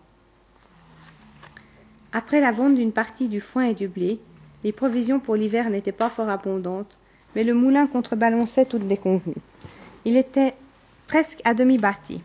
[2.13, 4.21] Après la vente d'une partie du foin et du blé,
[4.65, 6.99] les provisions pour l'hiver n'étaient pas fort abondantes,
[7.39, 9.37] mais le moulin contrebalançait toutes les convenues.
[10.05, 10.55] Il était
[11.07, 12.21] presque à demi bâti.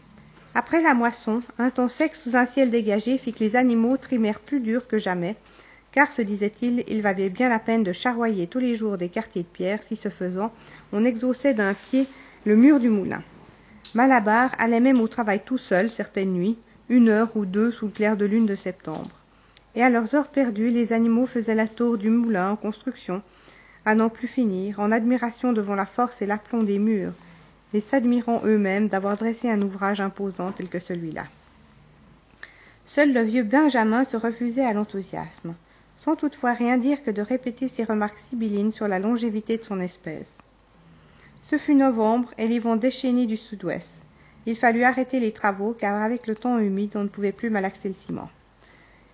[0.56, 4.40] Après la moisson, un temps sec sous un ciel dégagé fit que les animaux trimèrent
[4.40, 5.35] plus dur que jamais,
[5.91, 9.44] car, se disait-il, il valait bien la peine de charroyer tous les jours des quartiers
[9.44, 10.52] de pierre, si ce faisant,
[10.91, 12.07] on exauçait d'un pied
[12.44, 13.22] le mur du moulin.
[13.94, 16.57] Malabar allait même au travail tout seul certaines nuits,
[16.90, 19.11] une heure ou deux sous le clair de lune de septembre.
[19.76, 23.22] Et à leurs heures perdues, les animaux faisaient la tour du moulin en construction,
[23.85, 27.14] à n'en plus finir, en admiration devant la force et l'aplomb des murs,
[27.73, 31.26] et s'admirant eux-mêmes d'avoir dressé un ouvrage imposant tel que celui-là.
[32.85, 35.55] Seul le vieux Benjamin se refusait à l'enthousiasme,
[35.97, 39.80] sans toutefois rien dire que de répéter ses remarques sibyllines sur la longévité de son
[39.80, 40.38] espèce.
[41.43, 44.03] Ce fut novembre et les vents déchaînés du sud-ouest.
[44.45, 47.89] Il fallut arrêter les travaux car avec le temps humide on ne pouvait plus malaxer
[47.89, 48.30] le ciment.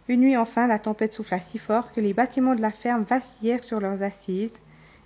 [0.10, 3.64] Une nuit enfin, la tempête souffla si fort que les bâtiments de la ferme vacillèrent
[3.64, 4.58] sur leurs assises,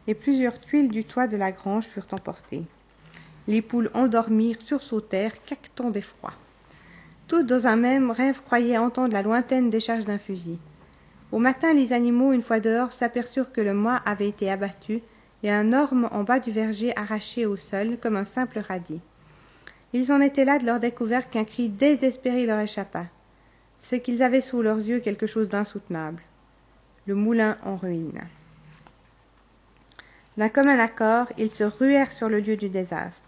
[0.07, 2.63] et plusieurs tuiles du toit de la grange furent emportées.
[3.49, 6.31] Les poules endormirent, sursautèrent, caquetant d'effroi.
[7.27, 10.57] Toutes dans un même rêve croyaient entendre la lointaine décharge d'un fusil.
[11.33, 15.01] Au matin, les animaux, une fois dehors, s'aperçurent que le mois avait été abattu
[15.41, 19.01] et un orme en bas du verger arraché au sol comme un simple radis.
[19.91, 23.07] Ils en étaient là de leur découverte qu'un cri désespéré leur échappa
[23.83, 26.23] c'est qu'ils avaient sous leurs yeux quelque chose d'insoutenable.
[27.05, 28.21] Le moulin en ruine.
[30.37, 33.27] D'un commun accord, ils se ruèrent sur le lieu du désastre.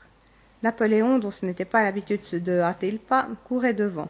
[0.63, 4.07] Napoléon, dont ce n'était pas l'habitude de hâter le pas, courait devant.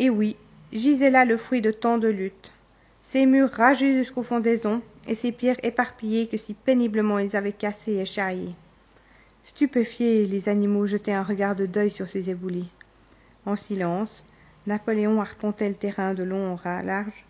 [0.00, 0.34] Et oui,
[0.72, 2.52] gisait là le fruit de tant de luttes.
[3.04, 7.98] Ces murs ragés jusqu'aux fondaisons, et ces pierres éparpillées que si péniblement ils avaient cassées
[7.98, 8.56] et charriées.
[9.44, 12.72] Stupéfiés, les animaux jetaient un regard de deuil sur ces éboulis.
[13.46, 14.24] En silence,
[14.66, 17.24] Napoléon arpentait le terrain de long en large,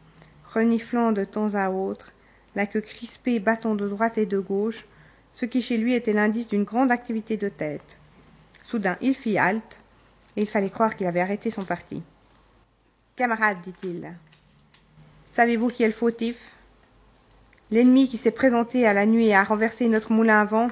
[0.52, 2.12] reniflant de temps à autre,
[2.54, 4.86] la queue crispée battant de droite et de gauche,
[5.32, 7.96] ce qui chez lui était l'indice d'une grande activité de tête.
[8.64, 9.78] Soudain, il fit halte,
[10.36, 12.02] et il fallait croire qu'il avait arrêté son parti.
[13.16, 14.12] Camarade, dit-il,
[15.26, 16.52] savez-vous qui est le fautif?
[17.70, 20.68] L'ennemi qui s'est présenté à la nuit et a renversé notre moulin à vent?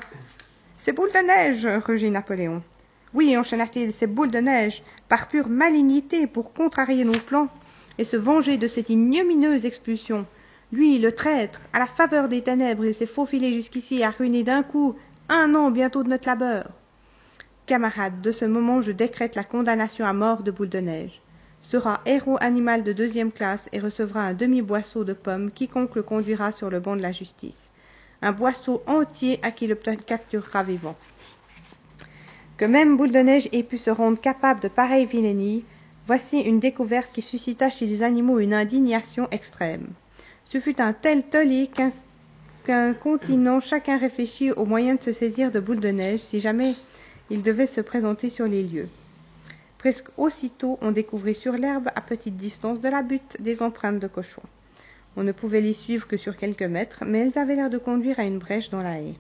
[0.79, 2.63] C'est boule de neige, rugit Napoléon.
[3.15, 7.49] Oui, enchaîna-t-il, ces boules de neige, par pure malignité, pour contrarier nos plans,
[7.99, 10.27] et se venger de cette ignominieuse expulsion.
[10.73, 14.63] Lui, le traître, à la faveur des ténèbres, il s'est faufilé jusqu'ici à ruiner d'un
[14.63, 14.97] coup
[15.29, 16.71] un an bientôt de notre labeur.
[17.67, 21.21] Camarades, de ce moment je décrète la condamnation à mort de Boule de Neige.
[21.63, 26.53] sera héros animal de deuxième classe et recevra un demi-boisseau de pommes quiconque le conduira
[26.53, 27.73] sur le banc de la justice.
[28.23, 30.97] Un boisseau entier à qui le capturera vivant.
[32.57, 35.65] Que même Boule de Neige ait pu se rendre capable de pareilles vilainies,
[36.07, 39.89] voici une découverte qui suscita chez les animaux une indignation extrême.
[40.47, 41.93] Ce fut un tel tollé qu'un
[42.67, 46.75] qu'un continent chacun réfléchit aux moyens de se saisir de Boule de Neige si jamais
[47.31, 48.89] il devait se présenter sur les lieux.
[49.79, 54.09] Presque aussitôt, on découvrit sur l'herbe, à petite distance de la butte, des empreintes de
[54.09, 54.43] cochons.
[55.17, 58.19] On ne pouvait les suivre que sur quelques mètres, mais elles avaient l'air de conduire
[58.19, 59.15] à une brèche dans la haie.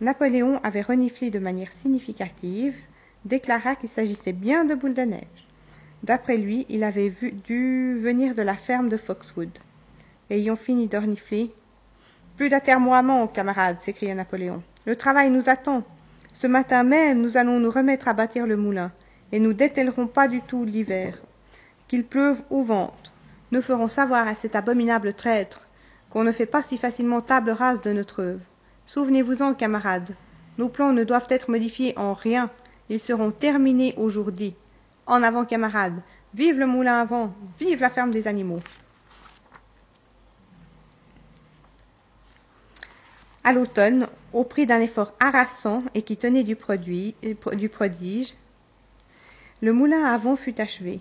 [0.00, 2.74] Napoléon avait reniflé de manière significative,
[3.24, 5.48] déclara qu'il s'agissait bien de boules de neige.
[6.02, 9.58] D'après lui, il avait vu, dû venir de la ferme de Foxwood.
[10.28, 11.50] Ayant fini de renifler,
[12.36, 14.62] plus d'atermoiements, camarades, s'écria Napoléon.
[14.84, 15.82] Le travail nous attend.
[16.34, 18.92] Ce matin même, nous allons nous remettre à bâtir le moulin
[19.32, 21.18] et nous détellerons pas du tout l'hiver.
[21.88, 23.12] Qu'il pleuve ou vente,
[23.50, 25.66] nous ferons savoir à cet abominable traître
[26.10, 28.44] qu'on ne fait pas si facilement table rase de notre œuvre.
[28.86, 30.14] Souvenez-vous-en, camarades,
[30.58, 32.50] nos plans ne doivent être modifiés en rien,
[32.88, 34.54] ils seront terminés aujourd'hui.
[35.06, 36.00] En avant, camarades,
[36.34, 38.60] vive le moulin à vent, vive la ferme des animaux.
[43.42, 46.56] À l'automne, au prix d'un effort harassant et qui tenait du,
[47.54, 48.34] du prodige,
[49.62, 51.00] le moulin à vent fut achevé.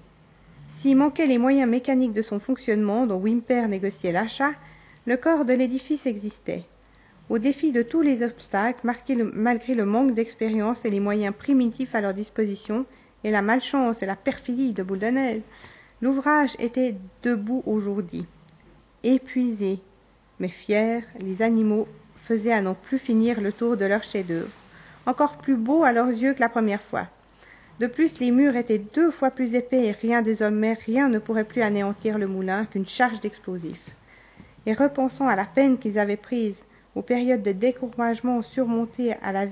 [0.70, 4.52] S'il manquait les moyens mécaniques de son fonctionnement dont Wimper négociait l'achat,
[5.06, 6.66] le corps de l'édifice existait.
[7.28, 8.88] Au défi de tous les obstacles,
[9.34, 12.86] malgré le manque d'expérience et les moyens primitifs à leur disposition,
[13.24, 15.00] et la malchance et la perfidie de Boule
[16.02, 18.28] l'ouvrage était debout aujourd'hui.
[19.04, 19.80] Épuisés,
[20.40, 24.50] mais fiers, les animaux faisaient à n'en plus finir le tour de leur chef-d'œuvre,
[25.08, 27.08] encore plus beau à leurs yeux que la première fois.
[27.80, 31.44] De plus, les murs étaient deux fois plus épais et rien désormais, rien ne pourrait
[31.44, 33.96] plus anéantir le moulin qu'une charge d'explosifs.
[34.68, 36.65] Et repensant à la peine qu'ils avaient prise,
[36.96, 39.48] aux périodes de découragement surmontées à la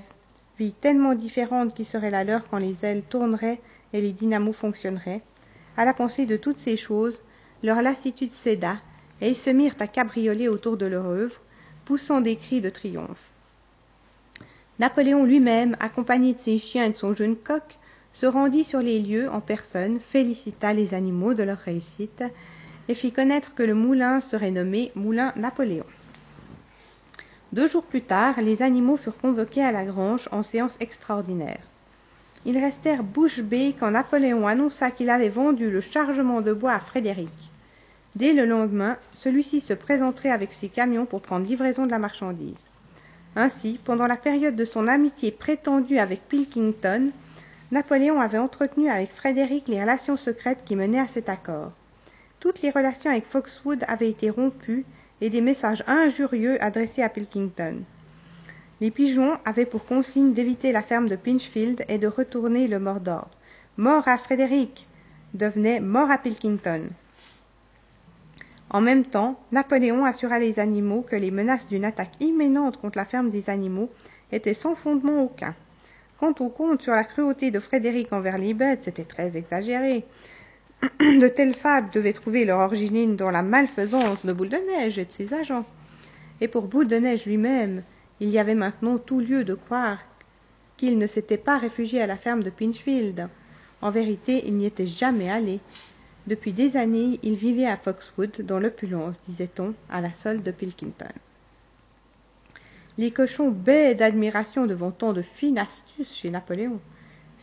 [0.58, 3.60] vie tellement différente qui serait la leur quand les ailes tourneraient
[3.92, 5.22] et les dynamos fonctionneraient,
[5.78, 7.22] à la pensée de toutes ces choses,
[7.62, 8.78] leur lassitude céda,
[9.22, 11.40] et ils se mirent à cabrioler autour de leur œuvre,
[11.86, 13.30] poussant des cris de triomphe.
[14.80, 17.78] Napoléon lui-même, accompagné de ses chiens et de son jeune coq,
[18.12, 22.24] se rendit sur les lieux en personne, félicita les animaux de leur réussite
[22.88, 25.86] et fit connaître que le moulin serait nommé Moulin Napoléon.
[27.54, 31.60] Deux jours plus tard, les animaux furent convoqués à la grange en séance extraordinaire.
[32.48, 36.80] Ils restèrent bouche bée quand Napoléon annonça qu'il avait vendu le chargement de bois à
[36.80, 37.52] Frédéric.
[38.16, 42.66] Dès le lendemain, celui-ci se présenterait avec ses camions pour prendre livraison de la marchandise.
[43.36, 47.12] Ainsi, pendant la période de son amitié prétendue avec Pilkington,
[47.72, 51.72] Napoléon avait entretenu avec Frédéric les relations secrètes qui menaient à cet accord.
[52.40, 54.86] Toutes les relations avec Foxwood avaient été rompues
[55.24, 57.82] et des messages injurieux adressés à Pilkington.
[58.82, 63.00] Les pigeons avaient pour consigne d'éviter la ferme de Pinchfield et de retourner le mort
[63.00, 63.32] d'ordre.
[63.78, 64.86] Mort à Frédéric
[65.34, 66.90] devenait mort à Pilkington.
[68.70, 73.06] En même temps, Napoléon assura les animaux que les menaces d'une attaque imminente contre la
[73.06, 73.90] ferme des animaux
[74.34, 75.56] étaient sans fondement aucun.
[76.20, 80.04] Quant au conte sur la cruauté de Frédéric envers les bêtes, c'était très exagéré.
[81.00, 85.06] De telles fables devaient trouver leur origine dans la malfaisance de Boule de Neige et
[85.06, 85.66] de ses agents.
[86.42, 87.84] Et pour Boule de Neige lui-même,
[88.20, 90.00] il y avait maintenant tout lieu de croire
[90.76, 93.30] qu'il ne s'était pas réfugié à la ferme de Pinchfield.
[93.82, 95.62] En vérité, il n'y était jamais allé.
[96.28, 101.08] Depuis des années, il vivait à Foxwood, dans l'opulence, disait-on, à la solde de Pilkington.
[102.98, 106.80] Les cochons bêaient d'admiration devant tant de fines astuces chez Napoléon.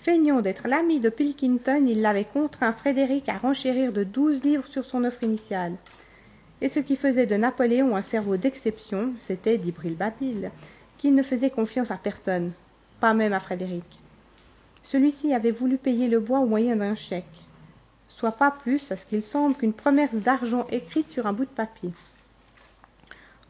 [0.03, 4.87] Feignant d'être l'ami de Pilkington, il l'avait contraint Frédéric à renchérir de douze livres sur
[4.87, 5.75] son offre initiale.
[6.63, 10.51] Et ce qui faisait de Napoléon un cerveau d'exception, c'était, dit Babil,
[10.97, 12.53] qu'il ne faisait confiance à personne,
[12.99, 14.01] pas même à Frédéric.
[14.83, 17.45] Celui-ci avait voulu payer le bois au moyen d'un chèque,
[18.09, 21.51] soit pas plus à ce qu'il semble qu'une promesse d'argent écrite sur un bout de
[21.51, 21.93] papier.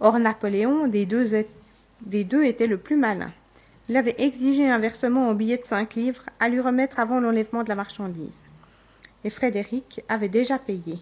[0.00, 3.30] Or Napoléon, des deux était le plus malin.
[3.90, 7.64] Il avait exigé un versement en billets de cinq livres à lui remettre avant l'enlèvement
[7.64, 8.44] de la marchandise.
[9.24, 11.00] Et Frédéric avait déjà payé,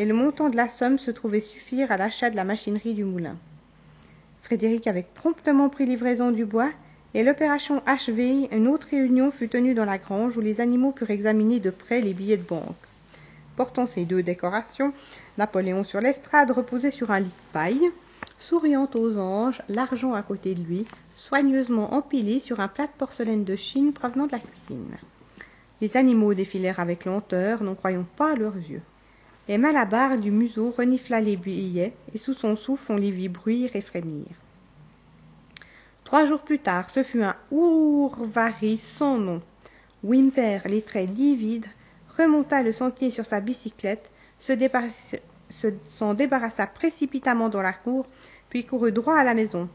[0.00, 3.04] et le montant de la somme se trouvait suffire à l'achat de la machinerie du
[3.04, 3.36] moulin.
[4.42, 6.70] Frédéric avait promptement pris livraison du bois,
[7.14, 11.10] et l'opération achevée, une autre réunion fut tenue dans la grange où les animaux purent
[11.10, 12.74] examiner de près les billets de banque.
[13.54, 14.92] Portant ces deux décorations,
[15.38, 17.92] Napoléon sur l'estrade reposait sur un lit de paille,
[18.44, 23.44] souriant aux anges, l'argent à côté de lui, soigneusement empilé sur un plat de porcelaine
[23.44, 24.96] de Chine provenant de la cuisine.
[25.80, 28.82] Les animaux défilèrent avec lenteur, n'en croyant pas leurs yeux.
[29.48, 33.70] Et Malabar du museau renifla les billets, et sous son souffle on les vit bruire
[33.74, 34.26] et frémir.
[36.04, 39.40] Trois jours plus tard, ce fut un ourvari sans nom.
[40.02, 41.66] Wimper, les traits livides,
[42.18, 44.54] remonta le sentier sur sa bicyclette, s'en
[45.48, 48.06] se débarrassa précipitamment dans la cour,
[48.54, 49.68] puis courut droit à la maison.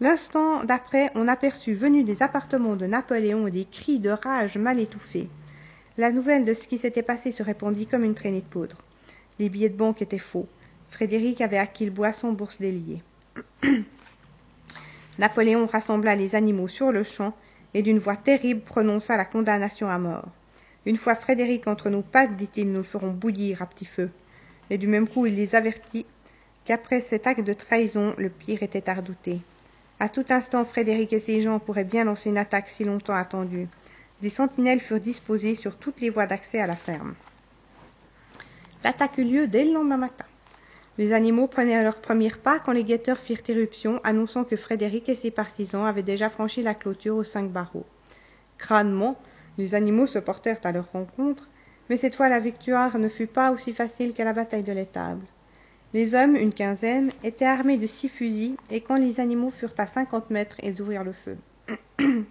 [0.00, 5.28] L'instant d'après, on aperçut venus des appartements de Napoléon des cris de rage mal étouffés.
[5.98, 8.78] La nouvelle de ce qui s'était passé se répandit comme une traînée de poudre.
[9.38, 10.48] Les billets de banque étaient faux.
[10.88, 13.02] Frédéric avait acquis le boisson bourse déliée.
[15.18, 17.34] Napoléon rassembla les animaux sur le champ
[17.74, 20.28] et d'une voix terrible prononça la condamnation à mort.
[20.86, 24.08] Une fois Frédéric entre nos pattes, dit-il, nous le ferons bouillir à petit feu.
[24.70, 26.06] Et du même coup il les avertit
[26.64, 29.40] qu'après cet acte de trahison, le pire était à redouter.
[30.00, 33.68] À tout instant, Frédéric et ses gens pourraient bien lancer une attaque si longtemps attendue.
[34.22, 37.14] Des sentinelles furent disposées sur toutes les voies d'accès à la ferme.
[38.82, 40.24] L'attaque eut lieu dès le lendemain matin.
[40.96, 45.14] Les animaux prenaient leurs premiers pas quand les guetteurs firent éruption, annonçant que Frédéric et
[45.14, 47.86] ses partisans avaient déjà franchi la clôture aux cinq barreaux.
[48.58, 49.18] Crânement,
[49.58, 51.48] les animaux se portèrent à leur rencontre,
[51.88, 55.24] mais cette fois la victoire ne fut pas aussi facile qu'à la bataille de l'étable.
[55.94, 59.86] Les hommes, une quinzaine, étaient armés de six fusils, et quand les animaux furent à
[59.86, 61.36] cinquante mètres, ils ouvrirent le feu.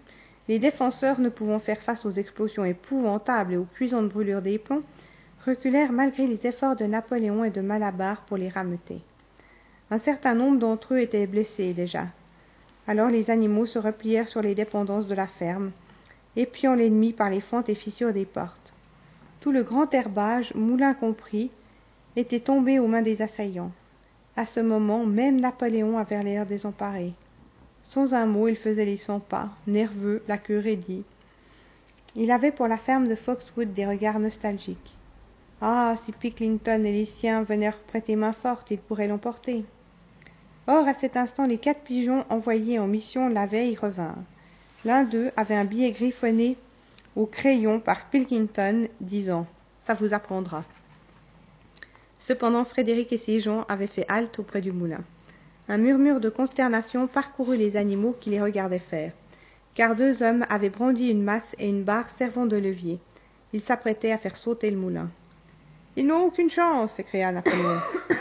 [0.49, 4.83] les défenseurs, ne pouvant faire face aux explosions épouvantables et aux cuisantes brûlures des plombs,
[5.45, 8.99] reculèrent malgré les efforts de Napoléon et de Malabar pour les rameuter.
[9.91, 12.07] Un certain nombre d'entre eux étaient blessés déjà.
[12.85, 15.71] Alors les animaux se replièrent sur les dépendances de la ferme,
[16.35, 18.73] épiant l'ennemi par les fentes et fissures des portes.
[19.39, 21.49] Tout le grand herbage, moulin compris,
[22.15, 23.71] était tombé aux mains des assaillants.
[24.35, 27.13] À ce moment, même Napoléon avait l'air désemparé.
[27.83, 31.03] Sans un mot, il faisait les cent pas, nerveux, la queue raidie.
[32.15, 34.95] Il avait pour la ferme de Foxwood des regards nostalgiques.
[35.61, 39.65] Ah, si Picklington et les siens venaient prêter main forte, ils pourraient l'emporter.
[40.67, 44.23] Or, à cet instant, les quatre pigeons envoyés en mission la veille revinrent.
[44.85, 46.57] L'un d'eux avait un billet griffonné
[47.15, 49.45] au crayon par Pilkington, disant
[49.85, 50.65] Ça vous apprendra.
[52.25, 55.03] Cependant, Frédéric et ses avaient fait halte auprès du moulin.
[55.67, 59.11] Un murmure de consternation parcourut les animaux qui les regardaient faire,
[59.75, 63.01] car deux hommes avaient brandi une masse et une barre servant de levier.
[63.51, 65.09] Ils s'apprêtaient à faire sauter le moulin.
[65.97, 67.79] Ils n'ont aucune chance, s'écria Napoléon.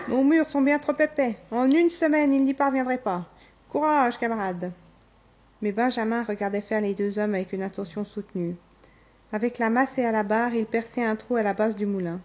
[0.08, 1.36] Nos murs sont bien trop épais.
[1.52, 3.30] En une semaine, ils n'y parviendraient pas.
[3.68, 4.72] Courage, camarades.
[5.60, 8.56] Mais Benjamin regardait faire les deux hommes avec une attention soutenue.
[9.30, 11.86] Avec la masse et à la barre, il perçait un trou à la base du
[11.86, 12.20] moulin.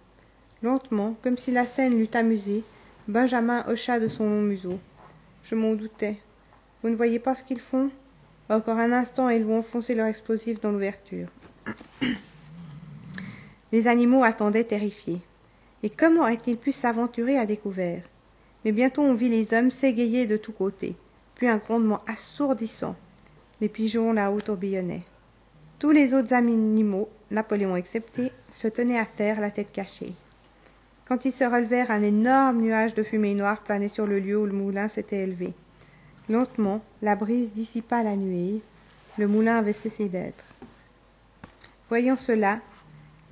[0.64, 2.64] Lentement, comme si la scène l'eût amusé,
[3.08, 4.80] Benjamin hocha de son long museau.
[5.44, 6.18] Je m'en doutais.
[6.82, 7.90] Vous ne voyez pas ce qu'ils font?
[8.50, 11.28] Encore un instant et ils vont enfoncer leur explosif dans l'ouverture.
[13.72, 15.22] Les animaux attendaient terrifiés.
[15.84, 18.04] Et comment a-t-il pu s'aventurer à découvert?
[18.66, 20.96] Mais bientôt on vit les hommes s'égayer de tous côtés,
[21.36, 22.96] puis un grondement assourdissant.
[23.62, 25.04] Les pigeons là-haut tourbillonnaient.
[25.78, 30.14] Tous les autres animaux, Napoléon excepté, se tenaient à terre, la tête cachée.
[31.08, 34.46] Quand ils se relevèrent, un énorme nuage de fumée noire planait sur le lieu où
[34.46, 35.54] le moulin s'était élevé.
[36.28, 38.62] Lentement, la brise dissipa la nuée.
[39.18, 40.44] Le moulin avait cessé d'être.
[41.88, 42.60] Voyant cela,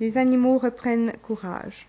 [0.00, 1.86] les animaux reprennent courage.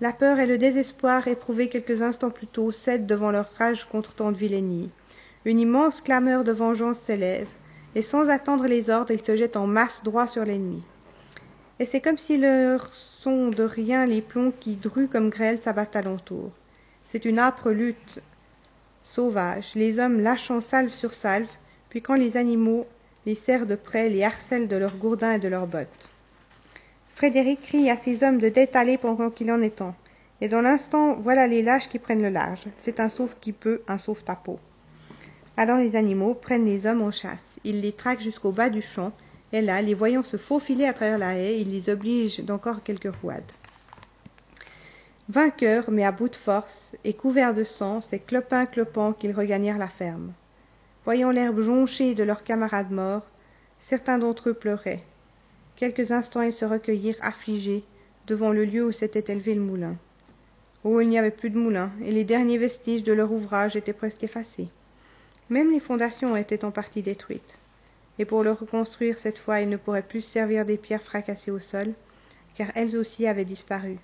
[0.00, 4.14] La peur et le désespoir éprouvés quelques instants plus tôt cèdent devant leur rage contre
[4.14, 4.90] tant de vilainie.
[5.44, 7.48] Une immense clameur de vengeance s'élève,
[7.94, 10.82] et sans attendre les ordres, ils se jettent en masse droit sur l'ennemi.
[11.80, 12.92] Et c'est comme si leur
[13.28, 16.50] de rien les plombs qui, drus comme grêle, s'abattent alentour.
[17.08, 18.20] C'est une âpre lutte
[19.02, 21.48] sauvage, les hommes lâchant salve sur salve,
[21.88, 22.86] puis quand les animaux
[23.26, 26.08] les serrent de près, les harcèlent de leurs gourdins et de leurs bottes.
[27.14, 29.94] Frédéric crie à ses hommes de détaler pendant qu'il en est temps.
[30.40, 32.64] Et dans l'instant, voilà les lâches qui prennent le large.
[32.78, 34.58] C'est un sauve qui peut, un sauve ta peau.
[35.56, 37.58] Alors les animaux prennent les hommes en chasse.
[37.64, 39.12] Ils les traquent jusqu'au bas du champ,
[39.52, 43.14] et là, les voyant se faufiler à travers la haie, ils les obligent d'encore quelques
[43.22, 43.52] rouades.
[45.30, 49.78] Vainqueurs, mais à bout de force, et couverts de sang, c'est clopin clopant qu'ils regagnèrent
[49.78, 50.32] la ferme.
[51.04, 53.26] Voyant l'herbe jonchée de leurs camarades morts,
[53.78, 55.04] certains d'entre eux pleuraient.
[55.76, 57.84] Quelques instants ils se recueillirent affligés
[58.26, 59.96] devant le lieu où s'était élevé le moulin.
[60.84, 63.92] Oh, il n'y avait plus de moulin, et les derniers vestiges de leur ouvrage étaient
[63.92, 64.68] presque effacés.
[65.50, 67.58] Même les fondations étaient en partie détruites.
[68.18, 71.60] Et pour le reconstruire cette fois, ils ne pourraient plus servir des pierres fracassées au
[71.60, 71.94] sol,
[72.56, 73.98] car elles aussi avaient disparu.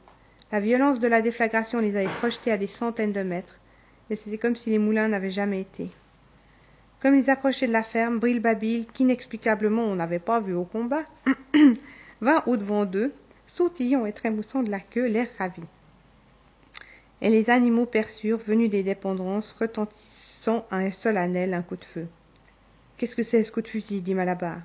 [0.53, 3.61] La violence de la déflagration les avait projetés à des centaines de mètres,
[4.11, 5.91] et c'était comme si les moulins n'avaient jamais été.
[7.01, 11.03] Comme ils approchaient de la ferme, Brille Babil, qu'inexplicablement on n'avait pas vu au combat,
[12.21, 13.13] vint au-devant d'eux,
[13.47, 15.63] sautillant et trémoussant de la queue, l'air ravi.
[17.21, 22.07] Et les animaux perçurent, venus des dépendances, retentissant un solennel un coup de feu.
[22.97, 24.61] Qu'est-ce que c'est ce coup de fusil dit Malabar.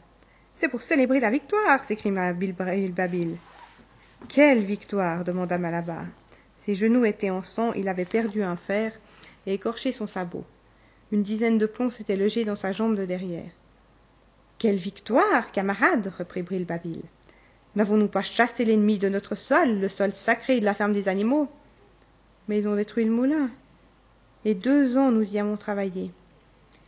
[0.53, 3.35] C'est pour célébrer la victoire s'écria Bilbabil.
[4.27, 6.05] Quelle victoire demanda Malabar.
[6.57, 8.91] Ses genoux étaient en sang, il avait perdu un fer
[9.47, 10.43] et écorché son sabot.
[11.11, 13.49] Une dizaine de plombs s'étaient logés dans sa jambe de derrière.
[14.59, 17.01] Quelle victoire, camarade reprit Brilbabil.
[17.75, 21.49] N'avons-nous pas chassé l'ennemi de notre sol, le sol sacré de la ferme des animaux?
[22.47, 23.49] Mais ils ont détruit le moulin.
[24.45, 26.11] Et deux ans nous y avons travaillé.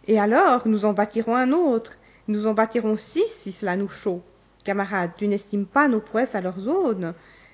[0.08, 1.98] Et alors, nous en bâtirons un autre.
[2.28, 4.22] Nous en bâtirons six si cela nous chaud.
[4.64, 7.14] Camarade, tu n'estimes pas nos prouesses à leur zone.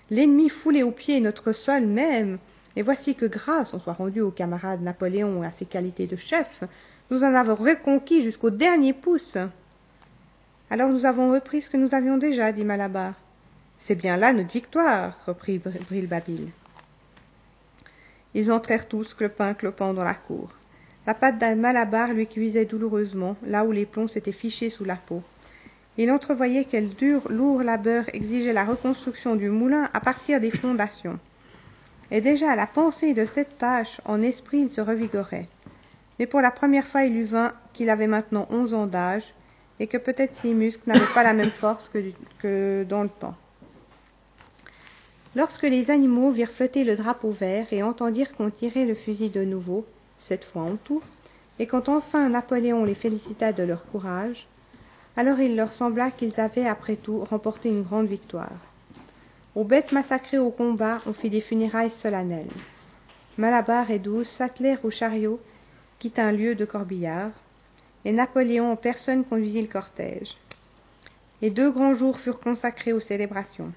[0.09, 2.37] L'ennemi foulé aux pieds notre sol même.
[2.75, 6.15] Et voici que grâce on soit rendu au camarade Napoléon et à ses qualités de
[6.15, 6.63] chef,
[7.09, 9.37] nous en avons reconquis jusqu'au dernier pouce.
[10.69, 13.13] Alors nous avons repris ce que nous avions déjà, dit Malabar.
[13.79, 16.49] C'est bien là notre victoire, reprit Brilbabil.
[18.33, 20.49] Ils entrèrent tous, clopin clopant, dans la cour.
[21.07, 24.97] La patte d'un Malabar lui cuisait douloureusement, là où les plombs s'étaient fichés sous la
[24.97, 25.23] peau.
[25.97, 31.17] Il entrevoyait quel dur, lourd labeur exigeait la reconstruction du moulin à partir des fondations.
[32.11, 35.47] Et déjà à la pensée de cette tâche, en esprit, il se revigorait.
[36.19, 39.33] Mais pour la première fois, il lui vint qu'il avait maintenant onze ans d'âge,
[39.79, 41.99] et que peut-être ses muscles n'avaient pas la même force que,
[42.39, 43.35] que dans le temps.
[45.37, 49.45] Lorsque les animaux virent flotter le drapeau vert et entendirent qu'on tirait le fusil de
[49.45, 49.85] nouveau,
[50.17, 51.01] cette fois en tout,
[51.59, 54.47] et quand enfin Napoléon les félicita de leur courage,
[55.15, 58.59] alors il leur sembla qu'ils avaient après tout remporté une grande victoire.
[59.55, 62.45] Aux bêtes massacrées au combat, on fit des funérailles solennelles.
[63.37, 65.39] Malabar et Douce s'attelèrent au chariot
[65.99, 67.31] qui un lieu de corbillard,
[68.05, 70.37] et Napoléon en personne conduisit le cortège.
[71.41, 73.73] Et deux grands jours furent consacrés aux célébrations.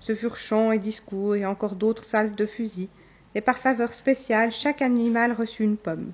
[0.00, 2.88] Ce furent chants et discours et encore d'autres salves de fusils,
[3.34, 6.12] et par faveur spéciale chaque animal reçut une pomme.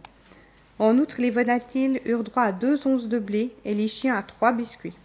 [0.79, 4.23] En outre, les volatiles eurent droit à deux onces de blé et les chiens à
[4.23, 4.97] trois biscuits.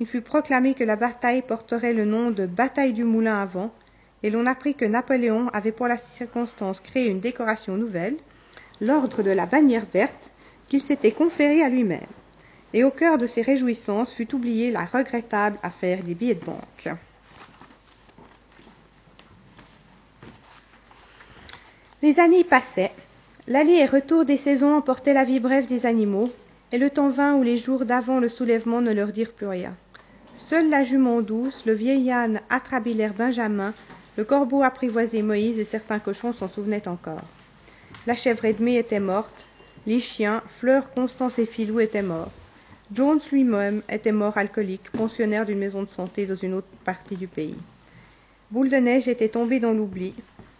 [0.00, 3.72] Il fut proclamé que la bataille porterait le nom de bataille du moulin à vent,
[4.22, 8.16] et l'on apprit que Napoléon avait pour la circonstance créé une décoration nouvelle,
[8.80, 10.30] l'ordre de la bannière verte,
[10.68, 12.00] qu'il s'était conféré à lui-même.
[12.74, 16.94] Et au cœur de ces réjouissances fut oubliée la regrettable affaire des billets de banque.
[22.00, 22.92] Les années passaient.
[23.48, 26.30] L'aller et retour des saisons emportaient la vie brève des animaux,
[26.70, 29.74] et le temps vint où les jours d'avant le soulèvement ne leur dirent plus rien.
[30.36, 33.74] Seule la jument douce, le vieil âne atrabilaire Benjamin,
[34.16, 37.24] le corbeau apprivoisé Moïse et certains cochons s'en souvenaient encore.
[38.06, 39.46] La chèvre Edmée était morte,
[39.84, 42.30] les chiens, Fleur, Constance et Filou étaient morts.
[42.92, 47.26] Jones lui-même était mort alcoolique, pensionnaire d'une maison de santé dans une autre partie du
[47.26, 47.58] pays.
[48.52, 50.14] Boule de neige était tombé dans l'oubli,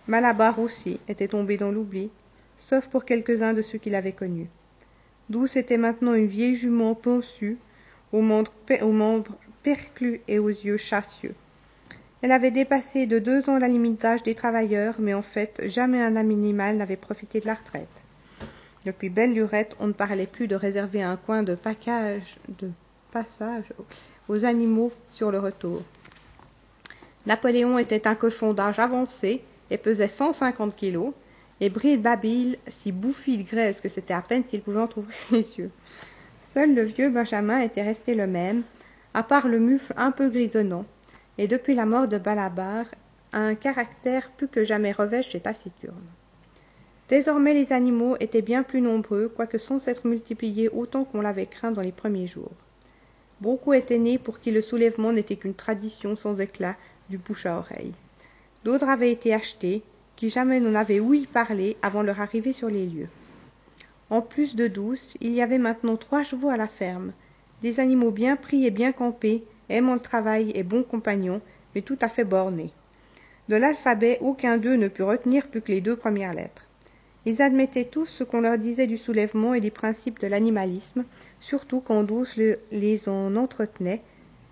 [0.09, 2.10] Malabar aussi était tombé dans l'oubli,
[2.56, 4.48] sauf pour quelques-uns de ceux qui l'avaient connu.
[5.28, 7.59] Douce était maintenant une vieille jument pensue,
[8.12, 8.55] aux membres,
[9.62, 11.35] perclus et aux yeux chassieux.
[12.22, 16.02] Elle avait dépassé de deux ans la limite d'âge des travailleurs, mais en fait, jamais
[16.02, 17.86] un animal n'avait profité de la retraite.
[18.86, 22.70] Depuis belle lurette, on ne parlait plus de réserver un coin de package, de
[23.12, 23.66] passage
[24.28, 25.82] aux animaux sur le retour.
[27.26, 31.12] Napoléon était un cochon d'âge avancé, et pesait cent cinquante kilos,
[31.61, 35.16] et Bril Babil si bouffi de graisse que c'était à peine s'il pouvait en ouvrir
[35.32, 35.70] les yeux.
[36.43, 38.62] Seul le vieux Benjamin était resté le même,
[39.15, 40.85] à part le mufle un peu grisonnant,
[41.36, 42.86] et depuis la mort de Balabar,
[43.32, 46.07] un caractère plus que jamais revêche et taciturne.
[47.09, 51.70] Désormais les animaux étaient bien plus nombreux, quoique sans s'être multipliés autant qu'on l'avait craint
[51.70, 52.53] dans les premiers jours.
[53.40, 56.77] Beaucoup étaient nés pour qui le soulèvement n'était qu'une tradition sans éclat
[57.09, 57.95] du bouche à oreille.
[58.69, 59.82] D'autres avaient été achetés,
[60.15, 63.09] qui jamais n'en avaient ouï parler avant leur arrivée sur les lieux.
[64.11, 67.15] En plus de douce, il y avait maintenant trois chevaux à la ferme,
[67.62, 71.40] des animaux bien pris et bien campés, aimant le travail et bons compagnons,
[71.74, 72.70] mais tout à fait bornés.
[73.49, 76.69] De l'alphabet, aucun d'eux ne put retenir plus que les deux premières lettres.
[77.24, 81.07] Ils admettaient tous ce qu'on leur disait du soulèvement et des principes de l'animalisme,
[81.40, 82.39] surtout quand Douce
[82.70, 84.03] les en entretenait,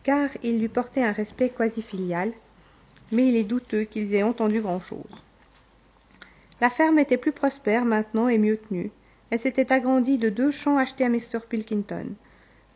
[0.05, 2.33] car ils lui portaient un respect quasi filial,
[3.13, 5.05] mais il est douteux qu'ils aient entendu grand-chose.
[6.61, 8.91] La ferme était plus prospère maintenant et mieux tenue.
[9.31, 11.41] Elle s'était agrandie de deux champs achetés à Mr.
[11.49, 12.15] Pilkington.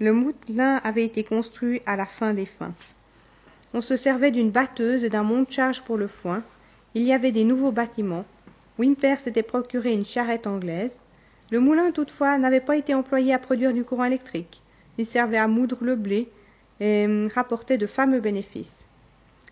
[0.00, 2.74] Le moulin avait été construit à la fin des fins.
[3.72, 6.42] On se servait d'une batteuse et d'un monte-charge pour le foin.
[6.94, 8.24] Il y avait des nouveaux bâtiments.
[8.78, 11.00] Wimper s'était procuré une charrette anglaise.
[11.50, 14.62] Le moulin, toutefois, n'avait pas été employé à produire du courant électrique.
[14.98, 16.28] Il servait à moudre le blé
[16.80, 18.86] et rapportait de fameux bénéfices.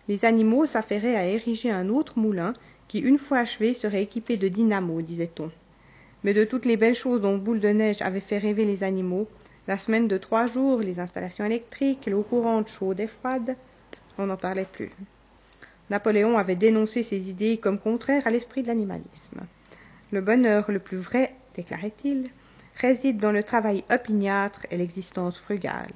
[0.09, 2.53] Les animaux s'affairaient à ériger un autre moulin
[2.87, 5.51] qui, une fois achevé, serait équipé de dynamo, disait-on.
[6.23, 9.27] Mais de toutes les belles choses dont Boule de Neige avait fait rêver les animaux,
[9.67, 13.55] la semaine de trois jours, les installations électriques, l'eau courante chaude et froide,
[14.17, 14.89] on n'en parlait plus.
[15.91, 19.41] Napoléon avait dénoncé ces idées comme contraires à l'esprit de l'animalisme.
[20.11, 22.31] Le bonheur le plus vrai, déclarait-il,
[22.77, 25.93] réside dans le travail opiniâtre et l'existence frugale.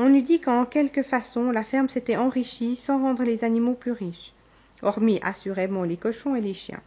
[0.00, 3.90] On eût dit qu'en quelque façon la ferme s'était enrichie sans rendre les animaux plus
[3.90, 4.32] riches,
[4.80, 6.80] hormis assurément les cochons et les chiens.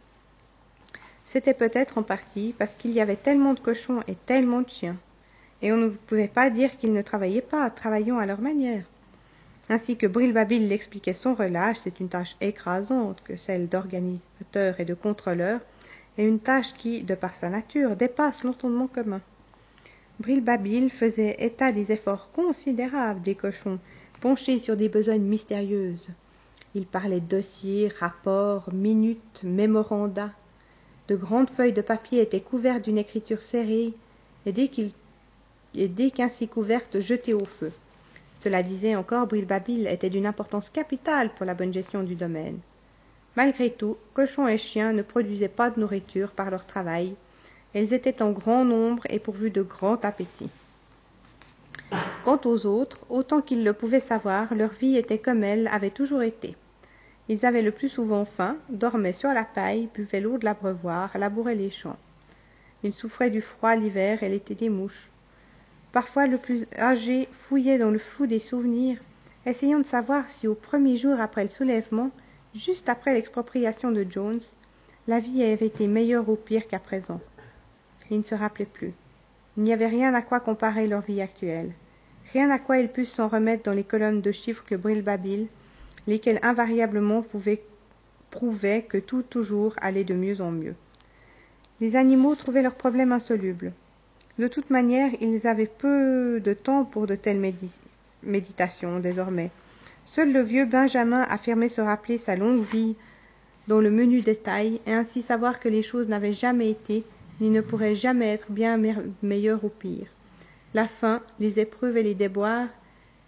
[1.26, 4.96] C'était peut-être en partie parce qu'il y avait tellement de cochons et tellement de chiens,
[5.60, 8.84] et on ne pouvait pas dire qu'ils ne travaillaient pas, travaillant à leur manière.
[9.68, 14.94] Ainsi que Brilbabil l'expliquait sans relâche, c'est une tâche écrasante que celle d'organisateur et de
[14.94, 15.60] contrôleur,
[16.16, 19.20] et une tâche qui, de par sa nature, dépasse l'entendement commun.
[20.20, 23.78] Brilbabil faisait état des efforts considérables des cochons,
[24.20, 26.10] penchés sur des besognes mystérieuses.
[26.74, 30.30] Il parlait dossiers, rapports, minutes, mémoranda.
[31.08, 33.92] De grandes feuilles de papier étaient couvertes d'une écriture serrée,
[34.46, 34.92] et dès qu'il
[35.74, 37.72] dès qu'ainsi couvertes, jetées au feu.
[38.38, 42.58] Cela disait encore, Brilbabil était d'une importance capitale pour la bonne gestion du domaine.
[43.36, 47.14] Malgré tout, cochons et chiens ne produisaient pas de nourriture par leur travail,
[47.74, 50.50] elles étaient en grand nombre et pourvues de grand appétit.
[52.24, 56.22] Quant aux autres, autant qu'ils le pouvaient savoir, leur vie était comme elle avait toujours
[56.22, 56.56] été.
[57.28, 61.54] Ils avaient le plus souvent faim, dormaient sur la paille, buvaient l'eau de l'abreuvoir, labouraient
[61.54, 61.98] les champs.
[62.82, 65.08] Ils souffraient du froid l'hiver et l'été des mouches.
[65.92, 68.98] Parfois le plus âgé fouillait dans le flou des souvenirs,
[69.46, 72.10] essayant de savoir si au premier jour après le soulèvement,
[72.54, 74.40] juste après l'expropriation de Jones,
[75.06, 77.20] la vie avait été meilleure ou pire qu'à présent.
[78.12, 78.92] Ils ne se rappelaient plus.
[79.56, 81.72] Il n'y avait rien à quoi comparer leur vie actuelle,
[82.34, 85.46] rien à quoi ils pussent s'en remettre dans les colonnes de chiffres que brille Babil,
[86.06, 87.62] lesquelles invariablement pouvaient,
[88.30, 90.74] prouvaient que tout toujours allait de mieux en mieux.
[91.80, 93.72] Les animaux trouvaient leurs problèmes insolubles.
[94.38, 97.40] De toute manière, ils avaient peu de temps pour de telles
[98.22, 99.50] méditations désormais.
[100.04, 102.94] Seul le vieux Benjamin affirmait se rappeler sa longue vie
[103.68, 107.04] dans le menu détail, et ainsi savoir que les choses n'avaient jamais été,
[107.42, 108.80] ni ne pourraient jamais être bien
[109.20, 110.06] meilleures ou pires.
[110.74, 112.68] La faim, les épreuves et les déboires,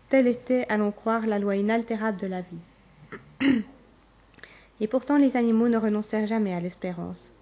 [0.08, 3.62] telle était, à croire, la loi inaltérable de la vie.
[4.80, 7.32] Et pourtant les animaux ne renoncèrent jamais à l'espérance.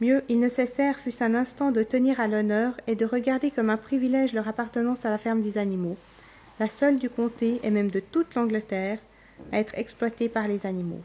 [0.00, 3.68] Mieux, ils ne cessèrent, fût-ce un instant, de tenir à l'honneur et de regarder comme
[3.68, 5.96] un privilège leur appartenance à la ferme des animaux,
[6.60, 8.98] la seule du comté et même de toute l'Angleterre,
[9.52, 11.02] à être exploitée par les animaux.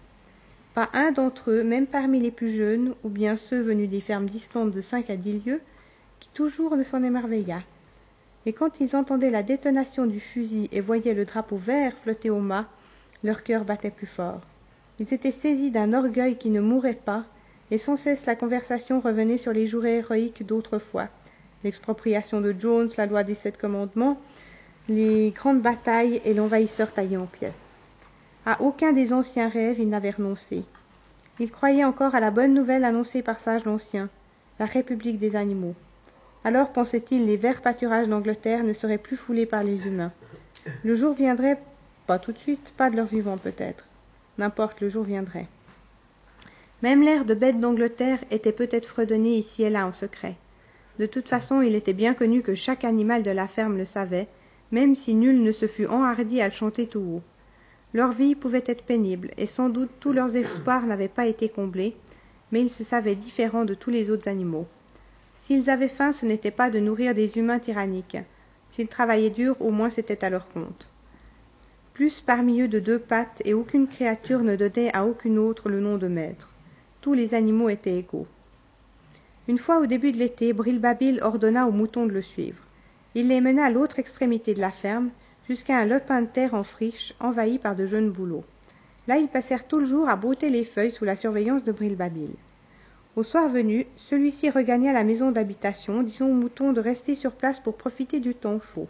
[0.74, 4.26] Pas un d'entre eux, même parmi les plus jeunes, ou bien ceux venus des fermes
[4.26, 5.62] distantes de cinq à dix lieues,
[6.20, 7.62] qui toujours ne s'en émerveilla.
[8.46, 12.40] Et quand ils entendaient la détonation du fusil et voyaient le drapeau vert flotter au
[12.40, 12.68] mât,
[13.24, 14.42] leur cœur battait plus fort.
[15.00, 17.26] Ils étaient saisis d'un orgueil qui ne mourait pas,
[17.70, 21.08] et sans cesse la conversation revenait sur les jours héroïques d'autrefois.
[21.64, 24.20] L'expropriation de Jones, la loi des sept commandements,
[24.90, 27.73] les grandes batailles et l'envahisseur taillé en pièces.
[28.46, 30.64] À aucun des anciens rêves il n'avait renoncé.
[31.40, 34.10] Il croyait encore à la bonne nouvelle annoncée par Sage l'Ancien,
[34.60, 35.76] la République des animaux.
[36.44, 40.12] Alors, pensait-il, les verts pâturages d'Angleterre ne seraient plus foulés par les humains.
[40.84, 41.58] Le jour viendrait,
[42.06, 43.86] pas tout de suite, pas de leur vivant peut-être.
[44.38, 45.48] N'importe, le jour viendrait.
[46.82, 50.36] Même l'air de bête d'Angleterre était peut-être fredonné ici et là en secret.
[51.00, 54.28] De toute façon, il était bien connu que chaque animal de la ferme le savait,
[54.72, 57.22] même si nul ne se fût enhardi à le chanter tout haut.
[57.94, 61.96] Leur vie pouvait être pénible, et sans doute tous leurs espoirs n'avaient pas été comblés,
[62.52, 64.68] mais ils se savaient différents de tous les autres animaux.
[65.36, 68.18] S'ils avaient faim, ce n'était pas de nourrir des humains tyranniques.
[68.72, 70.90] S'ils travaillaient dur, au moins c'était à leur compte.
[71.94, 75.80] Plus parmi eux de deux pattes, et aucune créature ne donnait à aucune autre le
[75.80, 76.50] nom de maître.
[77.02, 78.28] Tous les animaux étaient égaux.
[79.48, 82.64] Une fois au début de l'été, Brilbabil ordonna aux moutons de le suivre.
[83.14, 85.12] Il les mena à l'autre extrémité de la ferme,
[85.48, 88.44] jusqu'à un lopin de terre en friche envahi par de jeunes bouleaux.
[89.08, 92.32] Là, ils passèrent tout le jour à brouter les feuilles sous la surveillance de Brilbabil.
[93.16, 97.60] Au soir venu, celui-ci regagna la maison d'habitation, disant aux moutons de rester sur place
[97.60, 98.88] pour profiter du temps chaud.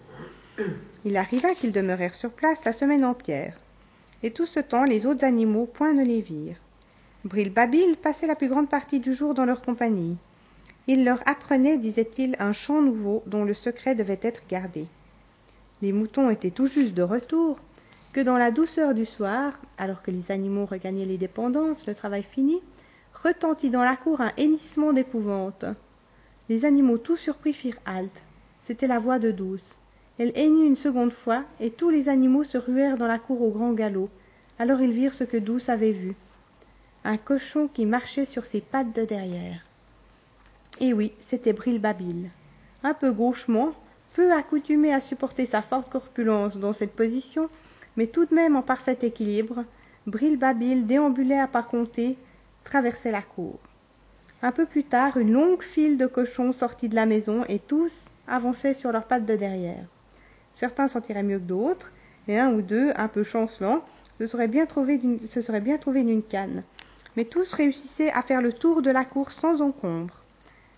[1.04, 3.58] Il arriva qu'ils demeurèrent sur place la semaine entière.
[4.22, 6.62] Et tout ce temps, les autres animaux point ne les virent.
[7.26, 10.18] Brilbabil passait la plus grande partie du jour dans leur compagnie.
[10.88, 14.86] Il leur apprenait, disait-il, un chant nouveau dont le secret devait être gardé.
[15.84, 17.58] Les moutons étaient tout juste de retour,
[18.14, 22.24] que dans la douceur du soir, alors que les animaux regagnaient les dépendances, le travail
[22.24, 22.62] fini,
[23.22, 25.66] retentit dans la cour un hennissement d'épouvante.
[26.48, 28.24] Les animaux tout surpris firent halte.
[28.62, 29.78] C'était la voix de Douce.
[30.20, 33.50] Elle hennit une seconde fois, et tous les animaux se ruèrent dans la cour au
[33.50, 34.10] grand galop,
[34.60, 36.16] alors ils virent ce que douce avait vu
[37.04, 39.66] un cochon qui marchait sur ses pattes de derrière
[40.80, 42.30] et oui c'était brilbabil
[42.84, 43.74] un peu gauchement
[44.14, 47.50] peu accoutumé à supporter sa forte corpulence dans cette position
[47.98, 49.64] mais tout de même en parfait équilibre
[50.08, 52.18] brilbabil déambulait à pas comptés
[52.64, 53.60] traversait la cour.
[54.42, 58.10] Un peu plus tard une longue file de cochons sortit de la maison et tous
[58.28, 59.86] avançaient sur leurs pattes de derrière.
[60.54, 61.92] Certains s'en tiraient mieux que d'autres
[62.28, 63.84] et un ou deux un peu chancelants
[64.20, 66.64] se seraient bien trouvés d'une canne.
[67.16, 70.22] Mais tous réussissaient à faire le tour de la cour sans encombre.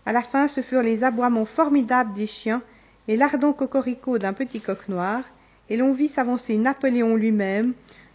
[0.06, 2.62] À la fin ce furent les aboiements formidables des chiens
[3.07, 5.23] et l'ardent cocorico d'un petit coq noir
[5.69, 7.73] et l'on vit s'avancer napoléon lui-même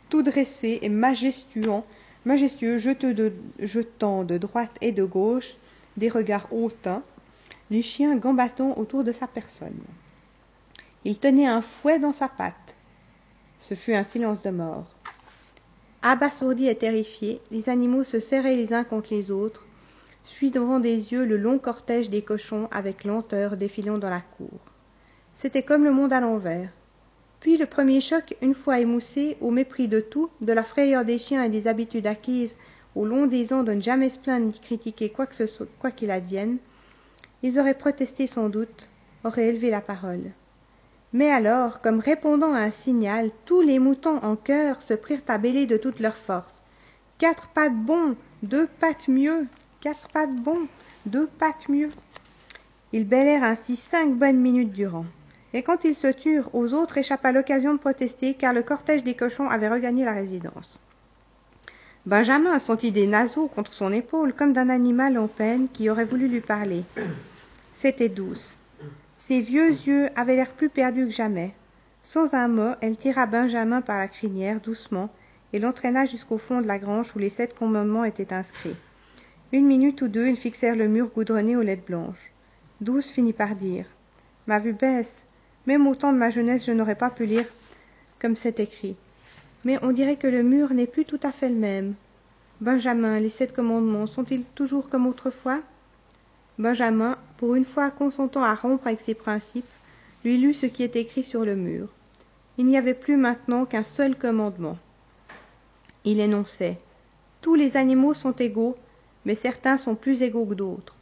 [0.09, 1.83] tout dressé et majestueux
[2.25, 5.55] majestueux jetant de droite et de gauche
[5.97, 7.03] des regards hautains
[7.71, 9.79] les chiens gambattant autour de sa personne.
[11.05, 12.75] Il tenait un fouet dans sa patte.
[13.61, 14.87] Ce fut un silence de mort.
[16.03, 19.67] Abasourdis et terrifiés les animaux se serraient les uns contre les autres
[20.25, 24.61] suivant des yeux le long cortège des cochons avec lenteur défilant dans la cour
[25.33, 26.71] c'était comme le monde à l'envers.
[27.41, 31.19] Puis le premier choc une fois émoussé au mépris de tout de la frayeur des
[31.19, 32.57] chiens et des habitudes acquises
[32.95, 35.27] au long des ans de ne jamais se plaindre ni critiquer quoi
[35.91, 36.59] qu'il advienne
[37.43, 38.91] ils auraient protesté sans doute
[39.25, 40.33] auraient élevé la parole.
[41.13, 45.39] Mais alors comme répondant à un signal tous les moutons en chœur se prirent à
[45.39, 46.63] bêler de toute leur force.
[47.19, 49.47] Quatre pattes bon deux pattes mieux.
[49.81, 50.69] Quatre pattes bon
[51.07, 51.91] deux pattes mieux.
[52.93, 55.07] Ils bêlèrent ainsi cinq bonnes minutes durant
[55.53, 59.15] et quand ils se turent aux autres échappa l'occasion de protester car le cortège des
[59.15, 60.79] cochons avait regagné la résidence.
[62.07, 66.29] Benjamin sentit des naseaux contre son épaule comme d'un animal en peine qui aurait voulu
[66.29, 66.85] lui parler.
[67.75, 68.57] C'était douce.
[69.19, 71.53] Ses vieux yeux avaient l'air plus perdus que jamais.
[72.03, 75.11] Sans un mot elle tira benjamin par la crinière doucement
[75.53, 78.77] et l'entraîna jusqu'au fond de la grange où les sept commandements étaient inscrits.
[79.53, 82.31] Une minute ou deux ils fixèrent le mur goudronné aux lettres blanches.
[82.81, 83.85] Douce finit par dire
[84.47, 85.25] ma vue baisse
[85.67, 87.47] même au temps de ma jeunesse je n'aurais pas pu lire
[88.21, 88.97] comme c'est écrit.
[89.65, 91.95] Mais on dirait que le mur n'est plus tout à fait le même.
[92.61, 95.61] Benjamin les sept commandements sont-ils toujours comme autrefois?
[96.59, 99.71] Benjamin pour une fois consentant à rompre avec ses principes
[100.25, 101.89] lui lut ce qui était écrit sur le mur.
[102.59, 104.77] Il n'y avait plus maintenant qu'un seul commandement.
[106.05, 106.79] Il énonçait
[107.41, 108.77] tous les animaux sont égaux
[109.25, 110.95] mais certains sont plus égaux que d'autres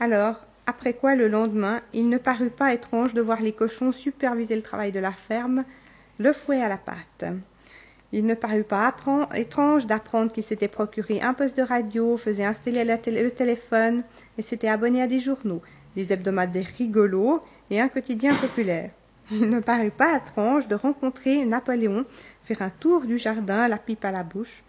[0.00, 0.36] alors
[0.68, 4.62] après quoi le lendemain il ne parut pas étrange de voir les cochons superviser le
[4.62, 5.64] travail de la ferme
[6.18, 7.24] le fouet à la patte
[8.12, 8.94] il ne parut pas
[9.34, 14.02] étrange d'apprendre qu'il s'était procuré un poste de radio, faisait installer le téléphone
[14.38, 15.60] et s'était abonné à des journaux,
[15.94, 18.90] des hebdomadaires rigolos et un quotidien populaire.
[19.30, 22.06] Il ne parut pas étrange de rencontrer Napoléon
[22.44, 24.62] faire un tour du jardin, la pipe à la bouche,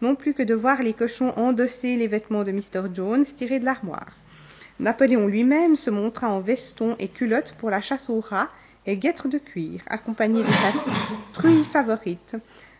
[0.00, 2.88] non plus que de voir les cochons endosser les vêtements de Mr.
[2.94, 4.12] Jones tirés de l'armoire.
[4.80, 8.48] Napoléon lui-même se montra en veston et culotte pour la chasse aux rats
[8.86, 10.72] et guêtres de cuir, accompagné de sa
[11.32, 12.36] truie favorite,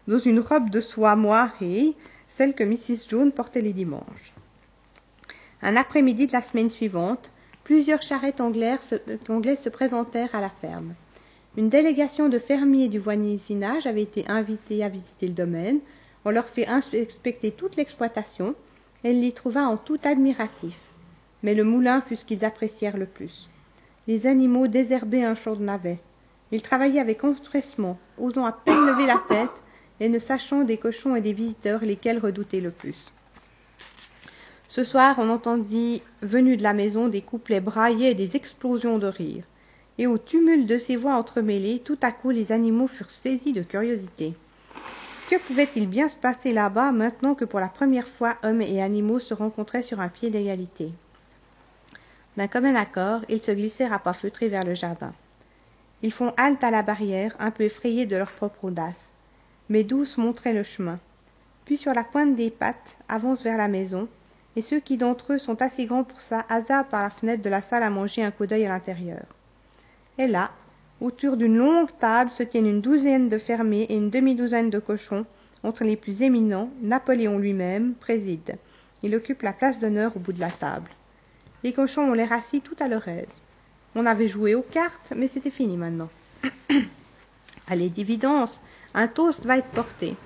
[0.06, 1.94] dans une robe de soie moirée,
[2.28, 3.08] celle que Mrs.
[3.08, 4.32] Jones portait les dimanches.
[5.60, 7.32] Un après-midi de la semaine suivante,
[7.64, 10.94] plusieurs charrettes anglaises se, anglaises se présentèrent à la ferme.
[11.56, 15.80] Une délégation de fermiers du voisinage avait été invitée à visiter le domaine.
[16.24, 18.54] On leur fit inspecter toute l'exploitation
[19.02, 20.76] et l'y trouva en tout admiratif.
[21.42, 23.48] Mais le moulin fut ce qu'ils apprécièrent le plus.
[24.06, 26.00] Les animaux désherbaient un champ de navets.
[26.50, 29.50] Ils travaillaient avec empressement, osant à peine lever la tête
[30.00, 33.12] et ne sachant des cochons et des visiteurs lesquels redouter le plus.
[34.66, 39.06] Ce soir, on entendit, venus de la maison, des couplets braillés et des explosions de
[39.06, 39.44] rire.
[39.96, 43.62] Et au tumulte de ces voix entremêlées, tout à coup les animaux furent saisis de
[43.62, 44.34] curiosité.
[45.30, 49.18] Que pouvait-il bien se passer là-bas maintenant que pour la première fois hommes et animaux
[49.18, 50.92] se rencontraient sur un pied d'égalité?
[52.38, 55.12] D'un commun accord, ils se glissèrent à pas feutrés vers le jardin.
[56.02, 59.10] Ils font halte à la barrière, un peu effrayés de leur propre audace.
[59.68, 61.00] Mais douce montrait le chemin.
[61.64, 64.06] Puis sur la pointe des pattes avance vers la maison
[64.54, 67.50] et ceux qui d'entre eux sont assez grands pour ça hasardent par la fenêtre de
[67.50, 69.24] la salle à manger un coup d'œil à l'intérieur.
[70.16, 70.52] Et là
[71.00, 75.26] autour d'une longue table se tiennent une douzaine de fermiers et une demi-douzaine de cochons.
[75.64, 78.58] Entre les plus éminents napoléon lui-même préside.
[79.02, 80.88] Il occupe la place d'honneur au bout de la table
[81.62, 83.42] les cochons ont l'air assis tout à leur aise
[83.94, 86.10] on avait joué aux cartes mais c'était fini maintenant
[87.68, 88.60] allez d'évidence
[88.94, 90.16] un toast va être porté.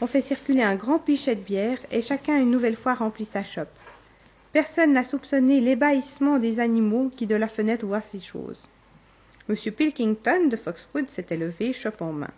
[0.00, 3.42] On fait circuler un grand pichet de bière et chacun une nouvelle fois remplit sa
[3.42, 3.68] chope.
[4.52, 8.60] Personne n'a soupçonné l'ébahissement des animaux qui de la fenêtre voient ces choses.
[9.48, 9.56] M.
[9.72, 12.30] Pilkington de Foxwood s'était levé, chope en main.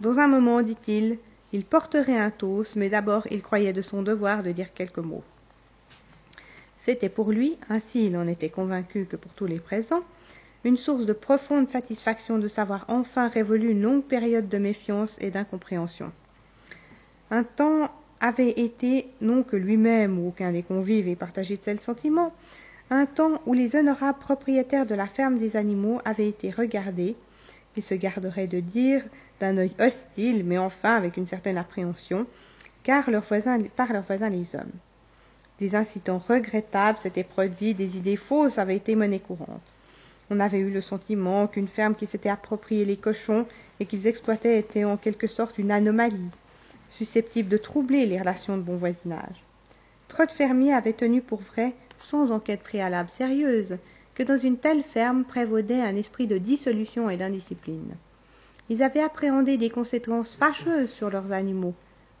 [0.00, 1.18] Dans un moment, dit-il,
[1.52, 5.24] Il porterait un toast, mais d'abord il croyait de son devoir de dire quelques mots.
[6.86, 10.04] C'était pour lui, ainsi il en était convaincu que pour tous les présents,
[10.62, 15.32] une source de profonde satisfaction de savoir enfin révolu une longue période de méfiance et
[15.32, 16.12] d'incompréhension.
[17.32, 17.90] Un temps
[18.20, 22.32] avait été, non que lui-même ou aucun des convives ait partagé de tel sentiment,
[22.90, 27.16] un temps où les honorables propriétaires de la ferme des animaux avaient été regardés,
[27.76, 29.02] il se garderait de dire
[29.40, 32.28] d'un œil hostile, mais enfin avec une certaine appréhension,
[32.84, 34.70] car par leurs voisins les hommes.
[35.58, 39.62] Des incidents regrettables s'étaient produits, des idées fausses avaient été monnaie courante.
[40.30, 43.46] On avait eu le sentiment qu'une ferme qui s'était appropriée les cochons
[43.80, 46.30] et qu'ils exploitaient était en quelque sorte une anomalie,
[46.90, 49.44] susceptible de troubler les relations de bon voisinage.
[50.08, 53.78] Trop de fermiers avaient tenu pour vrai, sans enquête préalable sérieuse,
[54.14, 57.94] que dans une telle ferme prévaudait un esprit de dissolution et d'indiscipline.
[58.68, 61.74] Ils avaient appréhendé des conséquences fâcheuses sur leurs animaux,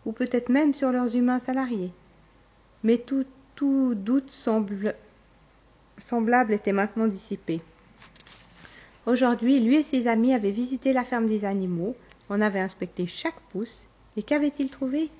[0.04, 1.92] ou peut-être même sur leurs humains salariés.
[2.86, 3.26] Mais tout,
[3.96, 4.94] doute semblable
[6.52, 7.60] était maintenant dissipé.
[9.06, 11.96] Aujourd'hui, lui et ses amis avaient visité la ferme des animaux,
[12.28, 13.86] en avaient inspecté chaque pouce,
[14.16, 15.10] et qu'avaient-ils trouvé?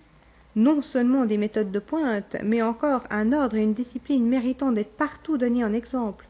[0.55, 4.93] Non seulement des méthodes de pointe, mais encore un ordre et une discipline méritant d'être
[4.93, 6.24] partout donnés en exemple.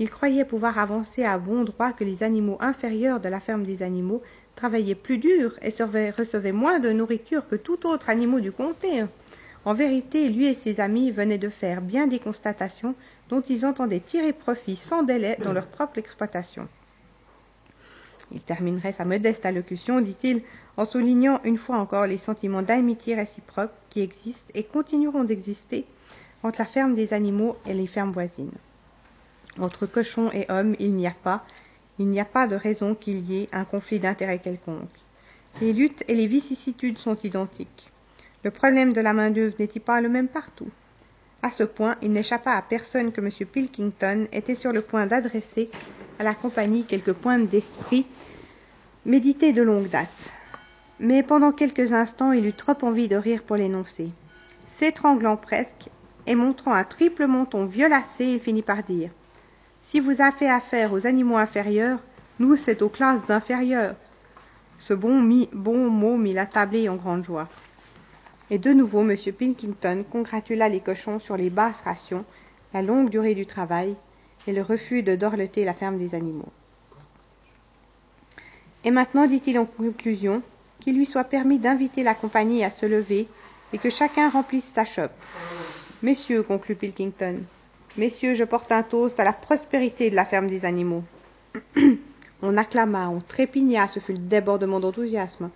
[0.00, 3.84] Ils croyaient pouvoir avancer à bon droit que les animaux inférieurs de la ferme des
[3.84, 4.20] animaux
[4.56, 5.70] travaillaient plus dur et
[6.10, 9.04] recevaient moins de nourriture que tout autre animal du comté.
[9.64, 12.96] En vérité, lui et ses amis venaient de faire bien des constatations
[13.28, 16.68] dont ils entendaient tirer profit sans délai dans leur propre exploitation.
[18.32, 20.42] Il terminerait sa modeste allocution, dit-il,
[20.76, 25.84] en soulignant une fois encore les sentiments d'amitié réciproque qui existent et continueront d'exister
[26.42, 28.50] entre la ferme des animaux et les fermes voisines.
[29.60, 31.44] Entre cochons et hommes, il n'y a pas,
[31.98, 34.88] il n'y a pas de raison qu'il y ait un conflit d'intérêts quelconque.
[35.60, 37.91] Les luttes et les vicissitudes sont identiques.
[38.44, 40.68] Le problème de la main-d'œuvre n'est-il pas le même partout?
[41.42, 43.30] À ce point, il n'échappa à personne que M.
[43.46, 45.70] Pilkington était sur le point d'adresser
[46.18, 48.06] à la compagnie quelques pointes d'esprit
[49.04, 50.34] médités de longue date.
[50.98, 54.10] Mais pendant quelques instants, il eut trop envie de rire pour l'énoncer.
[54.66, 55.88] S'étranglant presque,
[56.26, 59.10] et montrant un triple menton violacé, il finit par dire
[59.80, 61.98] si vous avez affaire aux animaux inférieurs,
[62.38, 63.96] nous, c'est aux classes inférieures.
[64.78, 65.20] Ce bon,
[65.52, 67.48] bon mot mit la tablée en grande joie.
[68.52, 69.16] Et de nouveau, M.
[69.16, 72.26] Pilkington congratula les cochons sur les basses rations,
[72.74, 73.96] la longue durée du travail
[74.46, 76.52] et le refus de dorleter la ferme des animaux.
[78.84, 80.42] Et maintenant, dit-il en conclusion,
[80.80, 83.26] qu'il lui soit permis d'inviter la compagnie à se lever
[83.72, 85.12] et que chacun remplisse sa chope.
[86.02, 87.44] Messieurs, conclut Pilkington,
[87.96, 91.04] Messieurs, je porte un toast à la prospérité de la ferme des animaux.
[92.42, 95.48] on acclama, on trépigna, ce fut le débordement d'enthousiasme.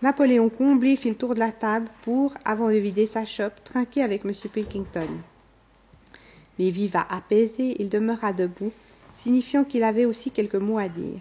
[0.00, 4.04] Napoléon Combly fit le tour de la table pour, avant de vider sa chope, trinquer
[4.04, 4.32] avec M.
[4.32, 5.08] Pilkington.
[6.60, 8.70] Les vivats apaisés, il demeura debout,
[9.12, 11.20] signifiant qu'il avait aussi quelques mots à dire.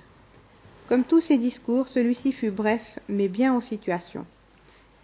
[0.87, 4.25] Comme tous ses discours, celui-ci fut bref, mais bien en situation.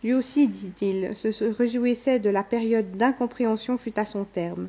[0.04, 4.68] Lui aussi, dit-il, se réjouissait de la période d'incompréhension fut à son terme.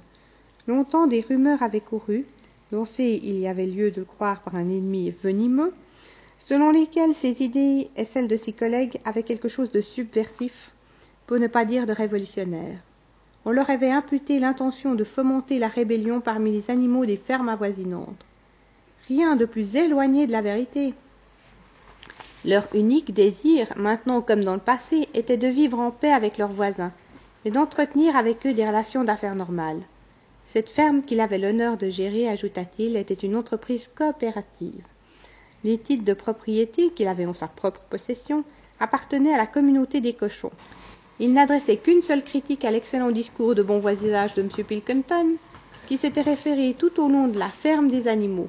[0.67, 2.25] Longtemps des rumeurs avaient couru,
[2.73, 5.75] lancées il y avait lieu de croire par un ennemi venimeux,
[6.45, 10.73] selon lesquelles ses idées et celles de ses collègues avaient quelque chose de subversif,
[11.27, 12.77] pour ne pas dire de révolutionnaire.
[13.47, 18.27] On leur avait imputé l'intention de fomenter la rébellion parmi les animaux des fermes avoisinantes.
[19.09, 20.93] Rien de plus éloigné de la vérité.
[22.45, 26.53] Leur unique désir, maintenant comme dans le passé, était de vivre en paix avec leurs
[26.53, 26.93] voisins
[27.47, 29.81] et d'entretenir avec eux des relations d'affaires normales.
[30.45, 34.83] Cette ferme qu'il avait l'honneur de gérer, ajouta-t-il, était une entreprise coopérative.
[35.65, 38.45] Les titres de propriété qu'il avait en sa propre possession
[38.81, 40.53] appartenaient à la communauté des cochons.
[41.19, 44.49] Il n'adressait qu'une seule critique à l'excellent discours de bon voisinage de M.
[44.49, 45.37] Pilkington,
[45.87, 48.49] qui s'était référé tout au long de la ferme des animaux.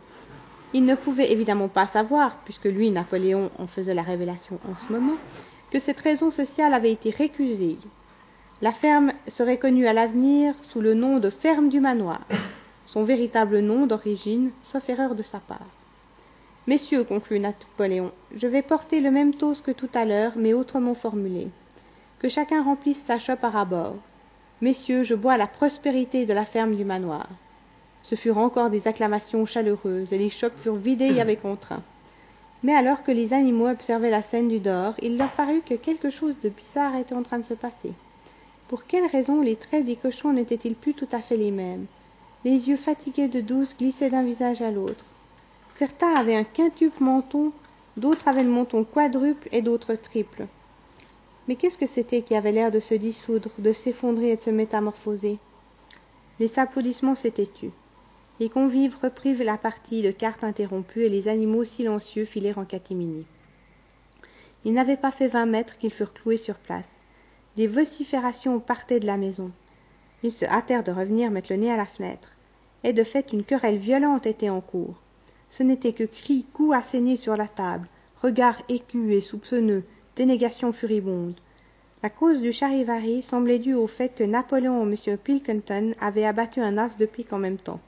[0.73, 4.91] Il ne pouvait évidemment pas savoir, puisque lui, Napoléon, en faisait la révélation en ce
[4.91, 5.15] moment,
[5.71, 7.77] que cette raison sociale avait été récusée,
[8.61, 12.21] la ferme serait connue à l'avenir sous le nom de ferme du manoir,
[12.85, 15.67] son véritable nom d'origine, sauf erreur de sa part.
[16.67, 20.95] Messieurs, conclut Napoléon, je vais porter le même toast que tout à l'heure, mais autrement
[20.95, 21.49] formulé.
[22.17, 23.97] Que chacun remplisse sa chope à rabord.
[24.61, 27.27] Messieurs, je bois la prospérité de la ferme du manoir.
[28.01, 31.83] Ce furent encore des acclamations chaleureuses, et les chopes furent vidées avec entrain.
[32.63, 36.09] Mais alors que les animaux observaient la scène du dehors, il leur parut que quelque
[36.09, 37.91] chose de bizarre était en train de se passer.
[38.69, 41.85] Pour quelle raison les traits des cochons n'étaient-ils plus tout à fait les mêmes?
[42.43, 45.05] Les yeux fatigués de douce glissaient d'un visage à l'autre.
[45.77, 47.51] Certains avaient un quintuple menton,
[47.97, 50.47] d'autres avaient le menton quadruple et d'autres triple.
[51.49, 54.49] mais qu'est-ce que c'était qui avait l'air de se dissoudre de s'effondrer et de se
[54.49, 55.37] métamorphoser?
[56.39, 57.71] Les applaudissements s'étaient tus.
[58.39, 63.25] Les convives reprirent la partie de cartes interrompue et les animaux silencieux filèrent en catimini.
[64.63, 66.99] Ils n'avaient pas fait vingt mètres qu'ils furent cloués sur place.
[67.57, 69.51] Des vociférations partaient de la maison.
[70.23, 72.29] Ils se hâtèrent de revenir mettre le nez à la fenêtre.
[72.85, 74.95] Et de fait une querelle violente était en cours
[75.57, 77.87] ce n'était que cris coups assénés sur la table
[78.21, 79.83] regards écus et soupçonneux
[80.17, 81.39] dénégations furibondes.
[82.03, 86.59] La cause du charivari semblait due au fait que napoléon et m pilkington avaient abattu
[86.59, 87.79] un as de pique en même temps.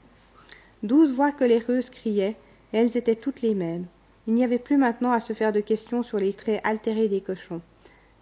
[0.82, 2.36] Douze voix coléreuses criaient
[2.72, 3.84] et elles étaient toutes les mêmes.
[4.26, 7.20] Il n'y avait plus maintenant à se faire de questions sur les traits altérés des
[7.20, 7.60] cochons.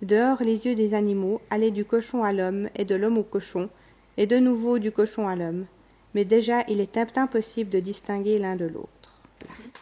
[0.02, 3.68] Dehors les yeux des animaux allaient du cochon à l'homme et de l'homme au cochon
[4.16, 5.66] et de nouveau du cochon à l'homme.
[6.16, 8.90] Mais déjà il était impossible de distinguer l'un de l'autre
[9.38, 9.75] black.